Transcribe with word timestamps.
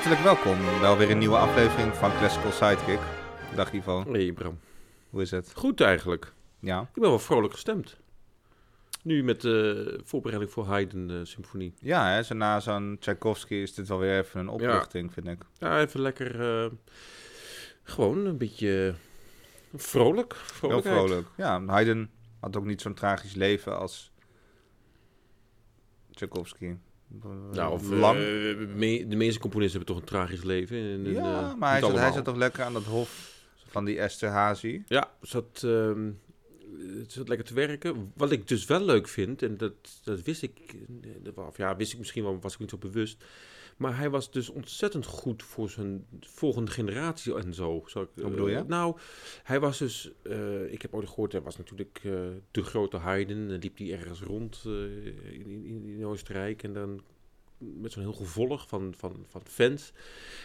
Hartelijk 0.00 0.22
welkom. 0.24 0.80
Wel 0.80 0.96
weer 0.96 1.10
een 1.10 1.18
nieuwe 1.18 1.36
aflevering 1.36 1.94
van 1.94 2.10
Classical 2.10 2.52
Sidekick. 2.52 2.98
Dag 3.54 3.72
Ivo, 3.72 4.04
Hey 4.12 4.32
Bram. 4.32 4.58
hoe 5.10 5.22
is 5.22 5.30
het? 5.30 5.52
Goed 5.54 5.80
eigenlijk. 5.80 6.32
Ja, 6.60 6.80
Ik 6.80 7.00
ben 7.00 7.08
wel 7.10 7.18
vrolijk 7.18 7.52
gestemd. 7.52 7.96
Nu 9.02 9.22
met 9.24 9.40
de 9.40 10.00
voorbereiding 10.04 10.52
voor 10.52 10.64
Haydn 10.64 11.10
eh, 11.10 11.16
symfonie. 11.22 11.74
ja 11.80 12.10
hè, 12.10 12.22
zo 12.22 12.34
na 12.34 12.60
zo'n 12.60 12.96
Tchaikovsky 13.00 13.54
is 13.54 13.74
dit 13.74 13.88
wel 13.88 13.98
weer 13.98 14.18
even 14.18 14.40
een 14.40 14.48
opluchting, 14.48 15.12
vind 15.12 15.26
ik. 15.26 15.42
Ja, 15.58 15.80
even 15.80 16.00
lekker 16.00 16.62
eh, 16.64 16.70
gewoon 17.82 18.26
een 18.26 18.38
beetje 18.38 18.94
vrolijk. 19.74 20.36
Heel 20.60 20.82
vrolijk. 20.82 21.28
Ja, 21.36 21.64
Haydn 21.66 22.10
had 22.40 22.56
ook 22.56 22.64
niet 22.64 22.80
zo'n 22.80 22.94
tragisch 22.94 23.34
leven 23.34 23.78
als 23.78 24.12
Tchaikovsky. 26.10 26.74
Nou, 27.52 27.72
of, 27.72 27.90
lang. 27.90 28.18
eh, 28.18 28.24
de 29.08 29.16
meeste 29.16 29.40
componisten 29.40 29.78
hebben 29.78 29.94
toch 29.94 30.04
een 30.04 30.16
tragisch 30.16 30.42
leven. 30.42 30.76
En, 30.76 31.06
en, 31.06 31.12
ja, 31.12 31.50
eh, 31.50 31.54
maar 31.54 31.70
hij 31.70 31.80
zat, 31.80 31.98
hij 31.98 32.12
zat 32.12 32.24
toch 32.24 32.36
lekker 32.36 32.64
aan 32.64 32.72
dat 32.72 32.84
hof 32.84 33.38
van 33.66 33.84
die 33.84 33.98
Esther 34.00 34.28
Hazy. 34.28 34.82
Ja, 34.86 35.10
zat, 35.20 35.60
het 36.98 37.12
zat 37.12 37.28
lekker 37.28 37.46
te 37.46 37.54
werken. 37.54 38.12
Wat 38.16 38.32
ik 38.32 38.48
dus 38.48 38.64
wel 38.64 38.84
leuk 38.84 39.08
vind, 39.08 39.42
en 39.42 39.56
dat, 39.56 39.72
dat 40.04 40.22
wist 40.22 40.42
ik, 40.42 40.52
of 41.34 41.56
ja, 41.56 41.76
wist 41.76 41.92
ik 41.92 41.98
misschien 41.98 42.22
wel, 42.22 42.38
was 42.40 42.52
ik 42.52 42.58
niet 42.58 42.70
zo 42.70 42.76
bewust. 42.76 43.24
Maar 43.80 43.96
hij 43.96 44.10
was 44.10 44.30
dus 44.30 44.48
ontzettend 44.48 45.06
goed 45.06 45.42
voor 45.42 45.70
zijn 45.70 46.06
volgende 46.20 46.70
generatie 46.70 47.34
en 47.34 47.54
zo. 47.54 47.82
Zou 47.86 48.04
ik, 48.04 48.24
bedoel 48.24 48.48
je? 48.48 48.56
eh, 48.56 48.64
nou, 48.64 48.96
hij 49.42 49.60
was 49.60 49.78
dus, 49.78 50.10
eh, 50.22 50.72
ik 50.72 50.82
heb 50.82 50.94
ooit 50.94 51.08
gehoord, 51.08 51.32
hij 51.32 51.40
was 51.40 51.56
natuurlijk 51.56 52.00
eh, 52.02 52.12
de 52.50 52.62
grote 52.62 52.96
Haydn. 52.96 53.48
Dan 53.48 53.58
liep 53.58 53.78
hij 53.78 53.92
ergens 53.92 54.20
rond 54.22 54.62
in, 54.64 55.64
in, 55.64 55.84
in 55.86 56.06
Oostenrijk 56.06 56.62
en 56.62 56.72
dan 56.72 57.00
met 57.58 57.92
zo'n 57.92 58.02
heel 58.02 58.12
gevolg 58.12 58.68
van, 58.68 58.94
van, 58.96 59.24
van 59.28 59.42
fans. 59.44 59.92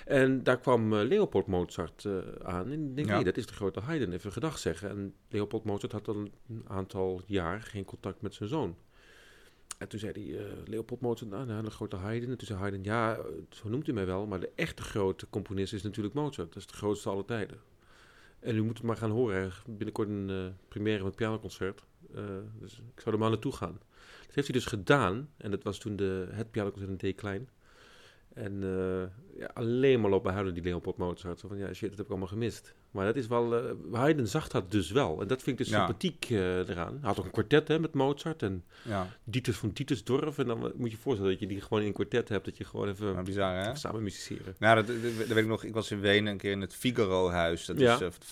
En 0.06 0.44
daar 0.44 0.60
kwam 0.60 0.96
Leopold 0.96 1.48
Mozart 1.48 2.08
aan. 2.44 2.72
En 2.72 2.90
ik 2.90 2.96
denk, 2.96 3.08
Ja. 3.08 3.16
nee, 3.16 3.24
dat 3.24 3.38
is 3.38 3.46
de 3.46 3.54
grote 3.54 3.80
Haydn, 3.80 4.12
even 4.12 4.32
gedag 4.32 4.58
zeggen. 4.58 4.90
En 4.90 5.14
Leopold 5.30 5.64
Mozart 5.64 5.92
had 5.92 6.08
al 6.08 6.16
een 6.16 6.64
aantal 6.68 7.22
jaar 7.26 7.62
geen 7.62 7.86
contact 7.86 8.22
met 8.22 8.34
zijn 8.34 8.50
zoon. 8.50 8.76
En 9.78 9.88
toen 9.88 10.00
zei 10.00 10.12
hij, 10.12 10.46
eh, 10.46 10.54
Leopold 10.66 11.02
Mozart, 11.02 11.32
nou, 11.32 11.46
nou, 11.46 11.64
de 11.64 11.72
grote 11.72 11.96
Haydn. 11.96 12.30
En 12.30 12.38
toen 12.38 12.48
zei 12.48 12.60
Haydn, 12.60 12.84
ja, 12.84 13.16
eh, 13.16 13.24
zo 13.50 13.70
noemt 13.70 13.88
u 13.88 13.94
mij 13.94 14.06
wel, 14.06 14.26
maar 14.26 14.40
de 14.40 14.52
echte 14.56 14.82
grote 14.82 15.30
componist 15.30 15.74
is 15.74 15.84
natuurlijk 15.84 16.16
Mozart. 16.16 16.54
Dat 16.54 16.62
is 16.62 16.68
de 16.68 16.74
grootste 16.74 17.10
aller 17.10 17.26
tijden. 17.26 17.58
En 18.40 18.56
u 18.56 18.62
moet 18.62 18.78
het 18.78 18.86
maar 18.86 18.98
gaan 18.98 19.12
horen. 19.12 19.52
Binnenkort 19.66 20.10
een 20.10 20.30
eh 20.30 20.46
première 20.68 21.04
met 21.04 21.16
pianoconcert. 21.16 21.84
Dus 22.60 22.82
ik 22.96 23.02
zou 23.02 23.16
er 23.16 23.22
maar 23.22 23.30
naartoe 23.30 23.52
gaan. 23.52 23.80
Dat 24.26 24.36
heeft 24.36 24.48
hij 24.48 24.60
dus 24.60 24.66
gedaan. 24.66 25.30
En 25.38 25.52
dat 25.52 25.64
was 25.64 25.78
toen 25.78 25.96
de, 25.96 26.28
het 26.32 26.52
pianoconcert 26.52 27.04
in 27.04 27.14
D 27.14 27.16
klein. 27.16 27.50
En 28.36 28.64
eh, 28.64 29.40
ja, 29.40 29.50
alleen 29.54 30.02
maar 30.02 30.10
lopen 30.10 30.34
huilen 30.34 30.54
die 30.54 30.64
Leopold 30.64 30.98
Mozart. 30.98 31.40
Zo 31.40 31.48
van, 31.48 31.58
ja, 31.58 31.74
shit, 31.74 31.82
dat 31.90 31.98
heb 31.98 32.00
ik 32.06 32.10
allemaal 32.12 32.28
gemist. 32.28 32.74
Maar 32.92 33.06
dat 33.06 33.16
is 33.16 33.28
wel... 33.28 33.56
eh 33.58 33.72
Haydn 33.92 34.26
zag 34.26 34.48
dat 34.48 34.72
dus 34.72 34.92
wel. 34.92 35.22
En 35.22 35.28
dat 35.28 35.42
vind 35.44 35.60
ik 35.60 35.66
dus 35.66 35.74
Ja. 35.74 35.86
sympathiek 35.86 36.26
eh, 36.30 36.58
eraan. 36.70 36.92
Hij 36.94 37.00
had 37.10 37.20
ook 37.20 37.26
een 37.26 37.32
kwartet 37.32 37.68
hè, 37.68 37.80
met 37.80 37.94
Mozart 37.94 38.42
en 38.44 38.64
Ja, 38.84 39.08
Dieters 39.24 39.58
van 39.58 39.70
Dietersdorf. 39.74 40.38
En 40.38 40.48
dan 40.48 40.60
moet 40.60 40.74
je 40.76 40.90
je 40.96 41.02
voorstellen 41.02 41.32
dat 41.32 41.40
je 41.40 41.48
die 41.48 41.62
gewoon 41.62 41.80
in 41.82 41.88
een 41.88 41.94
kwartet 41.94 42.30
hebt. 42.30 42.46
Dat 42.46 42.58
je 42.58 42.64
gewoon 42.66 42.90
even 42.90 43.24
bizar 43.24 43.56
hè? 43.66 43.76
samen 43.76 44.04
musiceren. 44.04 44.56
Nou, 44.60 44.76
dat, 44.76 44.88
dat, 44.88 44.96
dat 45.18 45.28
weet 45.28 45.38
ik 45.38 45.48
nog. 45.48 45.64
Ik 45.64 45.74
was 45.74 45.92
in 45.92 46.00
Wenen 46.00 46.32
een 46.32 46.38
keer 46.38 46.52
in 46.52 46.62
het 46.62 46.74
Figaro-huis. 46.76 47.66
Dat 47.66 47.80
Ja. 47.80 48.00
is 48.02 48.30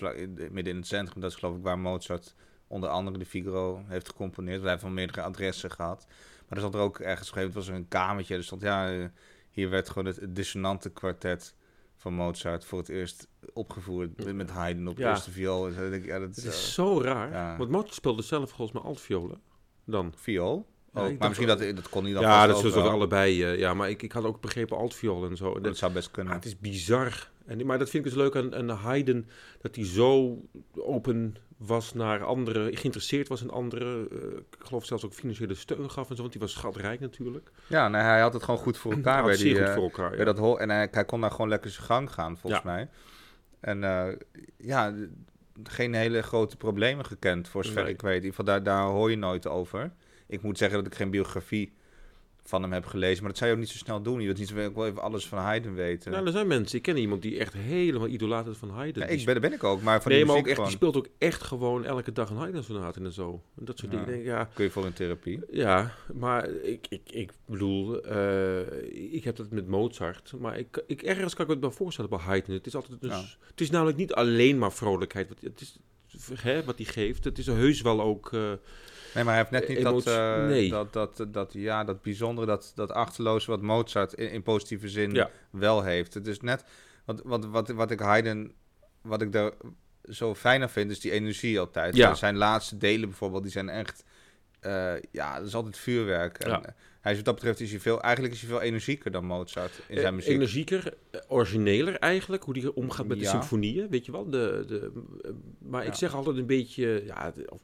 midden 0.52 0.74
in 0.74 0.76
het 0.78 0.88
centrum. 0.88 1.22
Dat 1.22 1.32
is 1.32 1.38
geloof 1.38 1.56
ik 1.58 1.64
waar 1.64 1.80
Mozart 1.80 2.36
onder 2.68 2.90
andere 2.90 3.18
de 3.18 3.26
Figaro 3.26 3.84
heeft 3.88 4.08
gecomponeerd. 4.10 4.62
Hij 4.62 4.70
heeft 4.70 4.82
van 4.82 4.94
meerdere 4.94 5.22
adressen 5.22 5.72
gehad. 5.72 6.06
Maar 6.08 6.50
er 6.50 6.58
stond 6.58 6.74
er 6.74 6.80
ook 6.80 7.00
ergens 7.00 7.30
op 7.30 7.36
een 7.36 7.42
gegeven 7.42 7.48
moment 7.48 7.54
was 7.56 7.68
er 7.68 7.74
een 7.76 7.88
kamertje. 7.88 8.36
Er 8.36 8.44
stond, 8.44 8.62
ja, 8.62 9.12
hier 9.54 9.70
werd 9.70 9.90
gewoon 9.90 10.06
het, 10.06 10.20
dissonante 10.36 10.90
kwartet 10.90 11.56
van 11.96 12.14
Mozart 12.14 12.66
voor 12.66 12.80
het 12.80 12.90
eerst 12.90 13.28
opgevoerd. 13.54 14.26
Met, 14.26 14.36
met 14.36 14.50
Haydn 14.50 14.88
op 14.88 14.98
Ja. 14.98 15.10
eerste 15.10 15.32
viool. 15.32 15.68
En 15.68 15.74
zo 15.74 15.90
denk 15.90 16.04
ik, 16.04 16.10
ja, 16.10 16.20
dat 16.20 16.28
Het 16.28 16.38
is 16.38 16.44
is 16.46 16.50
eh, 16.54 16.60
zo 16.74 17.02
raar. 17.02 17.32
ja. 17.32 17.58
Want 17.58 17.70
Mozart 17.70 17.94
speelde 17.94 18.22
zelf 18.22 18.50
volgens 18.52 18.72
mij 18.72 18.82
altviolen. 18.90 19.42
Dan. 19.86 20.14
viool. 20.16 20.72
Oh, 20.94 21.02
maar 21.20 21.28
misschien 21.28 21.48
dat, 21.48 21.60
dat 21.60 21.90
kon 21.90 22.04
niet 22.04 22.14
dan 22.14 22.24
Ja, 22.24 22.46
dat 22.46 22.56
ook 22.56 22.62
zullen 22.62 22.76
ze 22.78 22.82
wel. 22.82 22.92
allebei. 22.92 23.44
eh, 23.44 23.58
ja, 23.60 23.74
maar 23.74 23.90
ik, 23.90 24.02
ik 24.02 24.12
had 24.12 24.24
ook 24.24 24.42
begrepen 24.42 24.78
altviool 24.78 25.26
en 25.30 25.38
zo. 25.38 25.54
Dat 25.54 25.64
dat, 25.64 25.78
zou 25.78 25.94
best 25.94 26.08
ah, 26.08 26.14
kunnen. 26.14 26.34
het 26.34 26.46
is 26.46 26.60
bizar. 26.60 27.32
En, 27.46 27.66
maar 27.66 27.80
dat 27.80 27.90
vind 27.90 28.06
ik 28.06 28.12
dus 28.14 28.20
leuk 28.22 28.36
aan, 28.36 28.56
aan 28.56 28.70
Haydn. 28.70 29.28
Dat 29.62 29.76
hij 29.76 29.86
zo 29.86 30.38
open 30.76 31.36
was 31.66 31.94
naar 31.94 32.24
anderen. 32.24 32.78
Geïnteresseerd 32.78 33.28
was 33.28 33.42
in 33.42 33.50
anderen. 33.50 34.08
eh, 34.12 34.18
ik 34.38 34.56
geloof 34.60 34.86
zelfs 34.86 35.06
ook 35.06 35.14
financiële 35.14 35.54
steun 35.56 35.92
gaf 35.92 36.10
en 36.10 36.16
zo. 36.16 36.22
Want 36.22 36.34
hij 36.34 36.42
was 36.42 36.52
schatrijk 36.52 37.00
natuurlijk. 37.00 37.52
Ja, 37.68 37.88
nee, 37.88 38.02
hij 38.02 38.22
had 38.22 38.34
het 38.34 38.44
gewoon 38.44 38.60
goed 38.60 38.78
voor 38.78 38.92
Hij 38.92 39.00
elkaar. 39.04 39.18
had 39.22 39.26
bij 39.28 39.38
die, 39.38 39.56
goed 39.56 39.64
eh, 39.68 39.74
voor 39.74 39.84
elkaar. 39.84 40.18
ja. 40.18 40.24
dat 40.24 40.38
hol. 40.38 40.60
En 40.60 40.70
hij, 40.70 40.88
hij 40.92 41.06
kon 41.06 41.22
daar 41.22 41.32
gewoon 41.32 41.50
lekker 41.50 41.70
zijn 41.70 41.86
gang 41.86 42.12
gaan, 42.14 42.38
volgens 42.38 42.64
Ja. 42.64 42.72
mij. 42.72 42.90
En 43.60 43.84
eh, 43.84 44.16
ja, 44.58 44.94
geen 45.64 45.94
hele 45.94 46.22
grote 46.22 46.58
problemen 46.58 47.06
gekend, 47.06 47.48
voor 47.48 47.66
zover 47.66 47.84
Nee. 47.84 47.94
ik 47.94 48.02
weet. 48.02 48.10
In 48.12 48.16
ieder 48.24 48.30
geval, 48.30 48.46
daar, 48.46 48.64
daar 48.64 48.84
hoor 48.84 49.10
je 49.10 49.18
nooit 49.18 49.48
over. 49.48 49.92
Ik 50.28 50.42
moet 50.42 50.58
zeggen 50.58 50.78
dat 50.78 50.88
ik 50.88 50.96
geen 50.96 51.10
biografie 51.10 51.74
van 52.46 52.62
hem 52.62 52.72
heb 52.74 52.86
gelezen. 52.86 53.20
Maar 53.24 53.30
dat 53.30 53.38
zou 53.38 53.50
je 53.50 53.56
ook 53.56 53.62
niet 53.62 53.72
zo 53.72 53.78
snel 53.78 54.02
doen. 54.02 54.20
Je 54.20 54.26
wilt 54.26 54.38
niet 54.38 54.48
zo 54.48 54.56
ik 54.58 54.74
wil 54.76 54.86
even 54.86 55.02
alles 55.02 55.28
van 55.28 55.38
Haydn 55.40 55.74
weten. 55.74 56.12
Nou, 56.12 56.26
er 56.26 56.32
zijn 56.32 56.48
mensen. 56.48 56.78
Ik 56.78 56.84
ken 56.84 56.98
iemand 56.98 57.22
die 57.22 57.38
echt 57.40 57.54
helemaal 57.54 58.08
idolaat 58.08 58.48
is 58.48 58.58
van 58.58 58.70
Haydn. 58.70 59.00
Ja, 59.00 59.06
ik 59.06 59.26
ben, 59.26 59.34
dat 59.34 59.44
ben 59.44 59.54
ik 59.54 59.64
ook, 59.64 59.82
maar 59.82 60.02
van 60.02 60.12
nee, 60.12 60.20
die 60.20 60.30
maar 60.30 60.38
ook 60.40 60.48
echt, 60.48 60.58
die 60.62 60.70
speelt 60.70 60.98
ook 60.98 61.08
echt 61.18 61.44
gewoon 61.44 61.86
elke 61.86 62.12
dag 62.12 62.30
een 62.30 62.38
Haydn-sonaten 62.38 63.06
en 63.06 63.12
zo. 63.14 63.42
En 63.60 63.66
dat 63.66 63.80
soort 63.80 63.92
Ja. 63.92 64.04
dingen. 64.04 64.24
Ja, 64.24 64.50
kun 64.54 64.64
je 64.64 64.72
voor 64.72 64.86
een 64.86 64.94
therapie. 64.94 65.40
ja, 65.52 65.94
maar 66.14 66.50
ik, 66.50 66.86
ik, 66.90 67.02
ik 67.12 67.32
bedoel, 67.46 68.02
eh, 68.04 69.14
ik 69.14 69.24
heb 69.24 69.36
dat 69.36 69.50
met 69.52 69.68
Mozart. 69.68 70.34
Maar 70.40 70.58
ik, 70.58 70.84
ik, 70.88 71.02
ergens 71.02 71.34
kan 71.34 71.46
ik 71.46 71.52
het 71.52 71.60
wel 71.62 71.72
voorstellen 71.72 72.10
bij 72.10 72.20
Haydn. 72.20 72.52
Het 72.52 72.66
is, 72.68 72.76
altijd 72.76 73.02
dus, 73.02 73.12
Ja. 73.12 73.24
het 73.50 73.62
is 73.62 73.70
namelijk 73.70 73.98
niet 73.98 74.14
alleen 74.14 74.58
maar 74.58 74.72
vrolijkheid. 74.72 75.30
Wat, 75.30 75.38
het 75.42 75.62
is, 75.62 75.78
hè, 76.42 76.64
wat 76.64 76.78
hij 76.78 76.86
geeft. 76.86 77.24
Het 77.24 77.38
is 77.38 77.46
heus 77.46 77.82
wel 77.82 78.02
ook... 78.02 78.34
eh, 78.34 78.52
Nee, 79.14 79.24
maar 79.24 79.34
hij 79.34 79.38
heeft 79.38 79.52
net 79.52 79.68
niet 79.68 79.78
Emotie- 79.78 80.06
dat, 80.12 80.38
eh, 80.38 80.46
nee. 80.46 80.70
dat, 80.70 80.94
dat, 80.94 81.26
dat, 81.28 81.54
ja, 81.54 81.84
dat 81.84 82.02
bijzondere, 82.02 82.48
dat, 82.48 82.72
dat 82.76 82.92
achterloze 82.92 83.52
wat 83.52 83.62
Mozart 83.62 84.14
in, 84.14 84.30
in 84.32 84.44
positieve 84.44 84.90
zin 84.90 85.12
Ja. 85.14 85.30
wel 85.50 85.84
heeft. 85.84 86.14
Het 86.14 86.28
is 86.28 86.40
net, 86.40 86.64
wat, 87.06 87.22
wat, 87.24 87.46
wat, 87.46 87.70
wat 87.70 87.92
ik 87.92 88.00
Haydn, 88.00 88.52
wat 89.02 89.22
ik 89.22 89.32
daar 89.32 89.52
zo 90.10 90.36
fijn 90.36 90.62
aan 90.62 90.70
vind, 90.70 90.92
is 90.92 91.00
die 91.00 91.12
energie 91.12 91.60
altijd. 91.60 91.96
Ja. 91.96 92.14
Zijn 92.14 92.36
laatste 92.38 92.78
delen 92.78 93.10
bijvoorbeeld, 93.10 93.44
die 93.44 93.52
zijn 93.52 93.70
echt, 93.70 94.04
eh, 94.60 94.94
ja, 95.12 95.38
dat 95.38 95.48
is 95.48 95.56
altijd 95.56 95.78
vuurwerk. 95.78 96.38
En, 96.38 96.50
Ja. 96.50 96.62
Hij 97.04 97.12
is 97.12 97.18
wat 97.18 97.26
dat 97.26 97.36
betreft, 97.36 97.60
is 97.60 97.72
hij 97.72 97.80
veel, 97.80 98.02
eigenlijk 98.02 98.34
is 98.34 98.40
hij 98.42 98.50
veel 98.50 98.62
energieker 98.62 99.12
dan 99.12 99.26
Mozart 99.26 99.72
in 99.88 99.96
zijn 99.96 100.06
Eh, 100.08 100.14
muziek. 100.14 100.32
Energieker, 100.34 100.94
eh, 101.12 101.20
origineler 101.28 101.96
eigenlijk, 101.96 102.44
hoe 102.44 102.54
die 102.54 102.76
omgaat 102.76 103.08
met 103.08 103.18
de 103.18 103.24
Ja. 103.24 103.30
symfonieën, 103.32 103.90
weet 103.90 104.06
je 104.06 104.12
wel. 104.12 104.30
De, 104.30 104.64
de, 104.68 104.92
eh, 105.22 105.32
maar 105.60 105.82
Ja. 105.84 105.88
ik 105.90 105.96
zeg 105.96 106.16
altijd 106.16 106.38
een 106.38 106.46
beetje, 106.46 107.04
ja, 107.06 107.34
oh, 107.50 107.60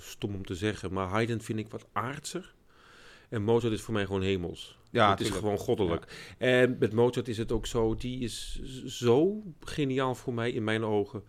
stom 0.00 0.34
om 0.34 0.44
te 0.46 0.54
zeggen, 0.54 0.92
maar 0.92 1.06
Haydn 1.08 1.38
vind 1.40 1.58
ik 1.58 1.68
wat 1.68 1.86
aardser. 1.92 2.54
En 3.28 3.42
Mozart 3.42 3.72
is 3.72 3.80
voor 3.80 3.94
mij 3.94 4.04
gewoon 4.06 4.22
hemels. 4.22 4.78
ja, 4.90 5.10
het 5.10 5.20
is 5.20 5.30
gewoon 5.30 5.58
goddelijk. 5.58 6.34
En 6.38 6.76
met 6.78 6.92
Mozart 6.92 7.28
is 7.28 7.38
het 7.38 7.52
ook 7.52 7.66
zo, 7.66 7.94
die 7.94 8.18
is 8.20 8.60
zo 8.86 9.42
geniaal 9.60 10.14
voor 10.14 10.34
mij 10.34 10.50
in 10.52 10.64
mijn 10.64 10.84
ogen, 10.84 11.22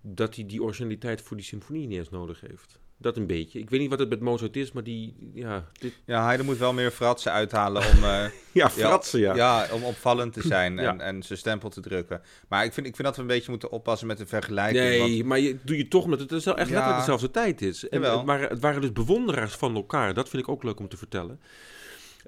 dat 0.00 0.34
hij 0.36 0.46
die 0.46 0.62
originaliteit 0.62 1.20
voor 1.22 1.36
die 1.36 1.46
symfonie 1.46 1.86
niet 1.86 1.98
eens 1.98 2.10
nodig 2.10 2.40
heeft. 2.40 2.78
Dat 2.98 3.16
een 3.16 3.26
beetje. 3.26 3.58
Ik 3.58 3.70
weet 3.70 3.80
niet 3.80 3.90
wat 3.90 3.98
het 3.98 4.08
met 4.08 4.20
Mozart 4.20 4.56
is, 4.56 4.72
maar 4.72 4.82
die, 4.82 5.30
ja, 5.34 5.64
dit, 5.80 5.92
Ja, 6.04 6.22
Haydn 6.22 6.44
moet 6.44 6.58
wel 6.58 6.72
meer 6.72 6.90
fratsen 6.90 7.32
uithalen 7.32 7.82
om... 7.82 8.04
eh, 8.04 8.24
ja, 8.52 8.70
fratsen, 8.70 9.20
ja. 9.20 9.34
Ja, 9.34 9.68
om 9.72 9.84
opvallend 9.84 10.32
te 10.32 10.42
zijn 10.42 10.76
Ja. 10.76 10.88
en, 10.92 11.00
en 11.00 11.22
zijn 11.22 11.38
stempel 11.38 11.68
te 11.70 11.80
drukken. 11.80 12.22
Maar 12.48 12.64
ik 12.64 12.72
vind, 12.72 12.86
ik 12.86 12.94
vind 12.94 13.06
dat 13.06 13.16
we 13.16 13.22
een 13.22 13.28
beetje 13.28 13.50
moeten 13.50 13.70
oppassen 13.70 14.06
met 14.06 14.18
de 14.18 14.26
vergelijking. 14.26 14.98
want- 14.98 15.10
Nee, 15.10 15.24
maar 15.24 15.38
je, 15.38 15.56
doe 15.62 15.76
je 15.76 15.88
toch 15.88 16.04
omdat 16.04 16.20
het 16.20 16.32
echt 16.32 16.44
Ja. 16.44 16.54
letterlijk 16.56 16.96
dezelfde 16.98 17.30
tijd 17.30 17.62
is. 17.62 17.88
En 17.88 18.00
Jawel. 18.00 18.16
het 18.16 18.26
waren, 18.26 18.48
het 18.48 18.60
waren 18.60 18.80
dus 18.80 18.92
bewonderaars 18.92 19.54
van 19.54 19.74
elkaar. 19.74 20.14
Dat 20.14 20.28
vind 20.28 20.42
ik 20.42 20.48
ook 20.48 20.62
leuk 20.62 20.78
om 20.80 20.88
te 20.88 20.96
vertellen. 20.96 21.40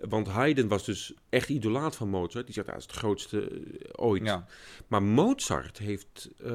Want 0.08 0.28
Haydn 0.28 0.66
was 0.68 0.84
dus 0.84 1.12
echt 1.28 1.48
idolaat 1.48 1.96
van 1.96 2.08
Mozart. 2.08 2.44
Die 2.44 2.54
zegt, 2.54 2.66
dat 2.66 2.76
is 2.76 2.82
het 2.82 2.92
grootste 2.92 3.40
eh, 3.48 3.50
ooit. 3.92 4.24
ja. 4.24 4.46
Maar 4.86 5.02
Mozart 5.02 5.78
heeft, 5.78 6.28
eh, 6.44 6.50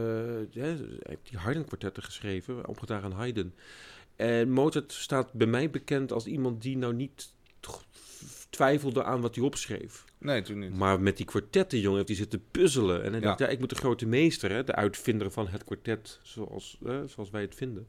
ja, 0.51 0.61
hij 0.63 0.77
heeft 1.03 1.29
die 1.29 1.37
Haydn-kwartetten 1.39 2.03
geschreven, 2.03 2.67
opgedaan 2.67 3.03
aan 3.03 3.11
Haydn. 3.11 3.53
En 4.15 4.49
Mozart 4.51 4.91
staat 4.93 5.33
bij 5.33 5.47
mij 5.47 5.69
bekend 5.69 6.11
als 6.11 6.25
iemand 6.25 6.61
die 6.61 6.77
nou 6.77 6.93
niet 6.93 7.33
twijfelde 8.49 9.03
aan 9.03 9.21
wat 9.21 9.35
hij 9.35 9.43
opschreef. 9.43 10.03
Nee, 10.17 10.41
toen 10.41 10.59
niet. 10.59 10.77
Maar 10.77 10.99
met 11.01 11.17
die 11.17 11.25
kwartetten, 11.25 11.79
jongen, 11.79 11.95
heeft 11.95 12.07
hij 12.09 12.17
zitten 12.17 12.43
puzzelen. 12.51 13.03
En 13.03 13.11
hij 13.11 13.21
Ja. 13.21 13.27
dacht, 13.27 13.39
ja, 13.39 13.47
ik 13.47 13.59
moet 13.59 13.69
de 13.69 13.75
grote 13.75 14.05
meester, 14.05 14.51
hè, 14.51 14.63
de 14.63 14.75
uitvinder 14.75 15.31
van 15.31 15.47
het 15.47 15.63
kwartet, 15.63 16.19
zoals, 16.23 16.77
zoals 17.05 17.29
wij 17.29 17.41
het 17.41 17.55
vinden, 17.55 17.87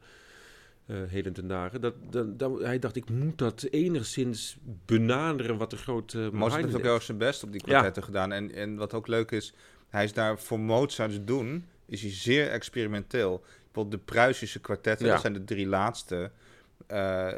eh 0.86 0.96
heden 1.06 1.32
ten 1.32 1.46
dagen. 1.48 1.80
Dat, 1.80 1.94
dat, 2.10 2.38
dat- 2.38 2.60
hij 2.60 2.78
dacht, 2.78 2.96
ik 2.96 3.10
moet 3.10 3.38
dat 3.38 3.62
enigszins 3.70 4.56
benaderen 4.86 5.56
wat 5.58 5.70
de 5.70 5.76
grote 5.76 6.18
Mozart 6.18 6.40
Haydn 6.52 6.64
heeft 6.64 6.76
ook 6.76 6.82
heel 6.82 6.94
erg 6.94 7.02
zijn 7.02 7.18
best 7.18 7.42
op 7.42 7.52
die 7.52 7.60
kwartetten 7.62 8.02
gedaan. 8.02 8.32
En, 8.32 8.52
en 8.54 8.76
wat 8.76 8.94
ook 8.94 9.06
leuk 9.06 9.30
is, 9.30 9.52
hij 9.88 10.04
is 10.04 10.12
daar 10.12 10.38
voor 10.38 10.60
Mozart's 10.60 11.18
doen, 11.24 11.66
is 11.86 12.02
hij 12.02 12.10
zeer 12.10 12.48
experimenteel. 12.50 13.44
Bijvoorbeeld 13.74 14.06
de 14.06 14.12
Pruisische 14.12 14.60
kwartetten, 14.60 15.06
Ja. 15.06 15.12
dat 15.12 15.20
zijn 15.20 15.32
de 15.32 15.44
drie 15.44 15.66
laatste. 15.66 16.30
eh, 16.86 16.96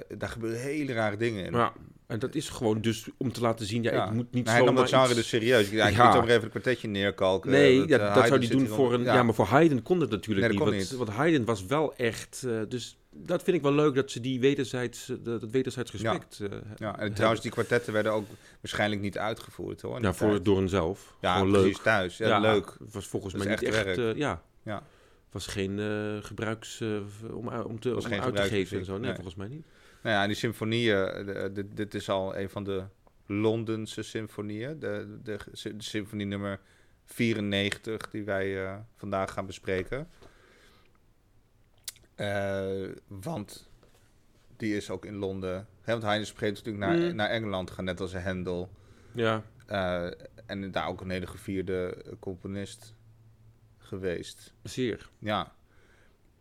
daar 0.08 0.28
gebeuren 0.28 0.60
hele 0.60 0.92
rare 0.92 1.16
dingen 1.16 1.44
in. 1.44 1.52
Ja, 1.52 1.72
En 2.06 2.18
dat 2.18 2.34
is 2.34 2.48
gewoon 2.48 2.80
dus 2.80 3.08
om 3.16 3.32
te 3.32 3.40
laten 3.40 3.66
zien, 3.66 3.82
ja, 3.82 3.92
Ja. 3.92 4.04
ik 4.06 4.12
moet 4.12 4.32
niet 4.32 4.44
Maar 4.44 4.54
hij 4.54 4.64
nam 4.64 4.74
dat 4.74 4.88
genre 4.88 5.04
iets- 5.06 5.14
dus 5.14 5.28
serieus. 5.28 5.70
Ja, 5.70 5.86
ik 5.88 5.94
Ja. 5.96 6.04
niet 6.04 6.12
zomaar 6.14 6.28
even 6.28 6.42
een 6.44 6.50
kwartetje 6.50 6.88
neerkalken. 6.88 7.50
Nee, 7.50 7.78
Dat, 7.78 7.88
ja, 7.88 7.98
eh, 8.08 8.14
dat 8.14 8.26
zou 8.26 8.38
hij 8.38 8.48
doen 8.48 8.66
voor 8.66 8.94
een... 8.94 9.02
Ja. 9.02 9.22
maar 9.22 9.34
voor 9.34 9.44
Haydn 9.44 9.82
kon 9.82 10.00
het 10.00 10.10
natuurlijk 10.10 10.40
Nee, 10.40 10.40
dat 10.40 10.50
niet, 10.50 10.58
kon 10.58 10.68
want, 10.70 10.90
niet. 10.90 10.98
want 10.98 11.10
Haydn 11.10 11.44
was 11.44 11.64
wel 11.66 11.96
echt... 11.96 12.42
eh, 12.46 12.60
dus 12.68 12.98
dat 13.12 13.42
vind 13.42 13.56
ik 13.56 13.62
wel 13.62 13.72
leuk, 13.72 13.94
dat 13.94 14.10
ze 14.10 14.20
die 14.20 14.40
wederzijds, 14.40 15.06
dat, 15.06 15.40
dat 15.40 15.50
wederzijds 15.50 15.92
respect... 15.92 16.40
eh, 16.40 16.48
Ja, 16.76 16.98
en 16.98 17.12
trouwens, 17.14 17.42
die 17.42 17.50
kwartetten 17.50 17.92
werden 17.92 18.12
ook 18.12 18.26
waarschijnlijk 18.60 19.00
niet 19.00 19.18
uitgevoerd, 19.18 19.80
hoor. 19.80 20.00
Ja, 20.02 20.12
voor 20.14 20.42
door 20.42 20.58
een 20.58 20.68
zelf. 20.68 21.16
Ja, 21.20 21.34
Gewoon 21.36 21.50
precies, 21.52 21.66
leuk. 21.74 21.82
thuis. 21.82 22.16
Ja, 22.16 22.38
leuk. 22.38 22.76
Het 22.84 22.92
was 22.92 23.06
volgens 23.06 23.32
Dat 23.34 23.44
mij 23.44 23.52
niet 23.52 23.62
echt 23.62 23.86
echt... 23.86 24.16
ja. 24.16 24.42
Ja. 24.62 24.82
Was 25.36 25.46
geen 25.46 25.78
eh, 25.78 26.24
gebruiks... 26.24 26.80
eh, 26.80 27.00
om, 27.34 27.48
u- 27.48 27.58
om, 27.60 27.80
te, 27.80 27.94
Was 27.94 28.04
om 28.04 28.10
geen 28.10 28.20
uit 28.20 28.36
te 28.36 28.42
geven 28.42 28.78
en 28.78 28.84
zo. 28.84 28.92
Nee, 28.92 29.00
nee. 29.00 29.14
volgens 29.14 29.34
mij 29.34 29.48
niet. 29.48 29.66
Nou 30.02 30.14
ja, 30.16 30.22
en 30.22 30.28
die 30.28 30.36
symfonieën, 30.36 30.96
eh, 31.08 31.26
de- 31.26 31.50
de- 31.52 31.74
dit 31.74 31.94
is 31.94 32.08
al 32.08 32.36
een 32.36 32.50
van 32.50 32.64
de 32.64 32.84
Londense 33.26 34.02
symfonieën. 34.02 34.78
De, 34.78 35.18
de, 35.22 35.38
de 35.52 35.74
symfonie 35.78 36.26
nummer 36.26 36.60
94 37.04 38.10
die 38.10 38.24
wij 38.24 38.64
eh, 38.64 38.76
vandaag 38.96 39.32
gaan 39.32 39.46
bespreken. 39.46 40.08
Eh, 42.14 42.88
want 43.06 43.68
die 44.56 44.76
is 44.76 44.90
ook 44.90 45.04
in 45.04 45.14
Londen. 45.16 45.66
Hè, 45.80 45.92
want 45.92 46.02
Haydn 46.04 46.24
spreekt 46.24 46.56
natuurlijk 46.56 46.84
naar, 46.84 46.96
Mm. 47.10 47.14
naar 47.14 47.28
Engeland 47.28 47.70
gaan, 47.70 47.84
net 47.84 48.00
als 48.00 48.14
Handel. 48.14 48.70
Ja, 49.12 49.42
Eh, 49.66 50.06
en 50.46 50.70
daar 50.70 50.88
ook 50.88 51.00
een 51.00 51.10
hele 51.10 51.26
gevierde 51.26 51.94
eh, 52.04 52.12
componist 52.20 52.94
geweest. 53.86 54.52
zeer. 54.62 55.08
Ja. 55.18 55.54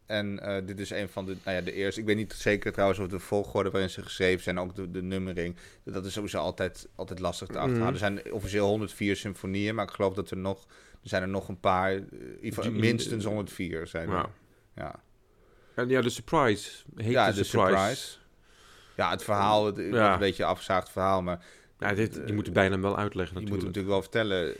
En 0.05 0.39
eh, 0.39 0.65
dit 0.65 0.79
is 0.79 0.89
een 0.89 1.09
van 1.09 1.25
de, 1.25 1.35
nou 1.43 1.57
ja, 1.57 1.63
de 1.63 1.71
eerste. 1.73 1.99
Ik 1.99 2.05
weet 2.05 2.15
niet 2.15 2.33
zeker 2.33 2.71
trouwens 2.71 2.99
of 2.99 3.07
de 3.07 3.19
volgorde 3.19 3.69
waarin 3.71 3.89
ze 3.89 4.01
geschreven 4.01 4.43
zijn, 4.43 4.59
ook 4.59 4.75
de, 4.75 4.91
de 4.91 5.01
nummering. 5.01 5.55
Dat 5.83 6.05
is 6.05 6.13
sowieso 6.13 6.37
altijd, 6.37 6.87
altijd 6.95 7.19
lastig 7.19 7.47
te 7.47 7.53
achterhalen. 7.57 7.83
Mhm. 7.83 7.93
Er 7.93 7.97
zijn 8.21 8.33
officieel 8.33 8.67
104 8.67 9.15
symfonieën, 9.15 9.75
maar 9.75 9.85
ik 9.85 9.91
geloof 9.91 10.13
dat 10.13 10.31
er 10.31 10.37
nog, 10.37 10.65
er 11.03 11.09
zijn 11.09 11.21
er 11.21 11.27
nog 11.27 11.47
een 11.47 11.59
paar, 11.59 11.91
eh, 11.93 12.01
Die- 12.61 12.71
minstens 12.71 13.25
104 13.25 13.87
zijn 13.87 14.09
er. 14.09 14.15
Ja. 14.15 14.29
Ja, 14.75 14.95
En 15.75 15.89
ja, 15.89 16.01
de 16.01 16.09
surprise. 16.09 16.83
Heet 16.95 17.11
ja 17.11 17.29
de 17.29 17.35
de 17.35 17.43
surprise. 17.43 17.77
surprise. 17.77 18.17
Ja, 18.95 19.09
het 19.09 19.23
verhaal, 19.23 19.65
het, 19.65 19.77
Ja. 19.77 20.13
een 20.13 20.19
beetje 20.19 20.43
een 20.43 20.49
afgezaagd 20.49 20.89
verhaal, 20.89 21.21
maar 21.21 21.45
Ja, 21.79 21.93
dit, 21.93 22.21
je 22.25 22.33
moet 22.33 22.45
het 22.45 22.53
bijna 22.53 22.79
wel 22.79 22.97
uitleggen 22.97 23.35
je 23.41 23.41
moet 23.49 23.51
het 23.51 23.63
natuurlijk. 23.63 23.87
natuurlijk 23.87 23.87
wel 23.87 24.01
vertellen. 24.01 24.55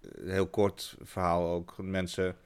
Een 0.00 0.30
heel 0.30 0.46
kort 0.46 0.96
verhaal 1.02 1.50
ook. 1.50 1.74
Mensen 1.78 2.36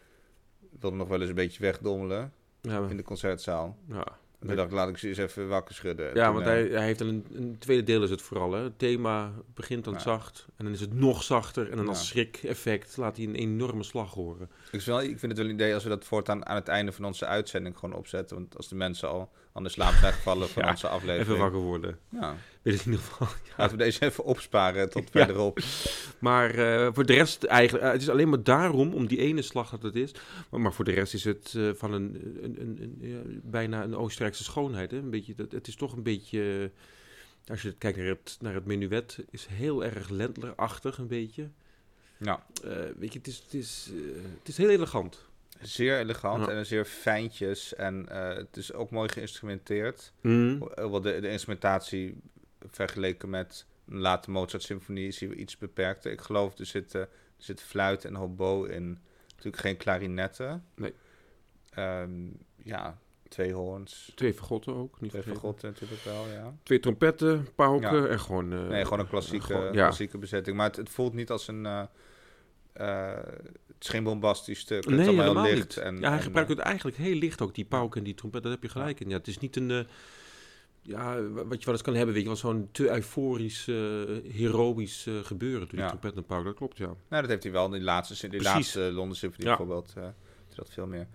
wilden 0.80 0.98
nog 0.98 1.08
wel 1.08 1.20
eens 1.20 1.28
een 1.28 1.34
beetje 1.34 1.60
wegdommelen 1.62 2.32
Ja, 2.60 2.80
maar- 2.80 2.90
in 2.90 2.96
de 2.96 3.02
concertzaal. 3.02 3.76
ja. 3.88 4.06
En 4.40 4.48
toen 4.48 4.56
dacht 4.56 4.68
ik, 4.70 4.74
laat 4.76 4.88
ik 4.88 4.98
ze 4.98 5.08
eens 5.08 5.18
even 5.18 5.48
wakker 5.48 5.74
schudden. 5.74 6.08
En 6.10 6.14
Ja, 6.16 6.24
toen, 6.24 6.34
want 6.34 6.46
eh, 6.46 6.52
hij, 6.52 6.62
hij 6.68 6.84
heeft 6.84 7.00
een, 7.00 7.26
een 7.32 7.56
tweede 7.58 7.82
deel 7.82 8.02
is 8.02 8.10
het 8.10 8.22
vooral. 8.22 8.52
Hè. 8.52 8.62
Het 8.62 8.78
thema 8.78 9.32
begint 9.54 9.84
dan 9.84 9.92
Ja. 9.92 9.98
zacht 9.98 10.46
en 10.56 10.64
dan 10.64 10.74
is 10.74 10.80
het 10.80 10.94
nog 10.94 11.22
zachter. 11.22 11.70
En 11.70 11.76
dan 11.76 11.88
als 11.88 12.06
schrik-effect 12.06 12.96
laat 12.96 13.16
hij 13.16 13.26
een 13.26 13.34
enorme 13.34 13.82
slag 13.82 14.14
horen. 14.14 14.50
Ik, 14.66 14.72
is 14.72 14.86
wel, 14.86 15.00
ik 15.02 15.18
vind 15.18 15.22
het 15.22 15.36
wel 15.36 15.46
een 15.46 15.52
idee 15.54 15.74
als 15.74 15.82
we 15.82 15.88
dat 15.88 16.04
voortaan 16.04 16.46
aan 16.46 16.54
het 16.56 16.68
einde 16.68 16.92
van 16.92 17.04
onze 17.04 17.26
uitzending 17.26 17.78
gewoon 17.78 17.94
opzetten. 17.94 18.36
Want 18.36 18.56
als 18.56 18.68
de 18.68 18.74
mensen 18.74 19.08
al 19.08 19.30
aan 19.52 19.62
de 19.62 19.68
slaap 19.68 19.92
zijn 19.92 20.12
gevallen 20.12 20.48
van 20.48 20.62
Ja, 20.64 20.70
onze 20.70 20.88
aflevering. 20.88 21.26
Even 21.28 21.38
wakker 21.38 21.60
worden. 21.60 21.98
Ja, 22.08 22.36
in 22.62 22.72
ieder 22.72 22.98
geval. 22.98 23.26
Ja. 23.52 23.58
laten 23.58 23.76
we 23.78 23.84
deze 23.84 24.02
even 24.04 24.24
opsparen 24.24 24.90
tot 24.90 25.10
verderop. 25.10 25.58
Maar 26.18 26.50
eh, 26.54 26.88
voor 26.92 27.06
de 27.06 27.12
rest 27.12 27.44
eigenlijk, 27.44 27.84
eh, 27.84 27.92
het 27.92 28.02
is 28.02 28.08
alleen 28.08 28.28
maar 28.28 28.42
daarom, 28.42 28.92
om 28.94 29.06
die 29.06 29.18
ene 29.18 29.42
slag 29.42 29.70
dat 29.70 29.82
het 29.82 29.96
is. 29.96 30.12
Maar, 30.50 30.60
maar 30.60 30.72
voor 30.72 30.84
de 30.84 30.92
rest 30.92 31.14
is 31.14 31.24
het 31.24 31.54
eh, 31.56 31.70
van 31.74 31.92
een, 31.92 32.36
een, 32.42 32.60
een, 32.60 32.78
een- 32.80 33.08
ja, 33.10 33.40
bijna 33.42 33.82
een 33.82 33.96
Oostenrijkse 33.96 34.44
schoonheid. 34.44 34.90
Hè? 34.90 34.96
Een 34.96 35.10
beetje, 35.10 35.34
dat, 35.34 35.52
het 35.52 35.66
is 35.68 35.76
toch 35.76 35.92
een 35.92 36.02
beetje, 36.02 36.70
als 37.46 37.62
je 37.62 37.72
kijkt 37.72 37.98
naar 37.98 38.06
het, 38.06 38.36
naar 38.40 38.54
het 38.54 38.64
menuet, 38.66 39.18
is 39.30 39.46
heel 39.50 39.84
erg 39.84 40.08
Lendler-achtig 40.08 40.98
een 40.98 41.06
beetje. 41.08 41.48
Ja, 42.16 42.46
weet 42.98 43.12
je, 43.12 43.18
het 43.18 43.28
is, 43.28 43.38
het, 43.44 43.54
is, 43.54 43.90
het 44.38 44.48
is 44.48 44.56
heel 44.56 44.68
elegant. 44.70 45.24
Zeer 45.62 45.98
elegant 45.98 46.46
Ja. 46.46 46.52
en 46.52 46.66
zeer 46.66 46.84
fijntjes. 46.84 47.74
En 47.74 48.08
eh, 48.08 48.36
het 48.36 48.56
is 48.56 48.72
ook 48.72 48.90
mooi 48.90 49.08
geïnstrumenteerd. 49.08 50.12
Mm. 50.20 50.62
Eh, 50.62 50.90
Wel 50.90 51.00
de, 51.00 51.20
de 51.20 51.28
instrumentatie 51.28 52.20
vergeleken 52.70 53.30
met 53.30 53.66
een 53.88 53.98
late 53.98 54.30
Mozart-symfonie 54.30 55.06
is 55.06 55.18
hier 55.18 55.32
iets 55.34 55.58
beperkter. 55.58 56.12
Ik 56.12 56.20
geloof 56.20 56.58
er 56.58 56.66
zit, 56.66 56.94
eh, 56.94 57.00
er 57.00 57.08
zit 57.36 57.62
fluit 57.62 58.04
en 58.04 58.14
hobo 58.14 58.64
in. 58.64 58.98
Natuurlijk 59.28 59.62
geen 59.62 59.76
klarinetten. 59.76 60.64
Nee. 60.74 60.94
Ehm, 61.70 62.26
ja, 62.62 62.98
twee 63.28 63.52
hoorns. 63.52 64.12
Twee 64.14 64.34
vergotten 64.34 64.74
ook, 64.74 65.00
niet 65.00 65.10
Twee 65.10 65.22
vergotten 65.22 65.70
natuurlijk 65.70 66.02
wel, 66.02 66.26
ja. 66.28 66.54
Twee 66.62 66.80
trompetten, 66.80 67.46
pauken 67.54 68.02
Ja. 68.02 68.06
en 68.08 68.20
gewoon... 68.20 68.68
Nee, 68.68 68.82
gewoon 68.84 68.98
een 69.00 69.08
klassieke, 69.08 69.46
gewoon- 69.46 69.64
ja. 69.64 69.70
klassieke 69.72 70.18
bezetting. 70.18 70.56
Maar 70.56 70.66
het, 70.66 70.76
het 70.76 70.90
voelt 70.90 71.12
niet 71.14 71.30
als 71.30 71.48
een... 71.48 71.88
is 73.82 73.88
geen 73.88 74.04
bombastisch 74.04 74.58
stuk. 74.58 74.84
het 74.84 74.92
is 74.92 75.06
Nee, 75.06 75.08
allemaal 75.20 75.44
heel 75.44 75.54
licht. 75.54 75.76
En, 75.76 75.94
ja, 76.00 76.08
hij 76.08 76.16
en, 76.16 76.22
gebruikt 76.22 76.50
eh, 76.50 76.56
het 76.56 76.64
eigenlijk 76.64 76.96
heel 76.96 77.14
licht 77.14 77.40
ook, 77.40 77.54
die 77.54 77.64
pauken 77.64 77.98
en 77.98 78.04
die 78.04 78.14
trompet. 78.14 78.42
Daar 78.42 78.52
heb 78.52 78.62
je 78.62 78.68
gelijk 78.68 79.00
in. 79.00 79.08
Ja, 79.08 79.16
het 79.16 79.26
is 79.28 79.38
niet 79.38 79.56
een... 79.56 79.70
eh, 79.70 79.78
ja, 80.82 81.22
wa- 81.28 81.44
wat 81.46 81.58
je 81.58 81.64
wel 81.64 81.74
eens 81.74 81.82
kan 81.82 81.94
hebben, 81.94 82.14
weet 82.14 82.22
je 82.22 82.28
wel, 82.28 82.38
zo'n 82.38 82.68
te 82.72 82.90
euforisch, 82.90 83.68
eh, 83.68 83.76
heroïsch 84.32 85.06
gebeuren 85.22 85.60
door 85.60 85.68
die 85.70 85.78
Ja. 85.78 85.86
trompet 85.88 86.16
en 86.16 86.24
pauken. 86.24 86.46
Dat 86.48 86.56
klopt, 86.56 86.78
ja. 86.78 86.86
Nou, 86.86 86.96
dat 87.22 87.28
heeft 87.28 87.42
hij 87.42 87.52
wel 87.52 87.64
in 87.64 87.70
die 87.72 87.80
laatste, 87.82 88.28
die 88.28 88.28
Precies. 88.40 88.54
laatste 88.54 88.80
Londen 88.92 89.16
Symphony 89.16 89.48
Ja. 89.48 89.56
bijvoorbeeld. 89.56 89.92
dat 90.54 90.70
veel 90.70 90.86
meer. 90.86 91.06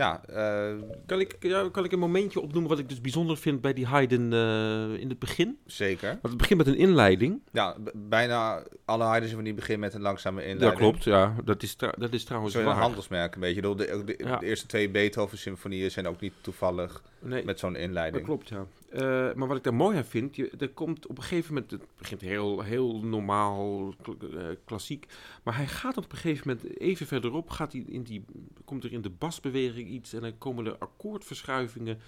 Ja, 0.00 0.22
eh, 0.26 0.74
Kan 1.06 1.20
ik, 1.20 1.36
ja, 1.40 1.68
kan 1.72 1.84
ik 1.84 1.92
een 1.92 1.98
momentje 1.98 2.40
opnoemen 2.40 2.70
wat 2.70 2.78
ik 2.78 2.88
dus 2.88 3.00
bijzonder 3.00 3.36
vind 3.36 3.60
bij 3.60 3.72
die 3.72 3.86
Haydn 3.86 4.32
eh, 4.32 5.00
in 5.00 5.08
het 5.08 5.18
begin? 5.18 5.58
zeker. 5.66 6.08
Want 6.08 6.22
het 6.28 6.36
begint 6.36 6.58
met 6.58 6.66
een 6.66 6.76
inleiding. 6.76 7.40
Ja, 7.52 7.76
bijna 7.94 8.62
alle 8.84 9.04
Haydn 9.04 9.26
Symfonie 9.26 9.54
beginnen 9.54 9.80
met 9.80 9.94
een 9.94 10.00
langzame 10.00 10.40
inleiding. 10.44 10.70
Dat 10.70 10.78
klopt, 10.80 11.04
ja. 11.04 11.34
Dat 11.44 11.62
is, 11.62 11.76
dat 11.76 12.12
is 12.12 12.24
trouwens 12.24 12.54
Zo'n 12.54 12.64
handelsmerk 12.64 13.34
een 13.34 13.40
beetje. 13.40 13.60
De, 13.60 13.74
de, 13.74 14.02
de- 14.04 14.24
Ja. 14.26 14.36
de 14.36 14.46
eerste 14.46 14.66
twee 14.66 14.88
Beethoven-symfonieën 14.90 15.90
zijn 15.90 16.06
ook 16.08 16.20
niet 16.20 16.32
toevallig 16.40 17.02
Nee, 17.18 17.44
met 17.44 17.58
zo'n 17.58 17.72
Dat 17.72 17.82
inleiding. 17.82 18.24
klopt, 18.24 18.48
ja. 18.48 18.66
Eh, 18.90 19.00
maar 19.34 19.48
wat 19.48 19.56
ik 19.56 19.62
daar 19.62 19.74
mooi 19.74 19.96
aan 19.96 20.04
vind, 20.04 20.36
je, 20.36 20.50
er 20.58 20.68
komt 20.68 21.06
op 21.06 21.16
een 21.16 21.22
gegeven 21.22 21.54
moment, 21.54 21.70
het 21.70 21.82
begint 21.98 22.20
heel, 22.20 22.60
heel 22.62 23.00
normaal, 23.02 23.94
eh, 24.06 24.44
klassiek, 24.64 25.06
maar 25.42 25.56
hij 25.56 25.66
gaat 25.66 25.96
op 25.96 26.12
een 26.12 26.18
gegeven 26.18 26.48
moment 26.48 26.78
even 26.80 27.06
verderop, 27.06 27.50
gaat 27.50 27.72
hij 27.72 27.84
in 27.88 28.02
die, 28.02 28.24
komt 28.64 28.84
er 28.84 28.92
in 28.92 29.00
de 29.00 29.10
basbeweging 29.10 29.88
iets 29.88 30.12
en 30.12 30.20
dan 30.20 30.38
komen 30.38 30.66
er 30.66 30.76
akkoordverschuivingen. 30.78 31.98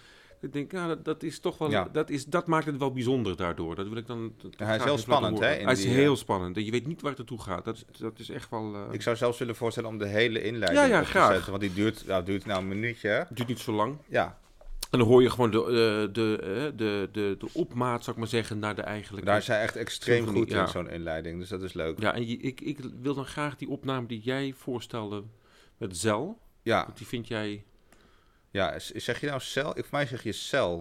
Ik 0.41 0.53
denk, 0.53 0.73
ja, 0.73 0.87
dat, 0.87 1.05
dat 1.05 1.23
is 1.23 1.39
toch 1.39 1.59
wel, 1.59 1.71
Ja. 1.71 1.89
dat, 1.93 2.11
is, 2.11 2.25
dat 2.25 2.47
maakt 2.47 2.67
het 2.67 2.77
wel 2.77 2.93
bijzonder 2.93 3.37
daardoor. 3.37 3.75
Dat 3.75 3.89
wil 3.89 3.97
ik 3.97 4.07
dan. 4.07 4.33
dat 4.43 4.55
Ja, 4.59 4.65
hij 4.67 4.77
is 4.77 4.85
heel 4.85 4.99
spannend, 4.99 5.39
hè, 5.39 5.47
Hij 5.47 5.73
is 5.73 5.81
die, 5.83 5.91
heel 5.91 6.13
eh, 6.13 6.19
spannend. 6.19 6.57
En 6.57 6.65
je 6.65 6.71
weet 6.71 6.87
niet 6.87 7.01
waar 7.01 7.11
het 7.11 7.19
naartoe 7.19 7.41
gaat. 7.41 7.65
Dat, 7.65 7.85
dat 7.99 8.19
is 8.19 8.29
echt 8.29 8.51
wel. 8.51 8.93
Ik 8.93 9.03
zou 9.03 9.17
zelfs 9.17 9.39
willen 9.39 9.57
voorstellen 9.57 9.89
om 9.89 9.99
de 9.99 10.07
hele 10.07 10.43
inleiding 10.43 10.87
Ja, 10.87 10.93
ja, 10.93 10.99
op 10.99 11.05
te 11.05 11.11
graag. 11.11 11.33
zetten. 11.33 11.51
Want 11.51 11.63
die 11.63 11.73
duurt, 11.73 12.07
nou, 12.07 12.25
duurt 12.25 12.47
nou 12.47 12.61
een 12.63 12.69
minuutje. 12.69 13.27
duurt 13.31 13.49
niet 13.49 13.59
zo 13.59 13.73
lang. 13.73 13.97
Ja, 14.09 14.39
En 14.93 14.99
dan 14.99 15.09
hoor 15.09 15.23
je 15.23 15.31
gewoon 15.31 15.51
de, 15.51 15.59
eh, 15.59 16.15
de, 16.15 16.39
eh, 16.43 16.79
de, 16.79 17.09
de, 17.13 17.37
de 17.39 17.49
opmaat, 17.53 18.01
zou 18.05 18.13
ik 18.17 18.23
maar 18.23 18.31
zeggen, 18.31 18.59
naar 18.59 18.75
de 18.75 18.83
eigenlijke. 18.83 19.27
daar 19.31 19.45
hij 19.47 19.61
echt 19.63 19.77
extreem 19.77 20.27
goed 20.27 20.51
in, 20.51 20.69
zo'n 20.69 20.91
inleiding. 20.91 21.39
Dus 21.39 21.49
dat 21.49 21.63
is 21.63 21.73
leuk. 21.73 22.01
Ja, 22.01 22.15
en 22.15 22.27
je- 22.29 22.37
ik, 22.37 22.61
ik 22.61 22.79
wil 23.01 23.15
dan 23.15 23.25
graag 23.27 23.57
die 23.57 23.69
opname 23.69 24.07
die 24.07 24.21
jij 24.21 24.53
voorstelde 24.57 25.25
met 25.77 25.97
Zel. 25.97 26.39
Ja, 26.63 26.85
Want 26.85 26.97
die 26.99 27.07
vind 27.07 27.29
jij... 27.29 27.65
ja. 28.51 28.79
zeg 28.79 29.21
je 29.21 29.27
nou 29.27 29.41
cel? 29.41 29.71
Ik, 29.79 29.85
voor 29.85 29.99
mij 29.99 30.07
zeg 30.07 30.23
je 30.23 30.33
cel. 30.33 30.75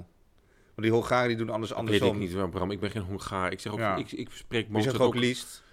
Want 0.76 0.82
die 0.88 0.92
Hongaren 0.92 1.28
die 1.28 1.38
doen 1.38 1.50
alles 1.50 1.70
Weet 1.70 1.78
andersom. 1.78 2.08
ik 2.16 2.20
niet, 2.20 2.34
maar 2.34 2.50
Bram. 2.50 2.72
Ik 2.72 2.80
ben 2.80 2.92
geen 2.92 3.02
Hongaar. 3.02 3.52
Ik 3.52 3.60
zeg 3.60 3.72
ook... 3.72 3.98
Ik, 3.98 4.12
ik 4.12 4.30
spreek 4.32 4.66
Je 4.66 4.72
Mozart 4.72 4.92
zegt 4.96 5.04
ook 5.08 5.16
ook... 5.16 5.22
liest. 5.22 5.64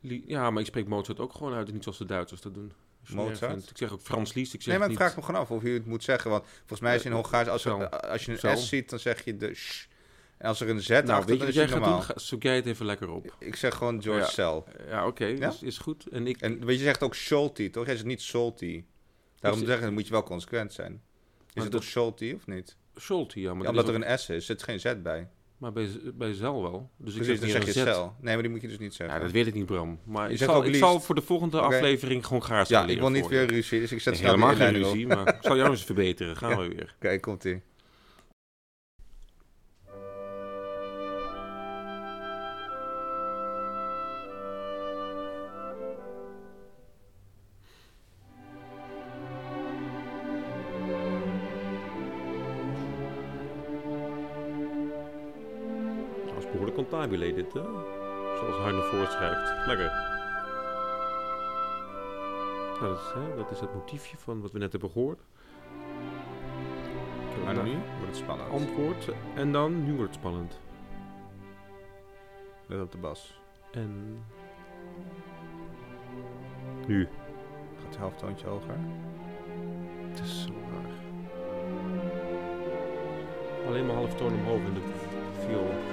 li- 0.00 0.24
Ja, 0.26 0.50
maar 0.50 0.60
ik 0.60 0.66
spreek 0.68 0.88
Mozart 0.88 1.20
ook 1.20 1.32
gewoon 1.32 1.52
uit. 1.54 1.72
Niet 1.72 1.82
zoals 1.82 1.98
de 1.98 2.04
Duitsers 2.04 2.40
dat 2.40 2.54
doen. 2.54 2.72
Mozart? 3.08 3.70
Ik 3.70 3.76
zeg 3.76 3.92
ook 3.92 4.00
Frans 4.00 4.34
Liszt. 4.34 4.54
Ik 4.54 4.62
zeg 4.62 4.68
Nee, 4.70 4.78
maar 4.78 4.90
ik 4.90 4.96
vraag 4.96 5.16
me 5.16 5.22
gewoon 5.22 5.40
af 5.40 5.50
of 5.50 5.62
je 5.62 5.68
het 5.68 5.86
moet 5.86 6.04
zeggen. 6.04 6.30
Want 6.30 6.44
volgens 6.58 6.80
mij 6.80 6.94
is 6.96 7.04
in 7.04 7.12
Hongaars, 7.12 7.48
als, 7.48 7.64
er, 7.64 7.88
als 7.88 8.24
je 8.24 8.38
een. 8.42 8.56
S 8.58 8.68
ziet, 8.68 8.90
dan 8.90 8.98
zeg 8.98 9.24
je 9.24 9.36
de 9.36 9.54
sh. 9.54 9.84
En 10.38 10.48
als 10.48 10.60
er 10.60 10.68
een 10.68 10.80
Z 10.82 10.88
Nou, 10.88 11.08
achter, 11.08 11.26
weet 11.26 11.40
je 11.40 11.46
is 11.46 11.56
het 11.56 11.70
normaal. 11.70 12.06
doen? 12.06 12.16
Zoek 12.20 12.42
jij 12.42 12.56
het 12.56 12.66
even 12.66 12.86
lekker 12.86 13.08
op. 13.10 13.36
Ik 13.38 13.56
zeg 13.56 13.74
gewoon 13.74 14.02
George 14.02 14.20
Ja. 14.24 14.28
Cel. 14.30 14.64
Ja, 14.88 15.06
oké. 15.06 15.24
Ja? 15.24 15.48
dus 15.50 15.62
is 15.62 15.78
goed. 15.78 16.06
En 16.06 16.26
ik... 16.26 16.40
En 16.40 16.64
weet 16.64 16.78
je, 16.78 16.84
zegt 16.84 17.02
ook 17.02 17.14
Schulte, 17.14 17.70
toch? 17.70 17.84
Jij 17.86 17.94
zegt 17.94 18.06
niet 18.06 18.22
Salty. 18.22 18.84
Daarom 19.40 19.60
Is- 19.60 19.66
zeg 19.66 19.76
ik, 19.76 19.82
dan 19.82 19.92
moet 19.92 20.06
je 20.06 20.12
wel 20.12 20.22
consequent 20.22 20.72
zijn. 20.72 20.92
Is 20.92 21.54
Maar 21.54 21.64
het 21.64 21.72
toch 21.72 21.84
Schulte 21.84 22.32
of 22.36 22.46
niet? 22.46 22.76
Schulte, 22.96 23.40
ja. 23.40 23.46
Maar, 23.54 23.56
Ja, 23.56 23.62
dat 23.62 23.70
omdat 23.70 23.84
is 23.84 23.90
er 23.90 23.96
ook- 24.06 24.10
een 24.12 24.18
S 24.18 24.28
is, 24.28 24.46
zit 24.46 24.62
geen 24.62 24.80
Z 24.80 24.94
bij. 25.02 25.28
Maar 25.58 25.72
bij, 25.72 25.88
bij 26.14 26.32
Zel 26.32 26.62
wel. 26.62 26.90
Dus 26.96 27.14
ik 27.14 27.22
Precies, 27.22 27.26
zeg 27.26 27.36
dan 27.38 27.48
meer 27.48 27.64
zeg 27.66 27.74
je 27.74 27.80
een 27.80 27.86
Z. 27.86 27.90
cel. 27.92 28.14
Nee, 28.20 28.32
maar 28.34 28.42
die 28.42 28.50
moet 28.52 28.60
je 28.60 28.68
dus 28.68 28.78
niet 28.78 28.94
zeggen. 28.94 29.16
Ja, 29.16 29.22
dat 29.22 29.32
weet 29.32 29.46
ik 29.46 29.54
niet, 29.54 29.66
Bram. 29.66 29.98
Maar 30.04 30.26
Je 30.28 30.32
ik 30.32 30.38
zal, 30.42 30.64
ik 30.64 30.74
zal 30.74 31.00
voor 31.00 31.14
de 31.14 31.22
volgende 31.22 31.60
aflevering 31.60 32.26
gewoon 32.26 32.44
gaar 32.44 32.64
ja, 32.68 32.86
ik 32.86 32.98
wil 32.98 33.10
niet 33.10 33.26
weer 33.26 33.46
ruzie, 33.46 33.80
dus 33.80 33.92
ik 33.92 34.00
zet 34.00 34.14
Nee, 34.14 34.22
helemaal 34.22 34.54
geen 34.54 34.72
ruzie, 34.72 35.06
maar 35.06 35.28
ik 35.28 35.38
zal 35.40 35.56
jou 35.56 35.70
eens 35.70 35.84
verbeteren. 35.84 36.36
Gaan 36.36 36.58
we 36.58 36.68
weer. 36.68 36.96
Kijk, 36.98 37.20
komt 37.20 37.44
ie. 37.44 37.62
Cantabile 57.04 57.34
dit, 57.34 57.52
hè? 57.52 57.62
Zoals 58.36 58.58
Heine 58.58 58.82
voorschrijft. 58.82 59.66
Lekker. 59.66 59.86
Nou, 62.80 62.94
dat, 62.94 63.00
is, 63.00 63.12
hè, 63.14 63.36
dat 63.36 63.50
is 63.50 63.60
het 63.60 63.74
motiefje 63.74 64.16
van 64.16 64.40
wat 64.40 64.52
we 64.52 64.58
net 64.58 64.72
hebben 64.72 64.90
gehoord. 64.90 65.20
Een 67.46 67.64
nu 67.64 67.70
wordt 67.70 68.06
het 68.06 68.16
spannend. 68.16 68.50
antwoord. 68.50 69.08
En 69.34 69.52
dan, 69.52 69.84
nu 69.84 69.94
wordt 69.94 70.10
het 70.10 70.20
spannend. 70.20 70.60
Let 72.66 72.80
op 72.80 72.92
de 72.92 72.98
bas. 72.98 73.40
En... 73.72 74.18
Nu. 76.86 77.08
Gaat 77.76 77.86
het 77.86 77.96
halftoontje 77.96 78.46
hoger. 78.46 78.78
Het 80.10 80.20
is 80.20 80.42
zo 80.42 80.52
raar. 80.70 80.92
Alleen 83.66 83.86
maar 83.86 83.96
half 83.96 84.14
toon 84.14 84.32
omhoog 84.32 84.60
in 84.60 84.74
de 84.74 84.80
viool. 85.40 85.83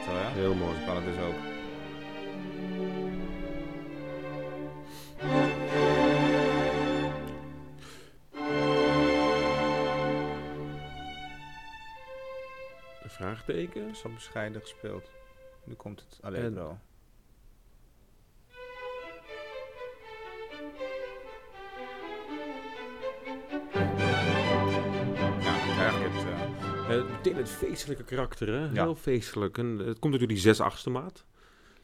Hè? 0.00 0.40
Heel 0.40 0.54
mooi. 0.54 0.76
Spannend 0.82 1.06
is 1.06 1.22
ook. 1.22 1.34
Een 13.02 13.10
vraagteken. 13.10 13.96
Zo 13.96 14.08
bescheiden 14.08 14.60
gespeeld. 14.60 15.10
Nu 15.64 15.74
komt 15.74 16.00
het 16.00 16.18
allegro. 16.22 16.68
Ja, 16.68 16.78
eh, 27.26 27.36
het 27.36 27.48
feestelijke 27.48 28.04
karakter, 28.04 28.48
hè? 28.48 28.58
Ja. 28.64 28.70
Heel 28.82 28.94
feestelijk. 28.96 29.58
En 29.58 29.66
het 29.66 29.98
komt 29.98 30.12
natuurlijk 30.12 30.30
die 30.30 30.38
zes 30.38 30.60
achtste 30.60 30.90
maat, 30.90 31.24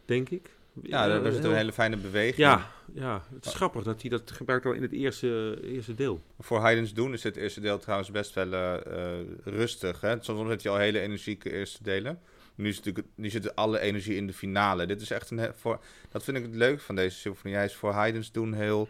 denk 0.04 0.28
ik. 0.30 0.50
ja, 0.82 1.06
daar 1.08 1.24
Eh, 1.24 1.32
zit 1.32 1.40
heel- 1.42 1.50
een 1.50 1.56
hele 1.56 1.72
fijne 1.72 1.96
beweging. 1.96 2.36
Ja, 2.36 2.70
ja, 2.94 3.22
het 3.34 3.46
is 3.46 3.54
grappig 3.54 3.82
dat 3.82 4.00
hij 4.00 4.10
dat 4.10 4.30
gebruikt 4.30 4.66
al 4.66 4.72
in 4.72 4.82
het 4.82 4.92
eerste, 4.92 5.58
eerste 5.62 5.94
deel. 5.94 6.22
Voor 6.38 6.58
Haydn's 6.58 6.94
doen 6.94 7.12
is 7.12 7.22
het 7.22 7.36
eerste 7.36 7.60
deel 7.60 7.78
trouwens 7.78 8.10
best 8.10 8.34
wel 8.34 8.52
eh, 8.52 8.74
eh, 9.20 9.26
rustig. 9.44 10.00
Hè? 10.00 10.16
Soms 10.20 10.48
heb 10.50 10.60
je 10.60 10.68
al 10.68 10.76
hele 10.76 11.00
energieke 11.00 11.50
eerste 11.52 11.82
delen. 11.82 12.20
Nu, 12.54 12.68
is 12.68 12.76
natuurlijk, 12.76 13.06
nu 13.14 13.30
zit 13.30 13.56
alle 13.56 13.80
energie 13.80 14.14
in 14.16 14.26
de 14.26 14.32
finale. 14.32 14.86
Dit 14.86 15.00
is 15.00 15.10
echt 15.10 15.30
een. 15.30 15.52
Voor, 15.54 15.80
dat 16.10 16.24
vind 16.24 16.36
ik 16.36 16.42
het 16.42 16.54
leuk 16.54 16.80
van 16.80 16.94
deze 16.94 17.16
symfonie. 17.18 17.56
Hij 17.56 17.64
is 17.66 17.74
voor 17.74 17.92
Haydn's 17.92 18.32
doen 18.32 18.52
heel, 18.52 18.88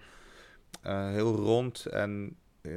eh, 0.83 1.09
heel 1.11 1.35
rond. 1.37 1.87
En 1.87 2.37
eh, 2.63 2.73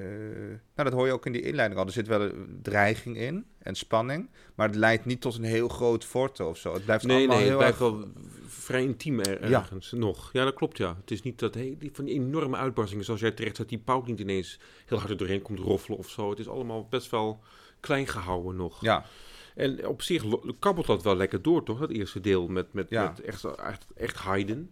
nou, 0.76 0.90
dat 0.90 0.92
hoor 0.94 1.06
je 1.06 1.12
ook 1.14 1.26
in 1.26 1.32
die 1.32 1.42
inleiding 1.42 1.80
al. 1.80 1.86
Er 1.86 1.92
zit 1.92 2.08
wel 2.08 2.22
een 2.22 2.60
dreiging 2.62 3.18
in 3.18 3.46
en 3.60 3.76
spanning. 3.76 4.30
Maar 4.56 4.68
het 4.68 4.76
leidt 4.76 5.06
niet 5.06 5.22
tot 5.22 5.36
een 5.38 5.44
heel 5.44 5.68
groot 5.68 6.06
forte 6.06 6.44
of 6.44 6.58
zo. 6.58 6.74
Het 6.74 6.86
blijft 6.86 7.06
Nee, 7.06 7.18
allemaal 7.18 7.36
nee, 7.38 7.50
het 7.50 7.60
heel 7.60 7.72
blijft 7.72 7.80
erg- 7.80 8.14
wel 8.14 8.24
vrij 8.48 8.84
intiem 8.84 9.20
er- 9.20 9.50
Ja. 9.50 9.60
ergens 9.62 9.92
nog. 9.92 10.30
Ja, 10.34 10.44
dat 10.44 10.54
klopt, 10.54 10.78
ja. 10.78 10.96
Het 11.02 11.12
is 11.12 11.22
niet 11.22 11.40
dat 11.40 11.54
he- 11.54 11.76
die, 11.80 11.90
van 11.94 12.06
die 12.06 12.14
enorme 12.14 12.58
uitbarstingen, 12.58 13.06
zoals 13.06 13.20
jij 13.20 13.32
terecht 13.32 13.56
zegt, 13.56 13.70
die 13.70 13.78
pauw 13.80 14.04
niet 14.06 14.20
ineens 14.20 14.60
heel 14.86 14.98
hard 14.98 15.10
er 15.10 15.18
doorheen 15.18 15.42
komt 15.42 15.60
roffelen 15.60 15.98
of 15.98 16.10
zo. 16.10 16.30
Het 16.30 16.40
is 16.40 16.48
allemaal 16.50 16.88
best 16.90 17.10
wel 17.12 17.40
klein 17.80 18.08
gehouden 18.08 18.56
nog. 18.56 18.82
Ja, 18.82 19.06
En 19.56 19.88
op 19.88 20.02
zich 20.02 20.24
kabbelt 20.60 20.86
dat 20.86 21.04
wel 21.04 21.16
lekker 21.16 21.42
door, 21.42 21.64
toch? 21.64 21.80
Dat 21.80 21.90
eerste 21.90 22.20
deel 22.20 22.48
met, 22.48 22.74
met, 22.74 22.90
Ja. 22.90 23.04
met 23.04 23.22
echt, 23.22 23.44
echt, 23.44 23.86
echt 23.96 24.16
Haydn. 24.18 24.70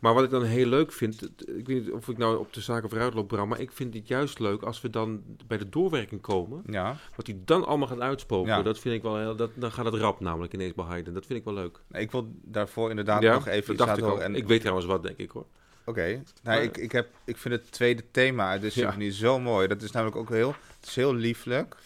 Maar 0.00 0.14
wat 0.14 0.24
ik 0.24 0.30
dan 0.30 0.42
heel 0.42 0.66
leuk 0.66 0.92
vind, 0.92 1.22
ik 1.56 1.66
weet 1.66 1.82
niet 1.84 1.90
of 1.90 2.08
ik 2.08 2.18
nou 2.18 2.38
op 2.38 2.52
de 2.52 2.60
zaken 2.60 2.88
vooruit 2.88 3.14
loop, 3.14 3.28
Bram, 3.28 3.48
maar 3.48 3.60
ik 3.60 3.72
vind 3.72 3.94
het 3.94 4.08
juist 4.08 4.38
leuk 4.38 4.62
als 4.62 4.80
we 4.80 4.90
dan 4.90 5.22
bij 5.46 5.58
de 5.58 5.68
doorwerking 5.68 6.20
komen. 6.20 6.62
ja. 6.66 6.96
Wat 7.16 7.26
hij 7.26 7.38
dan 7.44 7.66
allemaal 7.66 7.88
gaat 7.88 8.00
uitspoken, 8.00 8.50
Ja. 8.56 8.62
dat 8.62 8.78
vind 8.78 8.94
ik 8.94 9.02
wel 9.02 9.18
heel, 9.18 9.36
dat, 9.36 9.50
dan 9.54 9.72
gaat 9.72 9.84
het 9.84 9.94
rap 9.94 10.20
namelijk 10.20 10.52
ineens 10.52 10.74
bij 10.74 10.84
Haydn. 10.84 11.12
Dat 11.12 11.26
vind 11.26 11.38
ik 11.38 11.44
wel 11.44 11.54
leuk. 11.54 11.80
Ik 11.90 12.10
wil 12.10 12.32
daarvoor 12.42 12.90
inderdaad 12.90 13.22
ja, 13.22 13.32
nog 13.34 13.46
even 13.46 13.76
dat 13.76 13.86
dacht 13.86 13.98
ik 13.98 14.04
al. 14.04 14.22
En 14.22 14.34
Ik 14.34 14.46
weet 14.46 14.60
trouwens 14.60 14.86
wat, 14.86 15.02
denk 15.02 15.16
ik 15.18 15.30
hoor. 15.30 15.46
Oké, 15.84 16.22
nou, 16.42 16.62
ik, 16.62 16.76
ik, 16.76 16.92
heb, 16.92 17.08
ik 17.24 17.36
vind 17.36 17.54
het 17.54 17.72
tweede 17.72 18.02
thema 18.10 18.48
uit 18.48 18.60
de 18.60 18.70
symfonie 18.70 19.12
zo 19.12 19.38
mooi. 19.38 19.66
Dat 19.68 19.82
is 19.82 19.90
namelijk 19.90 20.16
ook 20.16 20.28
heel, 20.28 20.54
het 20.80 20.88
is 20.88 20.96
heel 20.96 21.14
lieflijk. 21.14 21.76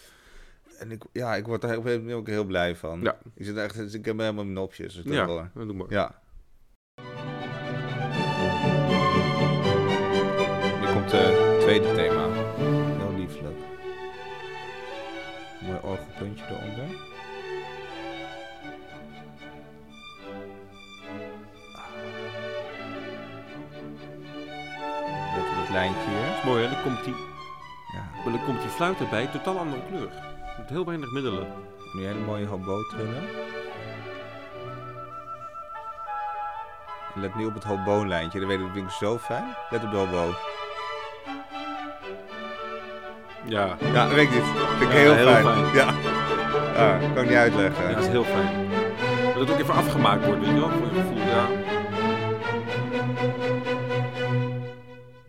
En 0.79 0.91
ik, 0.91 1.03
ja, 1.11 1.35
ik 1.35 1.45
word 1.45 1.61
daar 1.61 1.77
ook 2.13 2.27
heel 2.27 2.43
blij 2.43 2.75
van. 2.75 3.01
Ja. 3.01 3.17
Ik, 3.33 3.45
zit 3.45 3.57
echt, 3.57 3.93
ik 3.93 4.05
heb 4.05 4.17
helemaal 4.17 4.45
nopjes. 4.45 4.85
als 4.85 5.05
ik 5.05 5.11
dat 5.11 5.27
Ja, 5.29 5.51
dat 5.53 5.67
doe 5.67 5.73
maar. 5.75 5.87
ja. 5.89 6.21
Mooi 15.95 16.07
orgelpuntje 16.07 16.45
eronder. 16.49 16.87
Let 25.35 25.49
op 25.49 25.55
het 25.61 25.69
lijntje 25.69 26.09
hier. 26.09 26.25
Dat 26.27 26.37
is 26.37 26.43
mooi 26.43 26.63
hè, 26.63 26.69
dan 26.73 26.81
komt 26.83 27.03
die, 27.03 27.13
Ja. 27.93 28.03
maar 28.23 28.33
dan 28.33 28.45
komt 28.45 28.61
die 28.61 28.69
fluit 28.69 28.99
erbij, 28.99 29.27
totaal 29.27 29.57
andere 29.59 29.81
kleur. 29.87 30.09
Met 30.57 30.69
heel 30.69 30.85
weinig 30.85 31.11
middelen. 31.11 31.47
Nu 31.93 32.01
een 32.01 32.07
hele 32.07 32.25
mooie 32.25 32.45
hobo 32.45 32.83
trillen. 32.83 33.23
En 37.15 37.21
let 37.21 37.35
nu 37.35 37.45
op 37.45 37.53
het 37.53 37.63
hobo-lijntje. 37.63 38.39
Dat 38.39 38.47
weet 38.47 38.59
ik, 38.59 38.65
dat 38.65 38.73
vind 38.73 38.85
ik 38.89 38.93
zo 38.93 39.17
fijn. 39.17 39.55
Let 39.69 39.83
op 39.83 39.91
de 39.91 39.97
hobo. 39.97 40.33
Ja, 43.47 43.77
Ja, 43.93 44.07
weet 44.09 44.27
ik 44.27 44.33
niet. 44.33 44.43
Vind 44.77 44.81
ik 44.81 44.87
Ja, 44.91 44.93
heel, 45.03 45.13
heel 45.13 45.25
fijn. 45.27 45.43
fijn. 45.45 45.75
Ja. 45.75 45.93
ja, 46.75 46.97
kan 47.13 47.23
ik 47.23 47.29
niet 47.29 47.37
uitleggen. 47.37 47.83
ja, 47.89 47.93
dat 47.93 48.03
is 48.03 48.09
heel 48.09 48.23
fijn. 48.23 48.69
Dat 49.25 49.35
het 49.47 49.49
ook 49.51 49.59
even 49.59 49.73
afgemaakt 49.73 50.25
wordt, 50.25 50.39
weet 50.41 50.49
je 50.49 50.55
wel, 50.59 50.69
voor 50.69 50.85
je 50.87 50.93
gevoel, 50.93 51.17
ja. 51.17 51.47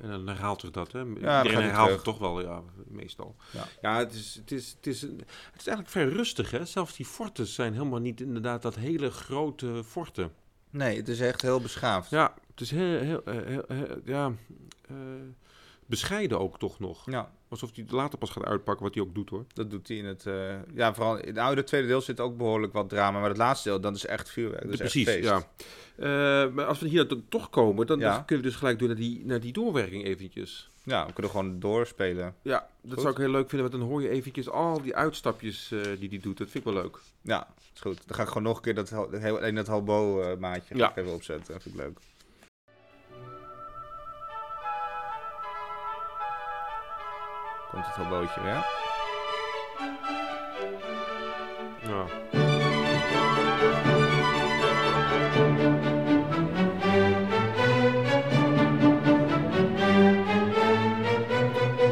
En 0.02 0.10
dan 0.10 0.26
herhaalt 0.26 0.60
zich 0.60 0.70
dat, 0.70 0.92
hè. 0.92 0.98
gaat 1.20 1.44
Iedereen 1.44 1.64
herhaalt 1.66 1.90
het 1.90 2.04
toch 2.04 2.18
wel, 2.18 2.40
ja, 2.40 2.62
meestal. 2.88 3.36
Ja. 3.50 3.64
Ja, 3.82 3.98
het, 3.98 4.12
is, 4.14 4.34
het, 4.34 4.52
is, 4.52 4.74
het, 4.76 4.86
is, 4.86 5.02
een- 5.02 5.20
het 5.52 5.60
is 5.60 5.66
eigenlijk 5.66 5.88
vrij 5.88 6.04
rustig, 6.08 6.50
hè. 6.50 6.64
Zelfs 6.64 6.96
die 6.96 7.06
forten 7.06 7.46
zijn 7.46 7.72
helemaal 7.72 8.00
niet 8.00 8.20
inderdaad 8.20 8.62
dat 8.62 8.74
hele 8.74 9.10
grote 9.10 9.82
forten. 9.86 10.32
Nee, 10.70 10.96
het 10.96 11.08
is 11.08 11.20
echt 11.20 11.42
heel 11.42 11.60
beschaafd. 11.60 12.10
Ja, 12.10 12.34
het 12.50 12.60
is 12.60 12.70
heel, 12.70 12.98
heel, 13.00 13.20
heel, 13.24 13.64
heel- 13.68 14.00
ja, 14.04 14.32
eh, 14.88 14.94
bescheiden 15.86 16.38
ook 16.40 16.58
toch 16.58 16.78
nog. 16.78 17.02
Ja, 17.10 17.30
Alsof 17.48 17.70
hij 17.74 17.82
het 17.84 17.92
later 17.92 18.18
pas 18.18 18.30
gaat 18.30 18.44
uitpakken, 18.44 18.84
wat 18.84 18.94
hij 18.94 19.02
ook 19.02 19.14
doet, 19.14 19.30
hoor. 19.30 19.44
dat 19.54 19.70
doet 19.70 19.88
hij 19.88 19.96
in 19.96 20.04
het... 20.04 20.26
eh, 20.26 20.54
ja, 20.74 20.94
vooral 20.94 21.16
in 21.18 21.28
het 21.28 21.38
oude 21.38 21.64
tweede 21.64 21.86
deel 21.86 22.00
zit 22.00 22.20
ook 22.20 22.36
behoorlijk 22.36 22.72
wat 22.72 22.88
drama. 22.88 23.20
Maar 23.20 23.28
het 23.28 23.38
laatste 23.38 23.68
deel, 23.68 23.80
dat 23.80 23.96
is 23.96 24.06
echt 24.06 24.30
vuurwerk. 24.30 24.62
Dat 24.64 24.72
is 24.72 24.78
Precies, 24.78 25.06
echt 25.06 25.16
feest. 25.16 25.28
ja. 25.28 26.44
Eh, 26.44 26.52
maar 26.52 26.64
als 26.66 26.78
we 26.80 26.88
hier 26.88 27.08
dan 27.08 27.24
toch 27.28 27.50
komen, 27.50 27.86
dan, 27.86 27.98
Ja. 27.98 28.14
dan 28.14 28.24
kunnen 28.24 28.44
we 28.44 28.50
dus 28.50 28.58
gelijk 28.58 28.78
door 28.78 28.88
naar 28.88 28.96
die, 28.96 29.22
naar 29.26 29.40
die 29.40 29.52
doorwerking 29.52 30.04
eventjes. 30.04 30.70
Ja, 30.82 31.06
we 31.06 31.12
kunnen 31.12 31.30
gewoon 31.32 31.60
doorspelen. 31.60 32.34
Ja, 32.42 32.68
dat 32.80 32.92
Goed. 32.92 33.00
zou 33.00 33.12
ik 33.12 33.18
heel 33.18 33.30
leuk 33.30 33.48
vinden, 33.48 33.68
want 33.70 33.80
dan 33.82 33.90
hoor 33.90 34.02
je 34.02 34.08
eventjes 34.08 34.48
al 34.50 34.82
die 34.82 34.94
uitstapjes 34.96 35.70
eh, 35.72 35.80
die 35.98 36.08
hij 36.08 36.18
doet. 36.18 36.38
Dat 36.38 36.50
vind 36.50 36.66
ik 36.66 36.72
wel 36.72 36.82
leuk. 36.82 36.98
Ja, 37.22 37.48
is 37.74 37.80
goed. 37.80 38.02
Dan 38.06 38.16
ga 38.16 38.22
ik 38.22 38.28
gewoon 38.28 38.42
nog 38.42 38.56
een 38.56 38.62
keer 38.62 38.74
dat, 38.74 38.90
heel, 39.10 39.54
dat 39.54 39.66
hobo-maatje 39.66 40.76
Ja. 40.76 40.96
even 40.96 41.12
opzetten. 41.12 41.52
Dat 41.54 41.62
vind 41.62 41.74
ik 41.74 41.80
leuk. 41.80 41.98
Komt 47.76 47.88
het 47.88 47.96
hobootje 47.96 48.40
weer. 48.40 48.66
Ja. 51.82 52.06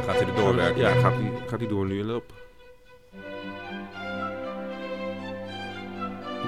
Gaat 0.04 0.18
hij 0.18 0.26
er 0.26 0.34
doorwerken. 0.34 0.80
Ja, 0.80 0.90
gaat 0.90 1.12
hij 1.12 1.32
gaat 1.46 1.58
die 1.58 1.68
door 1.68 1.86
nu. 1.86 2.02
Die 2.02 2.22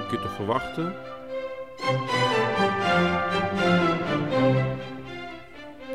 kun 0.07 0.17
je 0.17 0.19
toch 0.21 0.35
verwachten. 0.35 0.95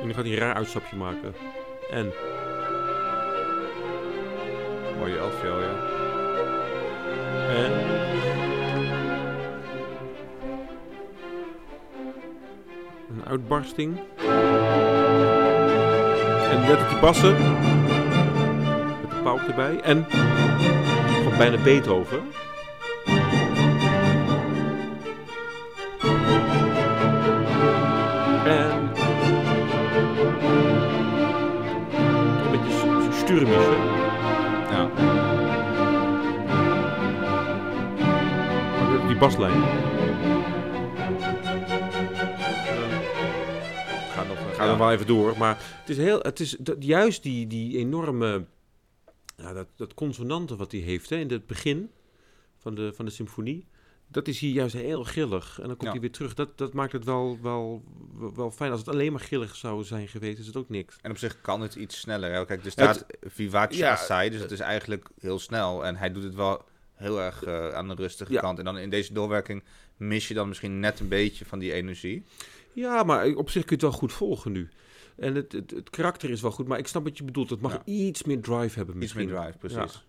En 0.01 0.07
nu 0.07 0.15
gaat 0.15 0.25
hij 0.25 0.33
een 0.33 0.39
raar 0.39 0.55
uitstapje 0.55 0.97
maken. 0.97 1.35
En 1.91 2.13
or 5.03 5.09
your 5.09 5.21
health. 5.21 5.63
En 7.49 7.73
een 13.09 13.25
uitbarsting. 13.29 13.99
En 16.51 16.61
net 16.61 16.81
op 16.81 16.89
basse 16.89 17.01
bassen. 17.01 17.37
Met 19.01 19.11
de 19.11 19.17
pauw 19.23 19.39
erbij. 19.39 19.81
En 19.81 20.07
van 21.25 21.37
bijna 21.39 21.63
Beethoven. 21.63 22.21
En... 28.45 28.91
Een 32.43 32.51
beetje 32.51 33.13
stuurmussen. 33.13 33.92
Baslijn. 39.23 39.63
Ga 44.13 44.23
nog, 44.25 44.39
ga 44.57 44.65
Ja. 44.65 44.69
nog 44.71 44.79
wel 44.79 44.93
even 44.93 45.07
door. 45.07 45.39
Maar 45.39 45.59
het 45.81 45.89
is, 45.89 45.97
heel, 45.97 46.21
het 46.21 46.41
is 46.41 46.57
dat, 46.61 46.77
juist 46.85 47.23
die, 47.23 47.47
die 47.47 47.79
enorme... 47.79 48.45
Ja, 49.37 49.53
dat, 49.53 49.67
dat 49.77 49.95
consonante 49.95 50.57
wat 50.57 50.73
hij 50.73 50.81
heeft 50.81 51.11
hè, 51.11 51.17
in 51.17 51.31
het 51.31 51.47
begin 51.47 51.91
van 52.59 52.75
de, 52.75 52.93
van 52.95 53.05
de 53.05 53.11
symfonie... 53.11 53.67
Dat 54.09 54.29
is 54.29 54.39
hier 54.39 54.53
juist 54.53 54.75
heel 54.75 55.03
grillig. 55.05 55.57
En 55.61 55.67
dan 55.67 55.77
komt 55.77 55.83
Ja. 55.83 55.91
hij 55.91 56.01
weer 56.01 56.13
terug. 56.13 56.35
Dat, 56.35 56.59
dat 56.59 56.73
maakt 56.73 56.93
het 56.93 57.05
wel, 57.05 57.39
wel, 57.43 57.83
wel 58.35 58.51
fijn. 58.51 58.71
Als 58.71 58.81
het 58.81 58.89
alleen 58.89 59.13
maar 59.13 59.21
grillig 59.21 59.57
zou 59.57 59.85
zijn 59.85 60.09
geweest, 60.09 60.39
is 60.39 60.47
het 60.47 60.57
ook 60.57 60.69
niks. 60.69 60.97
En 61.03 61.11
op 61.11 61.19
zich 61.19 61.41
kan 61.41 61.61
het 61.61 61.75
iets 61.75 62.01
sneller. 62.01 62.33
Hè? 62.33 62.45
Kijk, 62.45 62.59
er 62.59 62.65
Het- 62.65 62.73
staat 62.73 63.07
vivace 63.23 63.77
ja, 63.79 63.93
assai, 63.93 64.31
dus 64.31 64.41
het 64.41 64.51
is 64.51 64.61
eigenlijk 64.61 65.09
heel 65.21 65.39
snel. 65.39 65.85
En 65.87 65.97
hij 65.97 66.13
doet 66.13 66.23
het 66.23 66.35
wel 66.35 66.63
heel 67.03 67.21
erg 67.21 67.45
eh, 67.45 67.69
aan 67.69 67.89
de 67.89 67.95
rustige 67.95 68.33
Ja. 68.33 68.41
kant. 68.41 68.59
En 68.59 68.65
dan 68.65 68.79
in 68.79 68.91
deze 68.91 69.13
doorwerking 69.13 69.63
mis 69.97 70.29
je 70.29 70.35
dan 70.35 70.49
misschien 70.49 70.81
net 70.81 71.01
een 71.01 71.09
beetje 71.09 71.45
van 71.45 71.59
die 71.59 71.73
energie. 71.73 72.25
Ja, 72.73 73.03
maar 73.03 73.27
op 73.35 73.51
zich 73.51 73.65
kun 73.65 73.77
je 73.77 73.83
het 73.87 73.93
wel 73.93 74.01
goed 74.01 74.13
volgen 74.13 74.53
nu. 74.53 74.69
En 75.17 75.35
het, 75.35 75.53
het, 75.53 75.71
het 75.71 75.91
karakter 75.91 76.31
is 76.31 76.41
wel 76.41 76.51
goed, 76.51 76.67
maar 76.69 76.79
ik 76.79 76.87
snap 76.87 77.05
wat 77.05 77.19
je 77.19 77.25
bedoelt. 77.25 77.51
Het 77.51 77.61
mag 77.61 77.73
Ja. 77.73 77.83
iets 77.85 78.23
meer 78.23 78.41
drive 78.41 78.77
hebben 78.77 78.95
Iets 78.95 79.15
misschien. 79.15 79.27
meer 79.33 79.41
drive, 79.41 79.59
precies. 79.59 80.05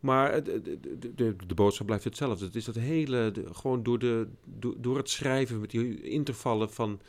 Maar 0.00 0.32
het- 0.32 0.46
het- 0.46 0.64
de, 0.64 1.14
de, 1.14 1.36
de 1.46 1.54
boodschap 1.54 1.86
blijft 1.86 2.04
hetzelfde. 2.04 2.44
Het 2.44 2.54
is 2.54 2.64
dat 2.64 2.74
hele, 2.74 3.30
de- 3.30 3.54
gewoon 3.54 3.82
door, 3.82 3.98
de, 3.98 4.28
door, 4.44 4.74
door 4.78 4.96
het 4.96 5.10
schrijven 5.10 5.60
met 5.60 5.70
die 5.70 6.02
intervallen 6.02 6.70
van, 6.72 7.00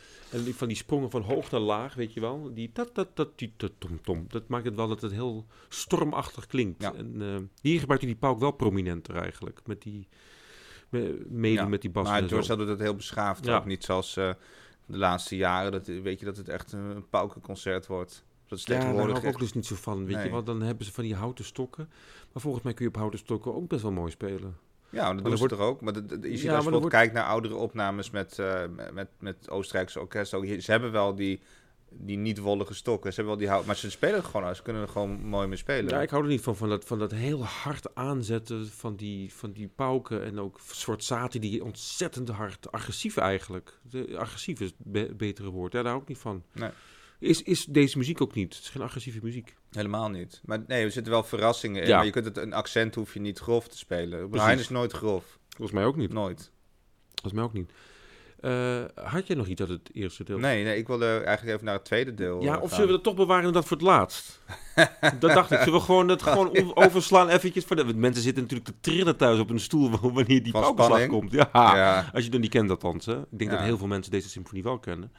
van 0.52 0.68
die 0.68 0.76
sprongen 0.76 1.10
van 1.10 1.22
hoog 1.22 1.50
naar 1.50 1.60
laag, 1.60 1.94
weet 1.94 2.12
je 2.12 2.20
wel. 2.20 2.50
Die 2.54 2.70
tat, 2.72 2.94
tat, 2.94 3.08
tat, 3.14 3.38
die, 3.38 3.52
tom, 3.78 4.00
tom. 4.02 4.24
Dat 4.28 4.48
maakt 4.48 4.64
het 4.64 4.74
wel 4.74 4.88
dat 4.88 5.00
het 5.02 5.12
heel 5.12 5.46
stormachtig 5.68 6.46
klinkt. 6.46 6.82
Ja. 6.82 6.94
En 6.94 7.14
eh, 7.22 7.36
hier 7.60 7.78
gebruikt 7.80 8.04
hij 8.04 8.12
die 8.12 8.20
pauk 8.20 8.38
wel 8.38 8.50
prominenter 8.52 9.16
eigenlijk. 9.16 9.60
Met 9.66 9.82
die, 9.82 10.08
me- 10.88 11.24
mede 11.28 11.54
Ja, 11.54 11.66
met 11.68 11.80
die 11.80 11.90
bas. 11.90 12.04
Maar. 12.08 12.22
George 12.28 12.56
doet 12.56 12.68
het 12.68 12.80
heel 12.80 12.94
beschaafd. 12.96 13.44
Ja. 13.44 13.56
Ook 13.56 13.66
niet 13.66 13.84
zoals 13.84 14.16
eh, 14.16 14.30
de 14.86 14.98
laatste 14.98 15.36
jaren. 15.36 15.72
Dat, 15.72 15.86
weet 15.86 16.18
je 16.18 16.24
dat 16.24 16.36
het 16.36 16.48
echt 16.48 16.72
een 16.72 17.08
paukenconcert 17.10 17.86
wordt. 17.86 18.24
Dat 18.58 18.60
is 18.60 18.74
Ja, 18.74 18.78
daar 18.92 18.94
hou 18.94 19.16
ik 19.16 19.24
ook 19.24 19.38
dus 19.38 19.52
niet 19.52 19.66
zo 19.66 19.74
van, 19.74 20.04
weet 20.06 20.16
Nee. 20.16 20.24
je 20.24 20.30
wel. 20.30 20.44
Dan 20.44 20.62
hebben 20.62 20.84
ze 20.86 20.92
van 20.92 21.04
die 21.04 21.14
houten 21.14 21.44
stokken. 21.44 21.88
Maar 22.32 22.42
volgens 22.42 22.64
mij 22.64 22.74
kun 22.74 22.84
je 22.84 22.90
op 22.90 22.96
houten 22.96 23.18
stokken 23.18 23.54
ook 23.54 23.68
best 23.68 23.82
wel 23.82 23.92
mooi 23.92 24.10
spelen. 24.10 24.56
Ja, 24.90 25.14
dat 25.14 25.24
doen 25.24 25.32
ze 25.32 25.38
wordt- 25.38 25.54
er 25.54 25.60
ook. 25.60 25.80
Maar 25.80 25.92
dat- 25.92 26.08
dat- 26.08 26.18
je 26.22 26.28
ziet 26.28 26.30
Ja, 26.30 26.32
als 26.32 26.40
je 26.42 26.46
bijvoorbeeld 26.48 26.80
wordt- 26.82 26.96
kijkt 26.96 27.14
naar 27.14 27.24
oudere 27.24 27.54
opnames 27.54 28.10
met, 28.10 28.38
eh, 28.38 28.62
met, 28.92 29.08
met, 29.18 29.50
Oostenrijkse 29.50 30.00
orkest. 30.00 30.34
Ook, 30.34 30.44
ze 30.44 30.70
hebben 30.70 30.92
wel 30.92 31.14
die, 31.14 31.40
die 31.90 32.16
niet 32.16 32.38
wollige 32.38 32.74
stokken. 32.74 33.10
Ze 33.12 33.16
hebben 33.20 33.36
wel 33.36 33.46
die 33.46 33.52
hout, 33.54 33.66
maar 33.66 33.76
ze 33.76 33.90
spelen 33.90 34.24
gewoon. 34.24 34.54
Ze 34.56 34.62
kunnen 34.62 34.82
er 34.82 34.88
gewoon 34.88 35.24
mooi 35.24 35.46
mee 35.46 35.56
spelen. 35.56 35.90
Ja, 35.94 36.02
ik 36.02 36.10
hou 36.10 36.22
er 36.22 36.28
niet 36.28 36.40
van, 36.40 36.56
van 36.56 36.68
dat, 36.68 36.84
van 36.84 36.98
dat 36.98 37.10
heel 37.10 37.44
hard 37.44 37.94
aanzetten 37.94 38.68
van 38.68 38.96
die, 38.96 39.32
van 39.34 39.52
die 39.52 39.68
pauken. 39.68 40.24
En 40.24 40.40
ook 40.40 40.60
Sforzati, 40.66 41.38
die 41.38 41.64
ontzettend 41.64 42.28
hard, 42.28 42.72
agressief 42.72 43.16
eigenlijk. 43.16 43.78
De, 43.90 44.14
agressief 44.18 44.60
is 44.60 44.66
het 44.66 44.76
be- 44.78 45.14
betere 45.16 45.50
woord. 45.50 45.72
Ja, 45.72 45.80
daar 45.82 45.90
hou 45.90 46.02
ik 46.02 46.08
niet 46.08 46.18
van. 46.18 46.42
Nee. 46.52 46.70
Is, 47.22 47.42
is 47.42 47.64
deze 47.64 47.98
muziek 47.98 48.20
ook 48.20 48.34
niet. 48.34 48.54
Het 48.54 48.62
is 48.62 48.68
geen 48.70 48.82
agressieve 48.82 49.18
muziek. 49.22 49.54
Helemaal 49.70 50.08
niet. 50.08 50.40
Maar 50.44 50.64
nee, 50.66 50.84
er 50.84 50.90
zitten 50.90 51.12
wel 51.12 51.22
verrassingen 51.24 51.82
in. 51.82 51.88
Ja. 51.88 51.96
Maar 51.96 52.04
je 52.04 52.10
kunt 52.10 52.24
het, 52.24 52.36
een 52.36 52.52
accent 52.52 52.94
hoef 52.94 53.14
je 53.14 53.20
niet 53.20 53.38
grof 53.38 53.68
te 53.68 53.78
spelen. 53.78 54.28
Brian 54.28 54.58
is 54.58 54.68
nooit 54.68 54.92
grof. 54.92 55.38
Volgens 55.48 55.72
mij 55.72 55.84
ook 55.84 55.96
niet. 55.96 56.12
Nooit. 56.12 56.50
Volgens 57.10 57.32
mij 57.32 57.42
ook 57.44 57.52
niet. 57.52 57.70
Eh, 58.40 58.84
had 58.94 59.26
jij 59.26 59.36
nog 59.36 59.46
iets 59.46 59.60
uit 59.60 59.70
het 59.70 59.90
eerste 59.92 60.24
deel? 60.24 60.38
Nee, 60.38 60.64
nee, 60.64 60.76
ik 60.76 60.86
wilde 60.86 61.06
eigenlijk 61.06 61.48
even 61.54 61.64
naar 61.64 61.74
het 61.74 61.84
tweede 61.84 62.14
deel. 62.14 62.42
Ja, 62.42 62.54
of 62.54 62.60
gaan. 62.60 62.68
zullen 62.68 62.86
we 62.86 62.92
dat 62.92 63.02
toch 63.02 63.14
bewaren 63.14 63.46
en 63.46 63.52
dat 63.52 63.64
voor 63.66 63.76
het 63.76 63.86
laatst? 63.86 64.40
dat 65.20 65.20
dacht 65.20 65.50
ik. 65.50 65.58
Zullen 65.58 65.74
we 65.74 65.80
gewoon 65.84 66.06
dat 66.06 66.22
gewoon 66.22 66.76
overslaan 66.76 67.28
eventjes? 67.28 67.64
Voor 67.64 67.76
de, 67.76 67.84
want 67.84 67.96
mensen 67.96 68.22
zitten 68.22 68.42
natuurlijk 68.42 68.70
te 68.70 68.80
trillen 68.90 69.16
thuis 69.16 69.38
op 69.38 69.50
een 69.50 69.60
stoel 69.60 69.90
wanneer 70.00 70.42
die 70.42 70.56
spanning? 70.56 71.08
komt. 71.10 71.32
Ja. 71.32 71.50
Ja, 71.52 72.10
Als 72.14 72.24
je 72.24 72.30
dan 72.30 72.40
niet 72.40 72.50
kent 72.50 72.70
althans. 72.70 73.06
Hè? 73.06 73.18
Ik 73.18 73.26
denk 73.38 73.50
Ja. 73.50 73.56
dat 73.56 73.66
heel 73.66 73.78
veel 73.78 73.86
mensen 73.86 74.12
deze 74.12 74.28
symfonie 74.28 74.62
wel 74.62 74.78
kennen. 74.78 75.12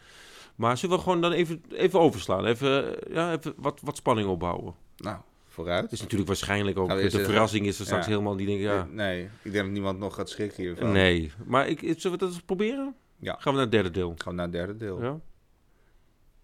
Maar 0.56 0.78
zullen 0.78 0.96
we 0.98 1.04
gewoon 1.04 1.22
dan 1.22 1.32
even, 1.32 1.64
even 1.72 2.00
overslaan? 2.00 2.46
Even, 2.46 2.96
ja, 3.10 3.32
even 3.32 3.54
wat, 3.58 3.80
wat 3.84 3.98
spanning 3.98 4.28
opbouwen. 4.30 4.76
nou, 4.98 5.18
vooruit. 5.48 5.84
Het 5.84 5.92
is 5.92 6.02
natuurlijk 6.02 6.28
waarschijnlijk 6.28 6.78
ook... 6.78 6.88
Nou, 6.88 7.10
de 7.10 7.24
verrassing 7.24 7.66
is 7.66 7.80
er 7.80 7.86
straks 7.86 8.06
ja. 8.06 8.12
helemaal... 8.12 8.36
Die 8.36 8.48
denken, 8.48 8.64
ja... 8.66 8.80
Eh, 8.80 8.86
Nee, 8.90 9.24
ik 9.24 9.52
denk 9.52 9.64
dat 9.64 9.74
niemand 9.74 10.00
nog 10.00 10.16
gaat 10.16 10.30
schrikken 10.30 10.64
hiervan. 10.64 10.92
Nee. 10.92 11.32
Maar 11.46 11.68
ik, 11.68 11.80
zullen 11.80 12.12
we 12.12 12.26
dat 12.26 12.34
eens 12.34 12.42
proberen? 12.42 12.96
Ja. 13.20 13.34
Gaan 13.34 13.44
we 13.44 13.52
naar 13.52 13.62
het 13.62 13.72
derde 13.72 13.92
deel. 13.92 14.14
Gaan 14.18 14.32
we 14.32 14.34
naar 14.34 14.46
het 14.46 14.54
derde 14.54 14.78
deel. 14.78 15.04
Ja? 15.04 15.20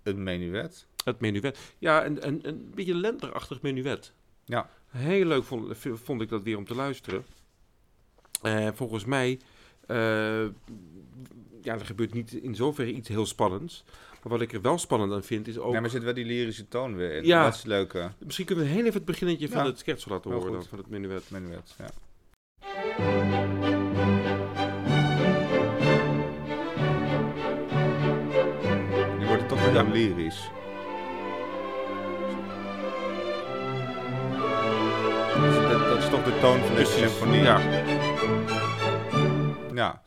Het 0.03 0.15
menuet. 0.15 0.87
Het 1.03 1.19
menuet. 1.19 1.73
Ja, 1.77 2.05
een, 2.05 2.27
een, 2.27 2.39
een 2.47 2.71
beetje 2.75 2.95
lenterachtig 2.95 3.61
menuet. 3.61 4.13
Ja. 4.45 4.69
Heel 4.87 5.25
leuk 5.25 5.43
vond, 5.43 5.77
vond 5.93 6.21
ik 6.21 6.29
dat 6.29 6.43
weer 6.43 6.57
om 6.57 6.65
te 6.65 6.75
luisteren. 6.75 7.25
Eh, 8.41 8.67
volgens 8.73 9.05
mij, 9.05 9.39
eh, 9.87 10.45
ja, 11.61 11.73
er 11.73 11.85
gebeurt 11.85 12.13
niet 12.13 12.33
in 12.33 12.55
zoverre 12.55 12.91
iets 12.93 13.09
heel 13.09 13.25
spannends. 13.25 13.83
Maar 14.23 14.31
wat 14.31 14.41
ik 14.41 14.53
er 14.53 14.61
wel 14.61 14.77
spannend 14.77 15.13
aan 15.13 15.23
vind, 15.23 15.47
is 15.47 15.57
ook... 15.57 15.63
Nee, 15.63 15.73
maar 15.73 15.83
er 15.83 15.89
zit 15.89 16.03
wel 16.03 16.13
die 16.13 16.25
lyrische 16.25 16.67
toon 16.67 16.95
weer 16.95 17.11
in. 17.15 17.25
Ja. 17.25 17.43
Dat 17.43 17.51
is 17.53 17.57
het 17.59 17.67
leuke. 17.67 18.11
Misschien 18.25 18.45
kunnen 18.45 18.65
we 18.65 18.69
heel 18.71 18.81
even 18.81 18.93
het 18.93 19.05
beginnetje 19.05 19.49
van 19.49 19.61
Ja. 19.63 19.69
het 19.69 19.79
scherzo 19.79 20.09
laten 20.09 20.31
horen, 20.31 20.51
dan, 20.51 20.63
van 20.63 20.77
het 20.77 20.89
menuet. 20.89 21.29
Menuet, 21.31 21.75
ja. 21.77 21.89
Nu 29.19 29.25
wordt 29.25 29.39
het 29.41 29.47
toch 29.49 29.63
weer 29.65 29.73
Ja. 29.73 29.83
heel 29.83 29.91
lyrisch. 29.93 30.49
Dat, 35.69 35.89
dat 35.89 35.97
is 35.97 36.09
toch 36.09 36.23
de 36.23 36.39
toon 36.41 36.59
van 36.59 36.73
Precies, 36.73 36.93
symfonie. 36.95 37.41
ja. 37.41 37.59
Ja. 39.73 40.01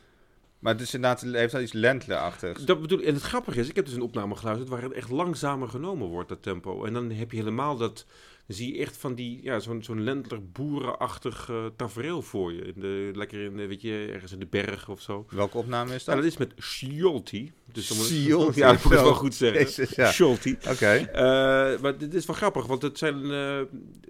Maar 0.63 0.73
het 0.73 0.83
is 0.83 0.95
inderdaad, 0.95 1.21
heeft 1.21 1.53
wel 1.53 1.63
iets 1.63 1.73
Lentler-achtigs. 1.73 2.65
Dat 2.65 2.81
bedoel, 2.81 3.01
en 3.01 3.15
het 3.15 3.23
grappige 3.23 3.61
is, 3.61 3.69
ik 3.69 3.77
heb 3.77 3.85
dus 3.85 3.95
een 3.95 4.03
opname 4.03 4.37
geluisterd 4.37 4.71
waar 4.71 4.83
het 4.83 4.93
echt 4.93 5.11
langzamer 5.11 5.69
genomen 5.69 6.09
wordt, 6.09 6.29
dat 6.29 6.43
tempo. 6.43 6.85
En 6.85 6.93
dan 6.93 7.11
heb 7.11 7.31
je 7.31 7.37
helemaal 7.37 7.77
dat, 7.77 8.07
dan 8.47 8.57
zie 8.57 8.73
je 8.75 8.81
echt 8.81 8.97
van 8.97 9.15
die, 9.15 9.43
ja, 9.43 9.59
zo'n 9.61 9.83
zo'n 9.83 10.03
lentler 10.03 10.51
boerenachtig 10.51 11.49
eh, 11.51 11.67
tafereel 11.77 12.23
voor 12.23 12.53
je. 12.53 12.61
In 12.63 12.81
de, 12.81 13.11
lekker 13.15 13.45
in, 13.45 13.57
de, 13.57 13.67
weet 13.67 13.81
je, 13.83 14.09
ergens 14.13 14.33
in 14.33 14.39
de 14.39 14.47
berg 14.47 14.89
of 14.89 15.01
zo. 15.01 15.27
Welke 15.31 15.57
opname 15.59 15.95
is 15.95 16.05
Ja, 16.05 16.13
dat? 16.15 16.23
dat 16.23 16.33
is 16.33 16.39
met 16.39 16.53
Sciolti. 16.57 17.53
Dus 17.73 17.89
dan 17.89 17.97
moet- 17.97 18.07
Sciolti, 18.07 18.59
Ja, 18.61 18.73
dat 18.73 18.83
moet 18.85 18.93
ik 18.93 18.99
wel 18.99 19.15
goed 19.15 19.35
zeggen. 19.35 19.87
Ja. 19.97 20.11
Sciolti. 20.11 20.57
Oké. 20.69 20.87
Eh, 20.93 21.81
maar 21.81 21.99
dit 21.99 22.15
is 22.15 22.27
wel 22.27 22.37
grappig, 22.37 22.67
want 22.67 22.83
het 22.83 22.99
zijn 22.99 23.31
eh, 23.31 23.61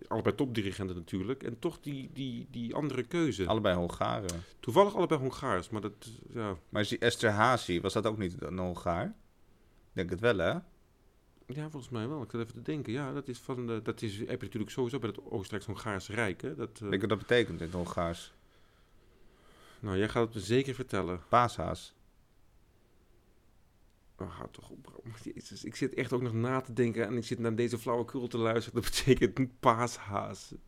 allebei 0.09 0.35
topdirigenten 0.35 0.97
natuurlijk. 0.97 1.43
En 1.43 1.59
toch 1.59 1.81
die, 1.81 2.11
die, 2.13 2.47
die 2.51 2.75
andere 2.75 3.03
keuze. 3.03 3.47
Allebei 3.47 3.77
Hongaren. 3.77 4.45
Toevallig 4.61 4.95
allebei 4.97 5.21
Hongaars, 5.21 5.69
maar 5.69 5.81
dat, 5.81 5.93
ja... 6.35 6.57
Maar 6.69 6.83
is 6.83 6.89
die 6.89 6.99
Esther 6.99 7.31
Hazy, 7.31 7.81
was 7.81 7.93
dat 7.93 8.07
ook 8.07 8.19
niet 8.19 8.35
een 8.39 8.59
Hongaar? 8.59 9.05
Ik 9.07 9.13
Denk 9.93 10.11
het 10.11 10.21
wel, 10.21 10.37
hè? 10.39 10.55
Ja, 11.55 11.71
volgens 11.71 11.93
mij 11.93 12.09
wel. 12.09 12.23
Ik 12.23 12.31
zat 12.31 12.41
even 12.41 12.53
te 12.55 12.63
denken. 12.63 12.93
Ja, 12.93 13.13
dat 13.13 13.29
is 13.29 13.39
van. 13.39 13.67
de- 13.67 13.81
dat 13.83 14.03
is, 14.03 14.19
heb 14.19 14.29
je 14.29 14.37
natuurlijk 14.47 14.71
sowieso 14.71 14.99
bij 14.99 15.09
het 15.09 15.21
Oostenrijks-Hongaarse 15.31 16.13
Rijk. 16.13 16.43
Hè? 16.43 16.55
Dat, 16.55 16.69
eh, 16.79 16.83
Ik 16.85 16.89
denk 16.91 17.01
dat 17.01 17.11
dat 17.11 17.19
betekent 17.19 17.61
in 17.61 17.67
het 17.67 17.75
Hongaars. 17.75 18.35
nou, 19.81 19.97
jij 19.99 20.09
gaat 20.09 20.25
het 20.25 20.35
me 20.35 20.41
zeker 20.41 20.75
vertellen. 20.75 21.21
Paashaas. 21.29 21.95
Oh, 24.19 24.37
houd 24.37 24.53
toch 24.53 24.71
op. 24.71 24.89
Jezus, 25.35 25.65
ik 25.65 25.77
zit 25.77 25.95
echt 25.95 26.13
ook 26.13 26.23
nog 26.23 26.33
na 26.33 26.61
te 26.61 26.73
denken 26.73 27.07
en 27.07 27.17
ik 27.17 27.25
zit 27.25 27.39
naar 27.39 27.55
deze 27.55 27.79
flauwekul 27.79 28.29
te 28.29 28.39
luisteren. 28.39 28.83
Dat 28.83 28.91
betekent 28.91 29.39
niet 29.39 29.61
paashaas. 29.61 30.53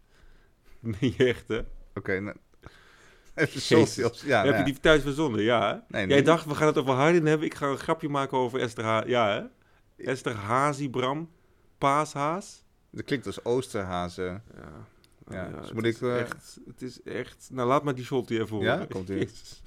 Nee, 1.01 1.15
echt, 1.17 1.49
hè? 1.49 1.61
Oké, 1.95 2.21
nou... 2.21 2.37
Even 3.35 3.53
Jezus. 3.53 3.67
Celsius. 3.67 4.23
Ja, 4.23 4.43
heb 4.43 4.55
nou 4.55 4.65
je 4.67 4.73
die 4.73 4.81
thuis 4.81 5.03
verzonnen? 5.03 5.43
Ja, 5.43 5.85
hè? 5.89 5.97
Nee, 5.99 6.07
Jij 6.09 6.23
dacht, 6.23 6.45
we 6.47 6.55
gaan 6.55 6.67
het 6.67 6.79
over 6.79 6.95
Haydn 6.95 7.27
hebben. 7.27 7.47
Ik 7.47 7.55
ga 7.55 7.67
een 7.67 7.79
grapje 7.79 8.09
maken 8.09 8.39
over 8.39 8.61
Esther. 8.61 9.09
Ja, 9.09 9.35
hè? 9.35 9.47
Esther 9.97 10.35
Hazi, 10.35 10.91
Bram. 10.91 11.29
Paashaas. 11.79 12.65
Dat 12.91 13.05
klinkt 13.05 13.27
als 13.27 13.45
Oosterhazen. 13.45 14.43
Ja. 14.55 14.87
Ja, 15.29 15.49
dus 15.49 15.65
het 15.65 15.75
moet 15.75 15.85
is 15.85 15.97
ik, 15.97 16.03
eh, 16.03 16.21
echt, 16.21 16.59
het 16.67 16.83
is 16.83 17.03
echt... 17.03 17.49
Nou, 17.53 17.69
laat 17.69 17.83
maar 17.85 17.95
die 17.95 18.05
even 18.29 18.47
horen. 18.49 18.79
Ja, 18.79 18.87
komt-ie. 18.91 19.17
Jezus. 19.19 19.63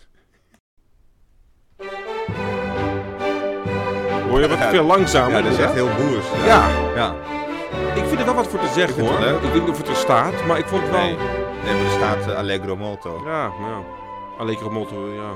Hoor 4.29 4.39
je 4.39 4.47
wat 4.47 4.57
veel 4.69 4.83
langzamer? 4.83 5.35
Ja, 5.37 5.41
dat 5.41 5.51
is 5.51 5.57
echt 5.59 5.73
heel 5.73 5.95
boers. 5.95 6.31
Ja, 6.45 6.69
Ja. 6.95 7.15
ik 7.95 8.03
vind 8.05 8.19
er 8.19 8.25
wel 8.25 8.35
wat 8.35 8.47
voor 8.47 8.59
te 8.59 8.67
zeggen 8.67 9.03
Ik 9.03 9.09
hoor. 9.09 9.19
het. 9.19 9.43
Ik 9.43 9.51
weet 9.51 9.61
niet 9.61 9.69
of 9.69 9.77
het 9.77 9.87
er 9.87 9.95
staat, 9.95 10.45
maar 10.45 10.57
ik 10.57 10.65
vond 10.65 10.81
het 10.81 10.91
wel... 10.91 10.99
Nee. 11.01 11.15
nee, 11.63 11.73
maar 11.73 11.85
er 11.85 11.91
staat 11.91 12.27
eh, 12.27 12.35
Allegro 12.37 12.75
Molto. 12.75 13.21
Ja, 13.25 13.47
nou 13.47 13.61
ja. 13.61 13.83
Allegro 14.37 14.69
molto, 14.69 15.13
ja. 15.13 15.35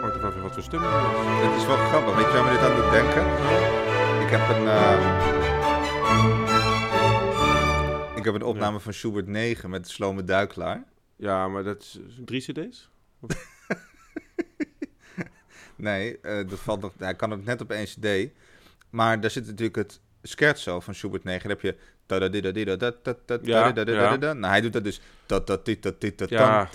Hangt 0.00 0.14
er 0.16 0.32
weer 0.34 0.42
wat 0.42 0.52
voor 0.52 0.62
stemmen. 0.62 0.90
Het 0.90 1.60
is 1.60 1.66
wel 1.66 1.76
grappig. 1.76 2.14
Weet 2.16 2.26
je 2.26 2.32
waar 2.32 2.44
me 2.44 2.50
dit 2.50 2.60
aan 2.60 2.76
doet 2.76 2.90
denken? 2.90 3.22
Ik 4.24 4.30
heb 4.30 4.48
een... 4.56 4.66
eh, 4.68 5.36
Ik 8.16 8.24
heb 8.24 8.34
een 8.34 8.42
opname 8.42 8.80
van 8.80 8.92
Schubert 8.92 9.26
9 9.26 9.70
met 9.70 9.84
de 9.84 9.90
Slome 9.90 10.24
Duikelaar. 10.24 10.84
Ja, 11.16 11.48
maar 11.48 11.62
dat 11.62 11.82
is 11.82 11.98
drie 12.24 12.40
cd's? 12.40 12.90
Nee, 15.76 16.20
eh, 16.20 16.48
dat 16.48 16.58
valt 16.58 16.80
nog, 16.80 16.92
hij 16.98 17.14
kan 17.14 17.30
het 17.30 17.44
net 17.44 17.60
op 17.60 17.70
één 17.70 17.84
cd. 17.84 18.30
Maar 18.90 19.20
daar 19.20 19.30
zit 19.30 19.46
natuurlijk 19.46 19.76
het 19.76 20.00
Scherzo 20.22 20.80
van 20.80 20.94
Schubert 20.94 21.24
9, 21.24 21.42
dan 21.48 21.50
heb 21.50 21.60
je... 21.60 21.76
Ja, 23.46 23.72
ja. 24.20 24.32
Nou, 24.32 24.46
hij 24.46 24.60
doet 24.60 24.72
dat 24.72 24.84
dus... 24.84 25.00
Ja, 26.30 26.68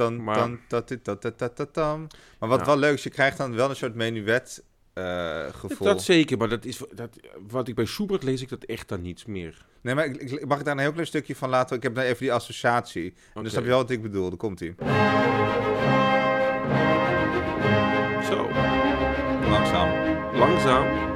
Maar 2.39 2.49
wat 2.49 2.65
wel 2.65 2.77
leuk 2.77 2.93
is, 2.93 3.03
je 3.03 3.09
krijgt 3.09 3.37
dan 3.37 3.55
wel 3.55 3.69
een 3.69 3.75
soort 3.75 3.95
menuet 3.95 4.63
eh, 4.93 5.45
gevoel. 5.51 5.87
Dat 5.87 6.03
zeker, 6.03 6.37
maar 6.37 6.49
dat 6.49 6.65
is, 6.65 6.81
dat, 6.91 7.17
wat 7.47 7.67
ik 7.67 7.75
bij 7.75 7.85
Schubert 7.85 8.23
lees 8.23 8.41
ik 8.41 8.49
dat 8.49 8.63
echt 8.63 8.89
dan 8.89 9.01
niets 9.01 9.25
meer. 9.25 9.65
Nee, 9.81 9.95
maar 9.95 10.05
ik, 10.05 10.45
mag 10.45 10.59
ik 10.59 10.65
daar 10.65 10.73
een 10.73 10.79
heel 10.81 10.91
klein 10.91 11.07
stukje 11.07 11.35
van 11.35 11.49
laten? 11.49 11.77
Ik 11.77 11.83
heb 11.83 11.95
daar 11.95 12.05
even 12.05 12.19
die 12.19 12.33
associatie. 12.33 13.13
En 13.33 13.41
dan 13.41 13.49
snap 13.49 13.63
je 13.63 13.69
wel 13.69 13.77
wat 13.77 13.89
ik 13.89 14.01
bedoel. 14.01 14.29
Daar 14.29 14.37
komt 14.37 14.59
hij. 14.59 14.75
Zo, 18.29 18.49
Langzaam. 19.49 19.89
langzaam. 20.37 21.12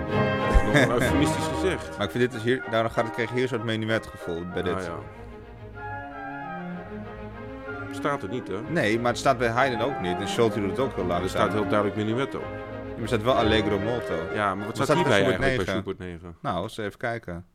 Is 0.79 0.85
wel 0.87 1.01
eufemistisch 1.01 1.45
gezegd. 1.47 1.97
Maar 1.97 2.05
ik 2.05 2.11
vind 2.11 2.23
dit 2.23 2.31
dus 2.31 2.43
hier... 2.43 2.63
Daarom 2.71 2.91
gaat 2.91 3.05
ik 3.07 3.11
krijg 3.11 3.31
hier 3.31 3.47
soort 3.47 3.63
menuet 3.63 4.05
gevoel 4.07 4.45
bij 4.53 4.61
dit. 4.61 4.73
Ah, 4.73 4.83
ja. 4.83 4.99
Staat 7.91 8.23
er 8.23 8.29
niet, 8.29 8.47
hè? 8.47 8.61
Nee, 8.61 8.99
maar 8.99 9.11
het 9.11 9.19
staat 9.19 9.37
bij 9.37 9.47
Haydn 9.47 9.81
ook 9.81 9.99
niet. 10.01 10.17
En 10.19 10.27
Schulte 10.27 10.59
doet 10.59 10.69
het 10.69 10.79
ook 10.79 10.93
heel 10.93 11.03
Er 11.03 11.09
langzaam. 11.09 11.29
staat 11.29 11.51
heel 11.53 11.67
duidelijk 11.67 11.95
minuetto. 11.95 12.39
Maar 12.39 13.01
er 13.01 13.07
staat 13.07 13.23
wel 13.23 13.33
Allegro 13.35 13.79
molto. 13.79 14.33
Ja, 14.33 14.55
maar 14.55 14.65
wat 14.65 14.75
staat 14.75 14.85
staat 14.87 14.97
hierbij 14.97 15.23
bij 15.23 15.29
Schubert 15.29 15.41
eigenlijk 15.41 15.65
bij 15.65 15.75
9? 15.75 15.83
Schubert 15.83 15.97
9? 16.21 16.35
Nou, 16.41 16.63
eens 16.63 16.77
even 16.77 16.97
kijken. 16.99 17.45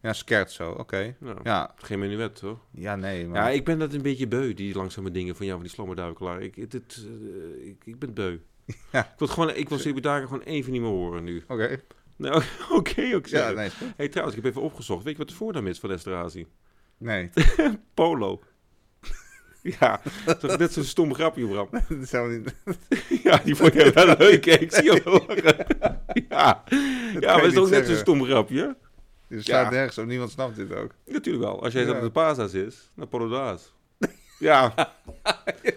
Ja, 0.00 0.12
scherzo. 0.12 0.70
Oké. 0.70 1.14
Nou, 1.20 1.36
Ja. 1.42 1.72
Geen 1.76 1.98
menuet, 1.98 2.34
toch? 2.34 2.58
Ja, 2.72 2.96
nee, 2.96 3.26
maar... 3.26 3.42
Ja, 3.42 3.48
ik 3.48 3.64
ben 3.64 3.78
dat 3.78 3.92
een 3.92 4.02
beetje 4.02 4.28
beu, 4.28 4.54
die 4.54 4.74
langzame 4.74 5.10
dingen 5.10 5.36
van 5.36 5.46
jou, 5.46 5.58
van 5.58 5.66
die 5.66 5.74
slommerduikelaar. 5.74 6.40
Ik, 6.40 6.54
het, 6.54 6.72
het, 6.72 7.06
eh, 7.06 7.66
ik, 7.66 7.82
ik 7.84 7.98
ben 7.98 8.14
beu. 8.14 8.38
Ja. 8.92 9.00
Ik 9.04 9.18
wil 9.18 9.28
gewoon, 9.28 9.54
ik 9.54 9.68
wil 9.68 10.00
dagen 10.00 10.28
gewoon 10.28 10.42
even 10.42 10.72
niet 10.72 10.80
meer 10.80 10.90
horen 10.90 11.24
nu. 11.24 11.44
Oké. 11.48 11.80
Nou, 12.18 12.42
oké, 12.78 13.10
ook 13.14 13.26
Ja, 13.26 13.50
nee. 13.50 13.70
hey, 13.96 14.08
trouwens, 14.08 14.36
ik 14.36 14.42
heb 14.44 14.52
even 14.52 14.66
opgezocht. 14.66 15.04
Weet 15.04 15.12
je 15.12 15.18
wat 15.18 15.28
de 15.28 15.34
voornaam 15.34 15.66
is 15.66 15.78
van 15.78 15.90
Esterhazy? 15.90 16.46
Nee. 16.98 17.30
Polo. 17.94 18.42
ja, 19.80 20.00
dat 20.24 20.44
is 20.44 20.56
net 20.56 20.72
zo'n 20.72 20.84
stom 20.84 21.14
grapje, 21.14 21.46
Bram. 21.46 21.68
dat 21.70 22.10
helemaal 22.10 22.28
niet... 22.38 22.54
ja, 23.22 23.36
die 23.44 23.54
vond 23.54 23.72
jij 23.74 23.92
wel 23.92 24.16
leuk, 24.18 24.44
hè? 24.44 24.52
Ik 24.52 24.72
zie 24.72 24.84
je 24.84 25.00
wel 25.04 25.24
lachen. 25.28 25.66
ja, 26.28 26.62
ja 26.68 26.78
je 27.12 27.20
maar 27.20 27.42
het 27.42 27.52
is 27.52 27.58
ook 27.58 27.70
net 27.70 27.86
zo'n 27.86 27.96
stom 27.96 28.24
grapje. 28.24 28.76
Er 29.28 29.42
staat 29.42 29.64
Ja. 29.64 29.70
nergens 29.70 29.98
op. 29.98 30.06
Niemand 30.06 30.30
snapt 30.30 30.56
dit 30.56 30.74
ook. 30.74 30.94
Natuurlijk 31.06 31.44
wel. 31.44 31.62
Als 31.62 31.72
jij 31.72 31.82
Ja. 31.84 31.92
dat 31.92 32.02
de 32.02 32.10
Pasa's 32.10 32.52
is, 32.52 32.90
naar 32.94 33.06
Polodaas. 33.06 33.72
ja, 34.38 34.74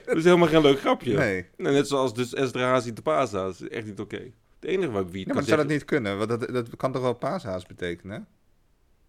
dat 0.05 0.15
is 0.17 0.23
helemaal 0.23 0.47
geen 0.47 0.61
leuk 0.61 0.79
grapje. 0.79 1.17
Nee. 1.17 1.45
Nou, 1.57 1.75
net 1.75 1.87
zoals 1.87 2.13
dus 2.13 2.33
Esterhazy 2.33 2.93
de 2.93 3.01
Pasa's. 3.01 3.67
Echt 3.67 3.85
niet 3.85 3.99
oké. 3.99 4.31
Het 4.61 4.69
enige 4.69 4.91
wat 4.91 5.11
wie 5.11 5.27
Ja, 5.27 5.33
maar 5.33 5.43
zou 5.43 5.57
dat 5.57 5.59
zeggen... 5.59 5.67
niet 5.67 5.85
kunnen? 5.85 6.17
Want 6.17 6.29
dat, 6.29 6.53
dat 6.53 6.75
kan 6.77 6.91
toch 6.91 7.01
wel 7.01 7.13
paashaas 7.13 7.65
betekenen? 7.65 8.27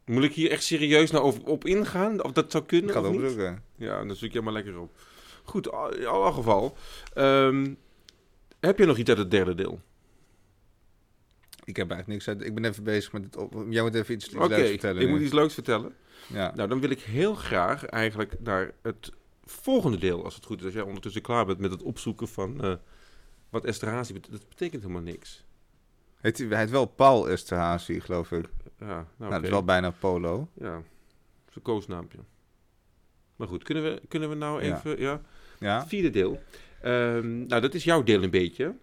Moet 0.05 0.25
ik 0.25 0.33
hier 0.33 0.51
echt 0.51 0.65
serieus 0.65 1.11
nou 1.11 1.25
op, 1.25 1.49
op 1.49 1.65
ingaan? 1.65 2.25
Of 2.25 2.33
dat 2.33 2.51
zou 2.51 2.63
Ik 2.63 2.69
kunnen 2.69 2.93
kan 2.93 3.07
of 3.07 3.15
het 3.15 3.23
opzoeken. 3.23 3.63
Ja, 3.77 4.05
dan 4.05 4.17
zoek 4.17 4.33
je 4.33 4.41
maar 4.41 4.53
lekker 4.53 4.79
op. 4.79 5.01
Goed, 5.43 5.67
in 5.99 6.07
alle 6.07 6.33
geval. 6.33 6.77
ehm, 7.15 7.75
heb 8.61 8.79
je 8.79 8.87
nog 8.87 8.97
iets 8.97 9.09
uit 9.09 9.19
het 9.19 9.31
derde 9.31 9.55
deel? 9.55 9.81
Ik 11.65 11.77
heb 11.77 11.91
eigenlijk 11.91 12.09
niks 12.09 12.29
uit... 12.29 12.49
Ik 12.49 12.55
ben 12.55 12.65
even 12.65 12.85
bezig 12.85 13.13
met 13.13 13.25
het... 13.25 13.37
Op... 13.37 13.67
Jij 13.69 13.83
moet 13.83 13.95
even 13.95 14.15
iets, 14.15 14.31
leuks 14.31 14.55
vertellen 14.55 15.01
ik 15.01 15.07
nu. 15.07 15.13
moet 15.13 15.23
iets 15.23 15.33
leuks 15.33 15.55
vertellen. 15.55 15.95
Ja. 16.27 16.53
Nou, 16.55 16.69
dan 16.69 16.81
wil 16.81 16.91
ik 16.91 17.01
heel 17.01 17.35
graag 17.35 17.85
eigenlijk 17.85 18.35
naar 18.41 18.73
het 18.83 19.11
volgende 19.45 19.99
deel, 19.99 20.25
als 20.25 20.35
het 20.35 20.45
goed 20.45 20.59
is. 20.59 20.65
Als 20.65 20.75
jij 20.75 20.83
ondertussen 20.83 21.23
klaar 21.23 21.47
bent 21.47 21.59
met 21.59 21.71
het 21.71 21.83
opzoeken 21.83 22.29
van 22.29 22.63
eh, 22.63 22.75
wat 23.53 23.65
Esterhazy 23.65 24.13
betekent. 24.13 24.41
Dat 24.41 24.49
betekent 24.49 24.83
helemaal 24.83 25.03
niks. 25.03 25.45
Heet 26.21 26.39
hij, 26.39 26.59
heet 26.59 26.71
wel 26.71 26.87
Paul 26.87 27.29
Esterhazy, 27.29 28.01
geloof 28.01 28.33
ik. 28.33 28.49
Ja, 28.79 28.87
nou, 28.87 29.05
Nou, 29.17 29.31
dat 29.33 29.43
is 29.43 29.51
wel 29.51 29.65
bijna 29.65 29.91
Polo. 29.91 30.49
Ja, 30.55 30.83
zijn 31.51 31.65
koosnaampje. 31.65 32.19
Maar 33.37 33.49
goed, 33.49 33.63
kunnen 33.63 33.83
we, 33.85 34.03
kunnen 34.09 34.29
we 34.29 34.35
nou 34.35 34.61
even... 34.61 35.01
Ja. 35.01 35.21
Ja? 35.59 35.79
Het 35.79 35.89
vierde 35.89 36.11
deel. 36.11 36.43
Ehm, 36.81 37.47
nou, 37.47 37.61
dat 37.61 37.75
is 37.75 37.85
jouw 37.85 38.03
deel 38.03 38.23
een 38.23 38.31
beetje. 38.31 38.75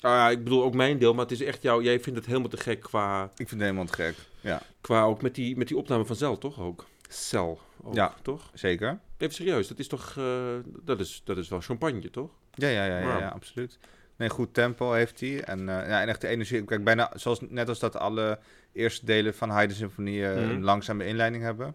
Ah, 0.00 0.30
ik 0.30 0.44
bedoel 0.44 0.62
ook 0.62 0.74
mijn 0.74 0.98
deel, 0.98 1.12
maar 1.14 1.22
het 1.22 1.32
is 1.32 1.40
echt 1.40 1.62
jouw... 1.62 1.82
Jij 1.82 2.00
vindt 2.00 2.18
het 2.18 2.28
helemaal 2.28 2.48
te 2.48 2.56
gek 2.56 2.80
qua... 2.80 3.24
Ik 3.24 3.30
vind 3.36 3.50
het 3.50 3.60
helemaal 3.60 3.84
te 3.84 3.92
gek. 3.92 4.14
Ja, 4.40 4.62
Qua 4.80 5.02
ook 5.02 5.22
met 5.22 5.34
die, 5.34 5.56
met 5.56 5.68
die 5.68 5.76
opname 5.76 6.04
van 6.04 6.16
Cel, 6.16 6.38
toch 6.38 6.60
ook? 6.60 6.86
Cel, 7.08 7.60
ook, 7.82 7.94
Ja. 7.94 8.14
toch? 8.22 8.50
zeker. 8.54 8.98
Even 9.16 9.34
serieus, 9.34 9.68
dat 9.68 9.78
is 9.78 9.88
toch... 9.88 10.14
eh, 10.16 10.54
dat, 10.82 11.00
is, 11.00 11.20
dat 11.24 11.36
is 11.36 11.48
wel 11.48 11.60
champagne, 11.60 12.10
toch? 12.10 12.30
Ja, 12.54 12.68
ja, 12.68 12.84
ja, 12.84 12.98
Ja. 12.98 13.18
ja, 13.18 13.28
absoluut. 13.28 13.78
Nee, 14.18 14.28
goed 14.28 14.54
tempo 14.54 14.92
heeft 14.92 15.20
hij. 15.20 15.44
En, 15.44 15.58
eh, 15.58 15.88
ja, 15.88 16.00
en 16.00 16.08
echt 16.08 16.20
de 16.20 16.28
energie. 16.28 16.64
Kijk, 16.64 16.84
bijna 16.84 17.10
zoals, 17.14 17.40
net 17.40 17.68
als 17.68 17.78
dat 17.78 17.96
alle 17.96 18.38
eerste 18.72 19.04
delen 19.06 19.34
van 19.34 19.50
Haydn 19.50 19.74
Symfonie 19.74 20.26
eh, 20.26 20.42
Mhm. 20.42 20.50
een 20.50 20.62
langzame 20.62 21.06
inleiding 21.06 21.42
hebben. 21.42 21.74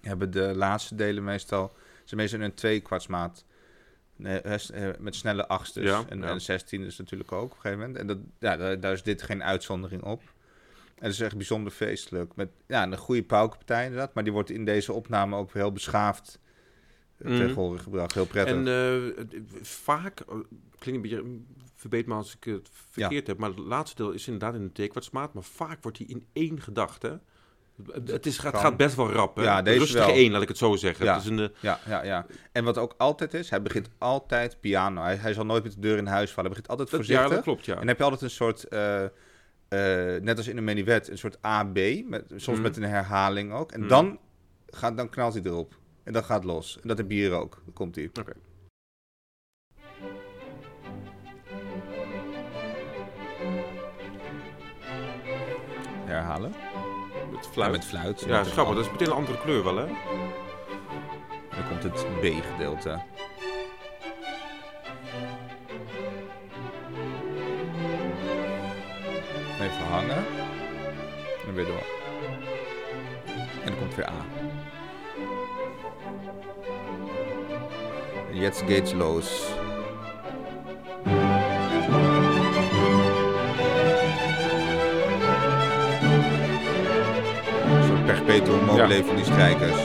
Hebben 0.00 0.30
de 0.30 0.52
laatste 0.54 0.94
delen 0.94 1.24
meestal... 1.24 1.76
Ze 2.04 2.16
meestal 2.16 2.38
in 2.38 2.44
een 2.44 2.54
twee 2.54 2.80
kwartsmaat. 2.80 3.44
Nee, 4.16 4.40
eh, 4.40 4.88
met 4.98 5.14
snelle 5.14 5.48
achtste. 5.48 5.80
Ja, 5.82 6.04
en, 6.08 6.18
ja. 6.18 6.28
en 6.28 6.40
16 6.40 6.82
is 6.84 6.98
natuurlijk 6.98 7.32
ook 7.32 7.42
op 7.44 7.50
een 7.50 7.56
gegeven 7.60 7.78
moment. 7.78 7.96
En 7.98 8.06
dat, 8.06 8.18
ja, 8.38 8.56
daar, 8.56 8.80
daar 8.80 8.92
is 8.92 9.02
dit 9.02 9.22
geen 9.22 9.42
uitzondering 9.44 10.02
op. 10.02 10.22
En 10.84 11.04
het 11.04 11.12
is 11.12 11.20
echt 11.20 11.36
bijzonder 11.36 11.72
feestelijk. 11.72 12.36
Met 12.36 12.48
ja, 12.66 12.82
een 12.82 12.96
goede 12.96 13.22
paukenpartij 13.22 13.84
inderdaad. 13.84 14.14
Maar 14.14 14.24
die 14.24 14.32
wordt 14.32 14.50
in 14.50 14.64
deze 14.64 14.92
opname 14.92 15.36
ook 15.36 15.52
heel 15.52 15.72
beschaafd 15.72 16.38
eh, 17.18 17.30
Mhm. 17.30 17.48
gehore 17.48 17.78
gebracht. 17.78 18.14
Heel 18.14 18.26
prettig. 18.26 18.54
En 18.56 18.66
het- 18.66 19.34
vaak, 19.62 20.20
eh, 20.20 20.26
klinkt 20.78 21.04
een 21.04 21.10
beetje, 21.10 21.24
verbeet 21.74 22.06
me 22.06 22.14
als 22.14 22.36
ik 22.36 22.44
het 22.44 22.68
verkeerd 22.90 23.26
heb, 23.26 23.38
maar 23.38 23.48
het 23.50 23.58
laatste 23.58 23.96
deel 24.02 24.10
is 24.12 24.26
inderdaad 24.26 24.54
in 24.54 24.62
een 24.62 24.72
theekwartsmaat, 24.72 25.34
maar 25.34 25.42
vaak 25.42 25.82
wordt 25.82 25.98
die 25.98 26.06
in 26.06 26.26
één 26.32 26.60
gedachte. 26.60 27.20
Het, 27.92 28.26
is, 28.26 28.42
het 28.42 28.56
gaat 28.56 28.76
best 28.76 28.96
wel 28.96 29.12
rap, 29.12 29.36
hè? 29.36 29.42
Ja, 29.42 29.62
deze 29.62 29.78
Rustige 29.78 30.06
wel. 30.06 30.14
één, 30.14 30.32
laat 30.32 30.42
ik 30.42 30.48
het 30.48 30.58
zo 30.58 30.76
zeggen. 30.76 31.04
Ja. 31.04 31.14
Het 31.14 31.22
is 31.22 31.28
een, 31.30 31.52
Ja, 31.60 31.78
ja, 31.86 32.04
ja. 32.04 32.26
En 32.52 32.64
wat 32.64 32.78
ook 32.78 32.94
altijd 32.98 33.34
is, 33.34 33.50
hij 33.50 33.62
begint 33.62 33.88
altijd 33.98 34.60
piano. 34.60 35.02
Hij, 35.02 35.16
hij 35.16 35.32
zal 35.32 35.44
nooit 35.46 35.62
met 35.62 35.72
de 35.72 35.80
deur 35.80 35.96
in 35.96 36.06
huis 36.06 36.30
vallen. 36.32 36.50
Hij 36.50 36.60
begint 36.60 36.68
altijd 36.68 36.88
voorzichtig. 36.90 37.28
ja, 37.28 37.34
dat 37.34 37.44
klopt, 37.44 37.64
ja. 37.64 37.72
En 37.72 37.78
dan 37.78 37.88
heb 37.88 37.96
je 37.98 38.02
altijd 38.04 38.22
een 38.22 38.30
soort, 38.30 38.66
net 40.22 40.36
als 40.36 40.48
in 40.48 40.56
een 40.56 40.64
menuet, 40.64 41.08
een 41.10 41.18
soort 41.18 41.42
AB. 41.42 41.78
Met, 42.04 42.24
soms 42.28 42.46
Mhm. 42.58 42.62
met 42.62 42.76
een 42.76 42.82
herhaling 42.82 43.52
ook. 43.52 43.72
En 43.72 43.80
Mhm. 43.80 43.88
dan, 43.88 44.18
gaat, 44.66 44.96
dan 44.96 45.08
knalt 45.08 45.34
hij 45.34 45.42
erop. 45.42 45.74
En 46.06 46.12
dan 46.12 46.24
gaat 46.24 46.36
het 46.42 46.44
los. 46.44 46.78
En 46.82 46.88
dat 46.88 46.98
heb 46.98 47.10
je 47.10 47.16
hier 47.16 47.32
ook. 47.32 47.60
Dan 47.64 47.72
komt 47.74 47.94
hij. 47.94 48.10
Oké. 48.20 48.32
Herhalen. 56.04 56.54
Met 57.30 57.44
Ja, 57.44 57.50
fluit. 57.50 57.72
met 57.72 57.84
fluit. 57.84 58.20
Ja, 58.20 58.38
Met- 58.38 58.50
grappig. 58.52 58.74
Dat 58.74 58.84
is 58.84 58.90
meteen 58.90 59.06
een 59.06 59.12
andere 59.14 59.38
kleur 59.40 59.64
wel, 59.64 59.76
hè? 59.76 59.86
Dan 61.50 61.68
komt 61.68 61.82
het 61.82 62.06
B-gedeelte. 62.20 63.00
Even 69.60 69.86
hangen. 69.90 70.24
En 71.46 71.54
weer 71.54 71.64
door. 71.66 71.86
En 73.62 73.66
dan 73.66 73.78
komt 73.78 73.94
weer 73.94 74.08
A. 74.08 74.24
jetzt 78.36 78.66
geht's 78.66 78.92
los. 78.92 79.54
Zo'n 87.86 88.04
perpetuum 88.06 88.64
mobile 88.64 88.96
Ja. 88.96 89.04
van 89.04 89.16
die 89.16 89.24
strijkers. 89.24 89.80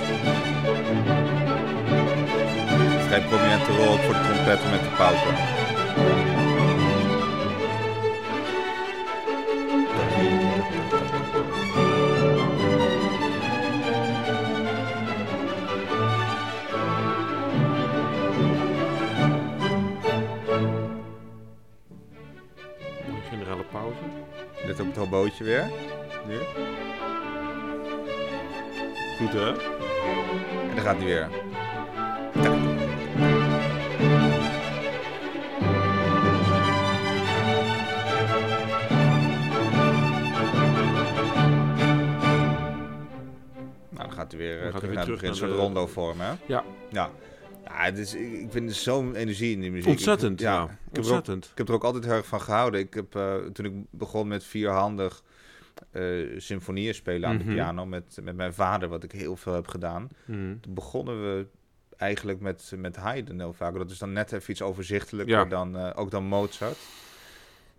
Vrij 3.08 3.22
prominente 3.22 3.72
rol 3.78 3.98
voor 3.98 4.14
de 4.14 4.22
trompetten 4.28 4.70
met 4.70 4.80
de 4.84 4.90
pauken. 4.98 5.36
Hobootje 25.22 25.44
weer. 25.44 25.72
Nu. 26.28 26.38
Goed, 29.18 29.34
hè? 29.34 29.50
En 30.70 30.76
dan 30.76 30.84
gaat 30.84 30.98
hij 30.98 31.06
weer. 31.06 31.30
Nou, 43.90 44.08
dan 44.08 44.12
gaat 44.12 44.32
hij 44.32 44.40
weer, 44.40 44.58
Dan 44.58 44.66
eh, 44.68 44.72
gaat 44.74 44.82
hij 44.82 44.82
terug 44.82 44.82
weer 44.82 44.90
naar 44.90 44.96
het 44.96 45.04
terug 45.04 45.20
begin. 45.20 45.30
Een 45.30 45.36
soort 45.36 45.52
rondo 45.52 45.88
vorm, 45.88 46.20
hè? 46.20 46.32
Ja. 46.46 46.64
Ja. 46.90 47.10
Ja, 47.82 47.88
het 47.88 47.98
is, 47.98 48.14
ik, 48.14 48.32
ik 48.34 48.52
vind 48.52 48.70
er 48.70 48.76
zo'n 48.76 49.16
energie 49.16 49.54
in 49.54 49.62
die 49.62 49.72
muziek. 49.72 49.90
Ontzettend, 49.90 50.32
Ik- 50.40 50.46
ja. 50.46 50.64
Ik 50.64 50.70
heb, 50.70 50.78
er 50.80 50.86
ook, 51.00 51.06
Ontzettend. 51.06 51.46
ik 51.52 51.58
heb 51.58 51.68
er 51.68 51.74
ook 51.74 51.84
altijd 51.84 52.04
heel 52.06 52.14
erg 52.14 52.26
van 52.26 52.42
gehouden. 52.42 52.80
Ik 52.80 52.94
heb, 52.94 53.16
eh, 53.16 53.36
toen 53.36 53.66
ik 53.66 53.74
begon 53.90 54.28
met 54.28 54.44
vierhandig, 54.44 55.24
eh, 55.92 56.04
symfonieën 56.38 56.94
spelen 56.94 57.30
aan 57.30 57.36
Mhm. 57.36 57.46
de 57.48 57.52
piano 57.54 57.86
met, 57.86 58.18
met 58.24 58.36
mijn 58.36 58.54
vader, 58.54 58.90
wat 58.90 59.04
ik 59.04 59.12
heel 59.12 59.36
veel 59.36 59.54
heb 59.54 59.68
gedaan. 59.68 60.08
Mhm. 60.26 60.56
Toen 60.60 60.74
begonnen 60.74 61.22
we 61.24 61.48
eigenlijk 61.98 62.40
met, 62.40 62.72
met 62.78 62.96
Haydn 62.96 63.40
heel 63.40 63.54
vaak. 63.54 63.74
Dat 63.78 63.92
is 63.92 63.98
dan 63.98 64.12
net 64.14 64.32
even 64.32 64.52
iets 64.52 64.62
overzichtelijker 64.62 65.36
Ja. 65.38 65.46
dan, 65.46 65.78
eh, 65.78 65.90
ook 65.96 66.12
dan 66.12 66.24
Mozart. 66.24 66.78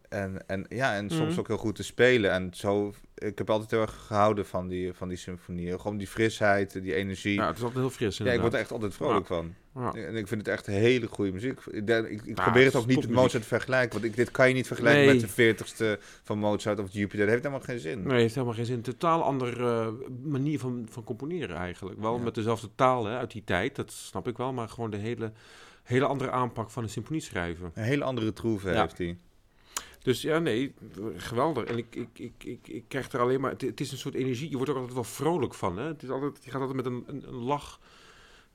En, 0.09 0.43
en 0.49 0.67
ja, 0.69 0.95
en 0.95 1.11
soms 1.11 1.31
Mhm. 1.31 1.39
ook 1.41 1.49
heel 1.49 1.57
goed 1.57 1.75
te 1.77 1.83
spelen. 1.85 2.31
En 2.31 2.49
zo, 2.55 2.93
ik 3.23 3.39
heb 3.39 3.51
altijd 3.51 3.71
heel 3.71 3.81
erg 3.81 4.05
gehouden 4.07 4.47
van 4.47 4.69
die, 4.69 4.93
van 4.93 5.09
die 5.09 5.17
symfonieën. 5.17 5.81
Gewoon 5.81 5.97
die 5.97 6.07
frisheid, 6.07 6.83
die 6.83 6.95
energie. 6.95 7.35
Ja, 7.35 7.41
Ja, 7.43 7.47
het 7.49 7.57
is 7.57 7.63
altijd 7.63 7.81
heel 7.81 7.91
fris 7.91 8.13
ik 8.13 8.19
word 8.19 8.29
er 8.29 8.35
inderdaad. 8.35 8.61
echt 8.61 8.71
altijd 8.73 8.95
vrolijk 8.95 9.27
van. 9.27 9.55
Ja. 9.75 9.93
En 9.93 10.17
ik 10.17 10.29
vind 10.29 10.41
het 10.41 10.49
echt 10.49 10.67
hele 10.67 11.07
goede 11.07 11.33
muziek. 11.33 11.61
Ik, 11.61 11.89
ik, 11.89 12.25
ik 12.25 12.37
Ja, 12.37 12.43
probeer 12.43 12.65
het 12.65 12.75
ook 12.75 12.87
niet 12.87 13.01
met. 13.01 13.11
Mozart 13.11 13.43
te 13.43 13.49
vergelijken. 13.49 13.93
Want 14.01 14.05
ik, 14.05 14.17
dit 14.17 14.31
kan 14.31 14.49
je 14.49 14.55
niet 14.55 14.67
vergelijken 14.67 15.07
Nee. 15.07 15.21
met 15.21 15.37
de 15.37 15.97
40ste 15.99 16.03
van 16.23 16.39
Mozart 16.39 16.79
of 16.79 16.87
Jupiter. 16.93 17.19
Dat 17.19 17.29
heeft 17.29 17.43
helemaal 17.43 17.65
geen 17.67 17.79
zin. 17.79 17.99
Nee, 18.03 18.07
het 18.13 18.21
heeft 18.21 18.35
helemaal 18.35 18.55
geen 18.57 18.67
zin. 18.67 18.77
Een 18.77 18.83
totaal 18.83 19.23
andere 19.23 19.71
eh, 19.71 20.09
manier 20.23 20.59
van, 20.59 20.87
van 20.91 21.05
componeren 21.05 21.57
eigenlijk. 21.57 22.01
Wel 22.01 22.17
Ja. 22.17 22.23
met 22.23 22.35
dezelfde 22.35 22.69
taal 22.75 23.05
hè, 23.07 23.17
uit 23.17 23.31
die 23.31 23.45
tijd, 23.45 23.77
dat 23.77 23.91
snap 23.93 24.29
ik 24.29 24.37
wel. 24.37 24.53
Maar 24.53 24.69
gewoon 24.69 24.91
de 24.91 24.97
hele, 24.97 25.33
hele 25.83 26.07
andere 26.07 26.31
aanpak 26.31 26.71
van 26.71 26.83
een 26.83 26.89
symfonie 26.89 27.23
schrijven. 27.23 27.71
Een 27.75 27.83
hele 27.85 28.05
andere 28.05 28.33
troeven 28.33 28.73
Ja. 28.73 28.81
heeft 28.81 28.99
hij. 28.99 29.17
Dus 30.03 30.23
ja, 30.23 30.39
nee, 30.39 30.75
geweldig. 31.17 31.65
En 31.65 31.77
ik, 31.79 31.87
ik, 31.95 32.09
ik, 32.19 32.33
ik, 32.45 32.69
ik 32.69 32.85
krijg 32.89 33.13
er 33.13 33.21
alleen 33.21 33.41
maar... 33.41 33.51
Het, 33.51 33.61
het 33.61 33.81
is 33.81 33.93
een 33.93 33.99
soort 33.99 34.15
energie, 34.15 34.51
je 34.51 34.55
wordt 34.57 34.71
er 34.71 34.77
altijd 34.77 34.95
wel 34.95 35.05
vrolijk 35.05 35.55
van. 35.55 35.79
Hè? 35.79 35.87
Het 35.87 36.03
is 36.03 36.09
altijd, 36.09 36.39
je 36.45 36.51
gaat 36.51 36.61
altijd 36.61 36.77
met 36.77 36.87
een, 36.87 37.05
een, 37.07 37.25
een 37.29 37.35
lach... 37.35 37.81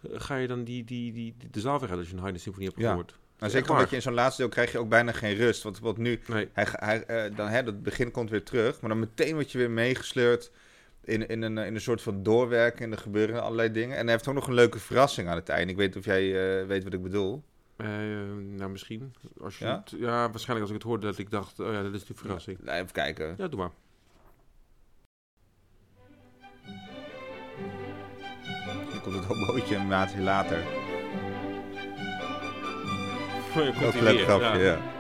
eh, 0.01 0.10
Ga 0.13 0.36
je 0.36 0.47
dan 0.47 0.63
die, 0.63 0.83
die, 0.83 1.13
die, 1.13 1.36
die- 1.38 1.49
de 1.51 1.60
zaal 1.60 1.81
uit 1.81 1.91
als 1.91 2.07
je 2.10 2.13
een 2.13 2.19
Haydn 2.21 2.38
symfonie 2.39 2.69
hebt 2.69 2.81
Ja. 2.81 2.89
gehoord. 2.89 3.10
Nou, 3.10 3.19
Echt 3.39 3.51
zeker 3.51 3.71
omdat 3.71 3.89
je 3.89 3.95
in 3.95 4.01
zo'n 4.01 4.13
laatste 4.13 4.41
deel 4.41 4.51
krijg 4.51 4.71
je 4.71 4.77
ook 4.77 4.89
bijna 4.89 5.12
geen 5.12 5.36
rust. 5.36 5.63
Want 5.63 5.79
wat 5.79 5.97
nu, 5.97 6.19
Nee, 6.27 6.49
hij, 6.53 6.65
hij, 6.71 7.03
eh, 7.03 7.36
dan, 7.36 7.47
hè, 7.47 7.63
dat 7.63 7.83
begin 7.83 8.12
komt 8.12 8.29
weer 8.29 8.43
terug. 8.43 8.81
Maar 8.81 8.89
dan 8.89 8.99
meteen 8.99 9.33
word 9.33 9.51
je 9.51 9.57
weer 9.57 9.71
meegesleurd 9.71 10.51
in, 11.03 11.27
in, 11.27 11.41
een, 11.41 11.57
in 11.57 11.75
een 11.75 11.81
soort 11.81 12.01
van 12.01 12.23
doorwerken. 12.23 12.86
En 12.86 12.91
er 12.91 12.97
gebeuren 12.97 13.41
allerlei 13.41 13.71
dingen. 13.71 13.97
En 13.97 14.03
hij 14.03 14.12
heeft 14.13 14.27
ook 14.27 14.33
nog 14.33 14.47
een 14.47 14.53
leuke 14.53 14.79
verrassing 14.79 15.27
aan 15.27 15.36
het 15.36 15.49
einde. 15.49 15.71
Ik 15.71 15.77
weet 15.77 15.88
niet 15.88 15.97
of 15.97 16.05
jij 16.05 16.60
eh, 16.62 16.67
weet 16.67 16.83
wat 16.83 16.93
ik 16.93 17.01
bedoel. 17.03 17.43
Eh, 17.77 17.87
nou 18.57 18.69
misschien. 18.69 19.13
Als 19.41 19.57
je 19.57 19.65
Ja? 19.65 19.75
Het, 19.75 19.99
ja, 19.99 20.29
waarschijnlijk 20.29 20.59
als 20.59 20.69
ik 20.69 20.75
het 20.75 20.83
hoorde 20.83 21.05
dat 21.05 21.17
ik 21.17 21.29
dacht, 21.31 21.59
oh 21.59 21.71
ja, 21.71 21.83
dat 21.83 21.93
is 21.93 22.05
de 22.05 22.13
verrassing. 22.13 22.59
Nou, 22.63 22.77
even 22.77 22.91
kijken. 22.91 23.35
Ja, 23.37 23.47
doe 23.47 23.59
maar. 23.59 23.71
Dan 28.91 29.01
komt 29.01 29.15
het 29.15 29.25
hobootje 29.25 29.75
een 29.75 29.87
maandje 29.87 30.21
later. 30.21 30.63
Komt 33.53 33.83
Ook 33.83 33.93
ie 33.93 33.97
een 33.97 34.03
leuk 34.03 34.19
grapje, 34.19 34.59
ja. 34.59 34.73
Oh 34.73 34.83
ja, 34.83 34.96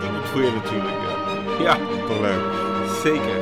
bedoel 0.00 0.42
je 0.42 0.52
natuurlijk. 0.62 0.96
Ja, 1.58 1.64
ja 1.64 1.76
Toch 2.06 2.20
leuk. 2.20 2.42
zeker. 3.02 3.40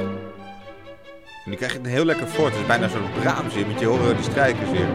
En 1.44 1.52
die 1.52 1.56
krijg 1.56 1.72
je 1.72 1.78
een 1.78 1.84
heel 1.84 2.04
lekker 2.04 2.28
voort. 2.28 2.52
Het 2.52 2.60
is 2.60 2.66
bijna 2.66 2.88
zo'n 2.88 3.20
Brahms 3.20 3.54
hier. 3.54 3.66
Met 3.66 3.80
je 3.80 3.86
horen 3.86 4.16
die 4.16 4.24
strijkers 4.24 4.70
hier. 4.70 4.88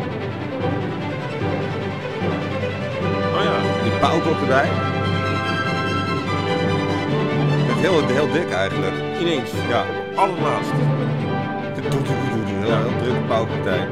Oh 3.35 3.43
ja. 3.43 3.55
Die 3.83 3.91
ook 4.11 4.41
erbij. 4.41 4.67
Het 7.67 7.75
is 7.75 7.81
heel, 7.81 8.07
heel 8.07 8.31
dik 8.31 8.51
eigenlijk. 8.51 8.93
Ineens. 9.19 9.49
Ja. 9.69 9.85
Allerlaatst. 10.15 10.71
Heel, 12.61 12.69
heel 12.69 12.97
drukke 13.03 13.21
pauwpartij. 13.27 13.87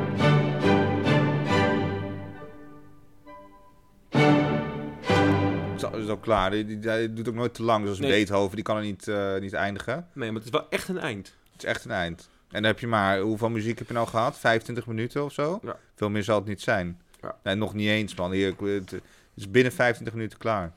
Is 6.10 6.16
ook 6.16 6.22
klaar. 6.22 6.52
Die, 6.52 6.80
die, 6.80 7.14
doet 7.14 7.28
ook 7.28 7.34
nooit 7.36 7.54
te 7.54 7.64
lang. 7.64 7.84
Zoals 7.84 8.00
Nee. 8.00 8.10
Beethoven, 8.12 8.56
die 8.56 8.64
kan 8.66 8.78
er 8.78 8.84
niet, 8.84 9.08
eh, 9.08 9.38
niet 9.40 9.54
eindigen. 9.54 10.08
Nee, 10.14 10.28
maar 10.32 10.36
het 10.42 10.46
is 10.46 10.52
wel 10.60 10.70
echt 10.70 10.88
een 10.88 10.98
eind. 11.00 11.36
Het 11.52 11.64
is 11.64 11.70
echt 11.70 11.86
een 11.86 11.92
eind. 11.92 12.30
En 12.48 12.56
dan 12.62 12.64
heb 12.64 12.80
je 12.80 12.88
maar, 12.88 13.20
hoeveel 13.20 13.50
muziek 13.50 13.78
heb 13.80 13.88
je 13.88 13.94
nou 13.94 14.08
gehad? 14.08 14.40
25 14.40 14.86
minuten 14.88 15.24
of 15.24 15.34
zo? 15.34 15.60
Ja. 15.64 15.80
Veel 15.96 16.10
meer 16.10 16.24
zal 16.24 16.36
het 16.36 16.48
niet 16.48 16.62
zijn. 16.62 17.02
Ja. 17.22 17.36
Nee, 17.44 17.56
nog 17.56 17.74
niet 17.74 17.88
eens, 17.88 18.16
man. 18.16 18.32
Hier, 18.32 18.54
het 18.64 19.02
is 19.36 19.52
binnen 19.52 19.72
25 19.72 20.16
minuten 20.16 20.38
klaar. 20.38 20.74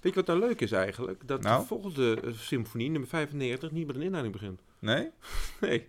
Weet 0.00 0.14
je 0.14 0.20
wat 0.20 0.26
nou 0.26 0.38
leuk 0.38 0.60
is 0.60 0.72
eigenlijk? 0.72 1.26
Dat 1.26 1.42
Nou? 1.42 1.60
de 1.60 1.66
volgende 1.66 2.20
eh, 2.24 2.32
symfonie, 2.32 2.90
nummer 2.90 3.08
95, 3.08 3.70
niet 3.70 3.86
met 3.86 3.96
een 3.96 4.02
inleiding 4.02 4.34
begint. 4.34 4.60
Nee? 4.78 5.10
Nee, 5.60 5.88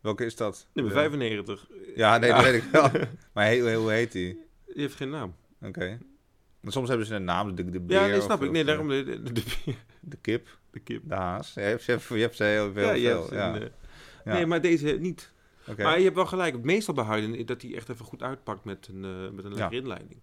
Welke 0.00 0.24
is 0.24 0.36
dat? 0.36 0.66
nummer 0.72 0.94
Ja. 0.94 1.00
95. 1.00 1.66
Ja, 1.96 2.18
nee, 2.18 2.28
Ja. 2.30 2.36
dat 2.36 2.44
weet 2.44 2.62
ik 2.62 2.68
wel. 2.70 2.90
Maar 3.32 3.56
hoe 3.58 3.90
heet 3.90 4.12
die? 4.12 4.40
Die 4.66 4.74
heeft 4.82 4.94
geen 4.94 5.10
naam. 5.10 5.34
Oké. 5.62 5.98
Want 6.62 6.74
soms 6.74 6.88
hebben 6.88 7.06
ze 7.06 7.14
een 7.14 7.24
naam, 7.24 7.54
de, 7.54 7.70
de 7.70 7.80
beer 7.80 8.00
Ja, 8.00 8.08
dat 8.08 8.18
of- 8.18 8.24
snap 8.24 8.42
ik. 8.42 8.50
Nee, 8.50 8.64
daarom 8.64 8.88
de, 8.88 9.04
de, 9.04 9.32
de, 9.32 9.42
De 10.00 10.16
kip, 10.20 10.48
de 10.70 10.78
kip. 10.80 11.02
de 11.08 11.14
haas. 11.14 11.52
Je 11.54 11.60
hebt, 11.60 11.84
je 11.84 11.92
hebt, 11.92 12.04
je 12.08 12.14
hebt 12.14 12.36
ze 12.36 12.44
heel 12.44 12.72
veel. 12.72 12.82
ja, 12.86 12.92
je 12.92 13.08
veel, 13.08 13.20
hebt 13.20 13.32
ja. 13.32 13.54
een, 13.54 13.62
eh, 13.62 13.68
Ja. 14.24 14.32
Nee, 14.32 14.46
maar 14.46 14.60
deze 14.60 14.86
niet. 15.00 15.32
Oké. 15.66 15.82
Maar 15.82 15.96
je 15.98 16.04
hebt 16.04 16.16
wel 16.16 16.26
gelijk. 16.26 16.62
Meestal 16.62 16.94
bij 16.94 17.04
Haydn 17.04 17.44
dat 17.44 17.62
hij 17.62 17.74
echt 17.74 17.88
even 17.88 18.04
goed 18.04 18.22
uitpakt 18.22 18.64
met 18.64 18.88
een, 18.94 19.04
eh, 19.04 19.10
met 19.34 19.44
een 19.44 19.50
Ja. 19.50 19.56
lekkere 19.56 19.80
inleiding. 19.80 20.20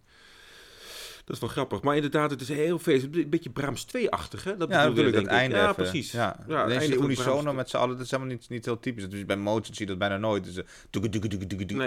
Dat 1.25 1.35
is 1.35 1.39
wel 1.43 1.49
grappig. 1.49 1.81
Maar 1.81 1.95
inderdaad, 1.95 2.31
het 2.31 2.41
is 2.41 2.47
heel 2.47 2.79
veel. 2.79 2.99
Een 3.11 3.29
beetje 3.29 3.49
Brahms 3.49 3.85
2-achtig, 3.85 4.43
hè? 4.43 4.57
Dat 4.57 4.69
ja, 4.69 4.87
natuurlijk, 4.87 5.17
ik. 5.17 5.25
einde 5.25 5.55
Ja, 5.55 5.61
even. 5.63 5.75
precies. 5.75 6.11
Ja, 6.11 6.39
Ja, 6.47 6.67
het 6.67 6.77
einde 6.77 6.95
unisono 6.97 7.53
met 7.53 7.69
z'n 7.69 7.77
allen, 7.77 7.95
dat 7.95 8.05
is 8.05 8.11
helemaal 8.11 8.31
niet, 8.33 8.49
niet 8.49 8.65
heel 8.65 8.79
typisch. 8.79 9.09
Dus 9.09 9.25
bij 9.25 9.37
Mozart 9.37 9.65
zie 9.75 9.79
je 9.79 9.85
dat 9.85 9.97
bijna 9.97 10.17
nooit. 10.17 10.43
Dus, 10.43 10.55
Nee, 10.55 10.63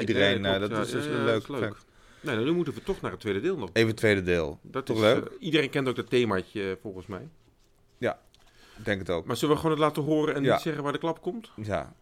iedereen, 0.00 0.40
nee, 0.40 0.58
dat 0.58 0.70
is 0.86 0.92
Ja, 0.92 1.24
dat 1.24 1.48
leuk. 1.48 1.76
Nee, 2.22 2.35
nou, 2.35 2.46
nu 2.46 2.52
moeten 2.52 2.74
we 2.74 2.82
toch 2.82 3.00
naar 3.00 3.11
het 3.11 3.20
tweede 3.20 3.40
deel 3.40 3.56
nog. 3.58 3.70
Even 3.72 3.88
het 3.88 3.96
tweede 3.96 4.22
deel. 4.22 4.58
Dat 4.62 4.87
Toch 4.87 4.96
is, 4.96 5.02
leuk? 5.02 5.24
eh, 5.24 5.32
iedereen 5.40 5.70
kent 5.70 5.88
ook 5.88 5.96
dat 5.96 6.11
themaatje, 6.11 6.70
eh, 6.70 6.76
volgens 6.80 7.06
mij. 7.06 7.28
Ik 8.78 8.85
denk 8.85 8.98
het 9.00 9.11
ook. 9.11 9.26
Maar 9.26 9.37
zullen 9.37 9.54
we 9.54 9.61
gewoon 9.61 9.76
het 9.76 9.85
laten 9.87 10.02
horen 10.02 10.35
en 10.35 10.42
Ja. 10.42 10.52
niet 10.52 10.62
zeggen 10.62 10.82
waar 10.82 10.92
de 10.92 10.98
klap 10.98 11.20
komt? 11.22 11.50
Ja. 11.56 11.94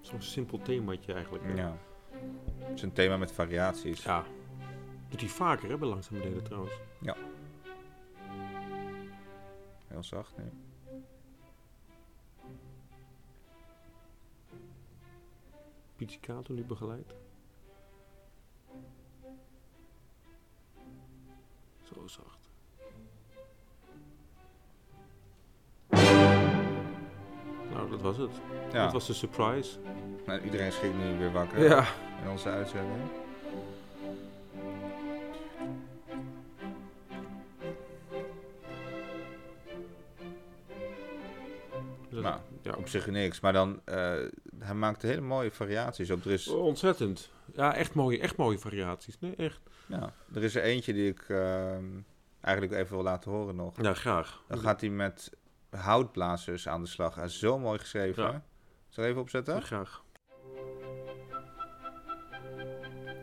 Zo'n 0.00 0.22
simpel 0.22 0.58
themaatje 0.62 1.12
eigenlijk. 1.12 1.44
hè. 1.44 1.54
ja. 1.54 1.76
Het 2.58 2.76
is 2.76 2.82
een 2.82 2.92
thema 2.92 3.16
met 3.16 3.32
variaties. 3.32 4.02
Ja. 4.04 4.24
Doet 5.08 5.20
hij 5.20 5.28
vaker, 5.28 5.68
hè, 5.70 5.78
bij 5.78 5.88
delen 6.10 6.42
trouwens. 6.42 6.72
Heel 9.88 10.02
zacht 10.02 10.36
nu. 10.36 10.44
Pizzicato 16.06 16.52
nu 16.52 16.62
begeleid. 16.64 17.14
Zo 21.82 22.06
zacht. 22.06 22.48
Nou, 27.72 27.90
dat 27.90 28.00
was 28.00 28.16
het. 28.16 28.30
Ja. 28.72 28.82
Dat 28.84 28.92
was 28.92 29.06
de 29.06 29.12
surprise. 29.12 29.78
Nou, 30.26 30.40
iedereen 30.40 30.72
schrikt 30.72 30.94
nu 30.98 31.18
weer 31.18 31.32
wakker 31.32 31.62
Ja. 31.62 31.84
in 32.22 32.30
onze 32.30 32.48
uitzending. 32.48 33.00
Nou, 42.10 42.40
ja. 42.62 42.72
Op 42.76 42.88
zich 42.88 43.06
niks, 43.06 43.40
maar 43.40 43.52
dan, 43.52 43.80
eh, 43.84 44.14
hij 44.58 44.74
maakt 44.74 45.02
hele 45.02 45.20
mooie 45.20 45.50
variaties 45.50 46.10
op. 46.10 46.24
Er 46.24 46.30
is, 46.30 46.48
Ontzettend. 46.48 47.30
Ja, 47.54 47.74
echt 47.74 47.94
mooie, 47.94 48.18
echt 48.20 48.36
mooie 48.36 48.58
variaties. 48.58 49.18
Nee, 49.18 49.34
echt. 49.36 49.60
ja, 49.86 50.12
er 50.34 50.42
is 50.42 50.54
er 50.54 50.62
eentje 50.62 50.92
die 50.92 51.08
ik 51.08 51.24
ehm, 51.28 51.84
eigenlijk 52.40 52.74
even 52.74 52.94
wil 52.94 53.04
laten 53.04 53.30
horen 53.30 53.56
nog. 53.56 53.82
Ja, 53.82 53.94
graag. 53.94 54.42
Dan 54.48 54.58
gaat 54.58 54.80
hij 54.80 54.90
met 54.90 55.30
houtblazers 55.70 56.68
aan 56.68 56.82
de 56.82 56.88
slag. 56.88 57.14
Hij 57.14 57.24
is 57.24 57.38
zo 57.38 57.58
mooi 57.58 57.78
geschreven. 57.78 58.22
Ja. 58.22 58.42
Zal 58.88 59.04
ik 59.04 59.10
even 59.10 59.22
opzetten? 59.22 59.54
Ja, 59.54 59.60
graag. 59.60 60.02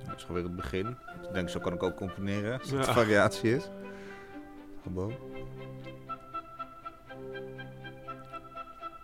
Dat 0.06 0.16
is 0.16 0.22
gewoon 0.22 0.36
weer 0.42 0.52
het 0.52 0.56
begin. 0.56 0.88
Ik 1.28 1.34
denk, 1.34 1.50
zo 1.50 1.60
kan 1.60 1.74
ik 1.74 1.84
ook 1.84 1.96
componeren. 1.96 2.60
Als 2.60 2.70
het 2.70 2.86
variatie 2.86 3.56
is. 3.56 3.70
Gewoon. 4.84 5.37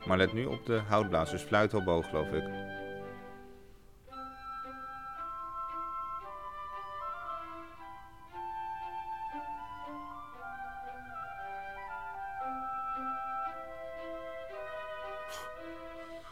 Maar 0.05 0.17
let 0.17 0.33
nu 0.33 0.45
op 0.45 0.65
de 0.65 0.81
houtblazers. 0.87 1.41
Fluit 1.41 1.71
hobo, 1.71 2.01
geloof 2.01 2.27
ik. 2.31 2.43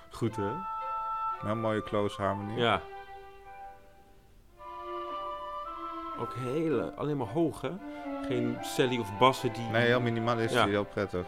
Goed, 0.09 0.35
hè? 0.35 0.51
Een 1.49 1.59
mooie 1.59 1.83
close 1.83 2.21
harmony. 2.21 2.59
Ja. 2.59 2.81
Ook 6.19 6.33
hele, 6.35 6.93
alleen 6.95 7.17
maar 7.17 7.27
hoog, 7.27 7.61
hè? 7.61 7.71
Geen 8.27 8.57
Sally 8.61 8.97
of 8.99 9.17
bassen 9.17 9.53
die... 9.53 9.63
Nee, 9.69 9.85
heel 9.85 10.01
minimalistisch, 10.01 10.57
Ja. 10.59 10.65
heel 10.67 10.83
prettig. 10.85 11.25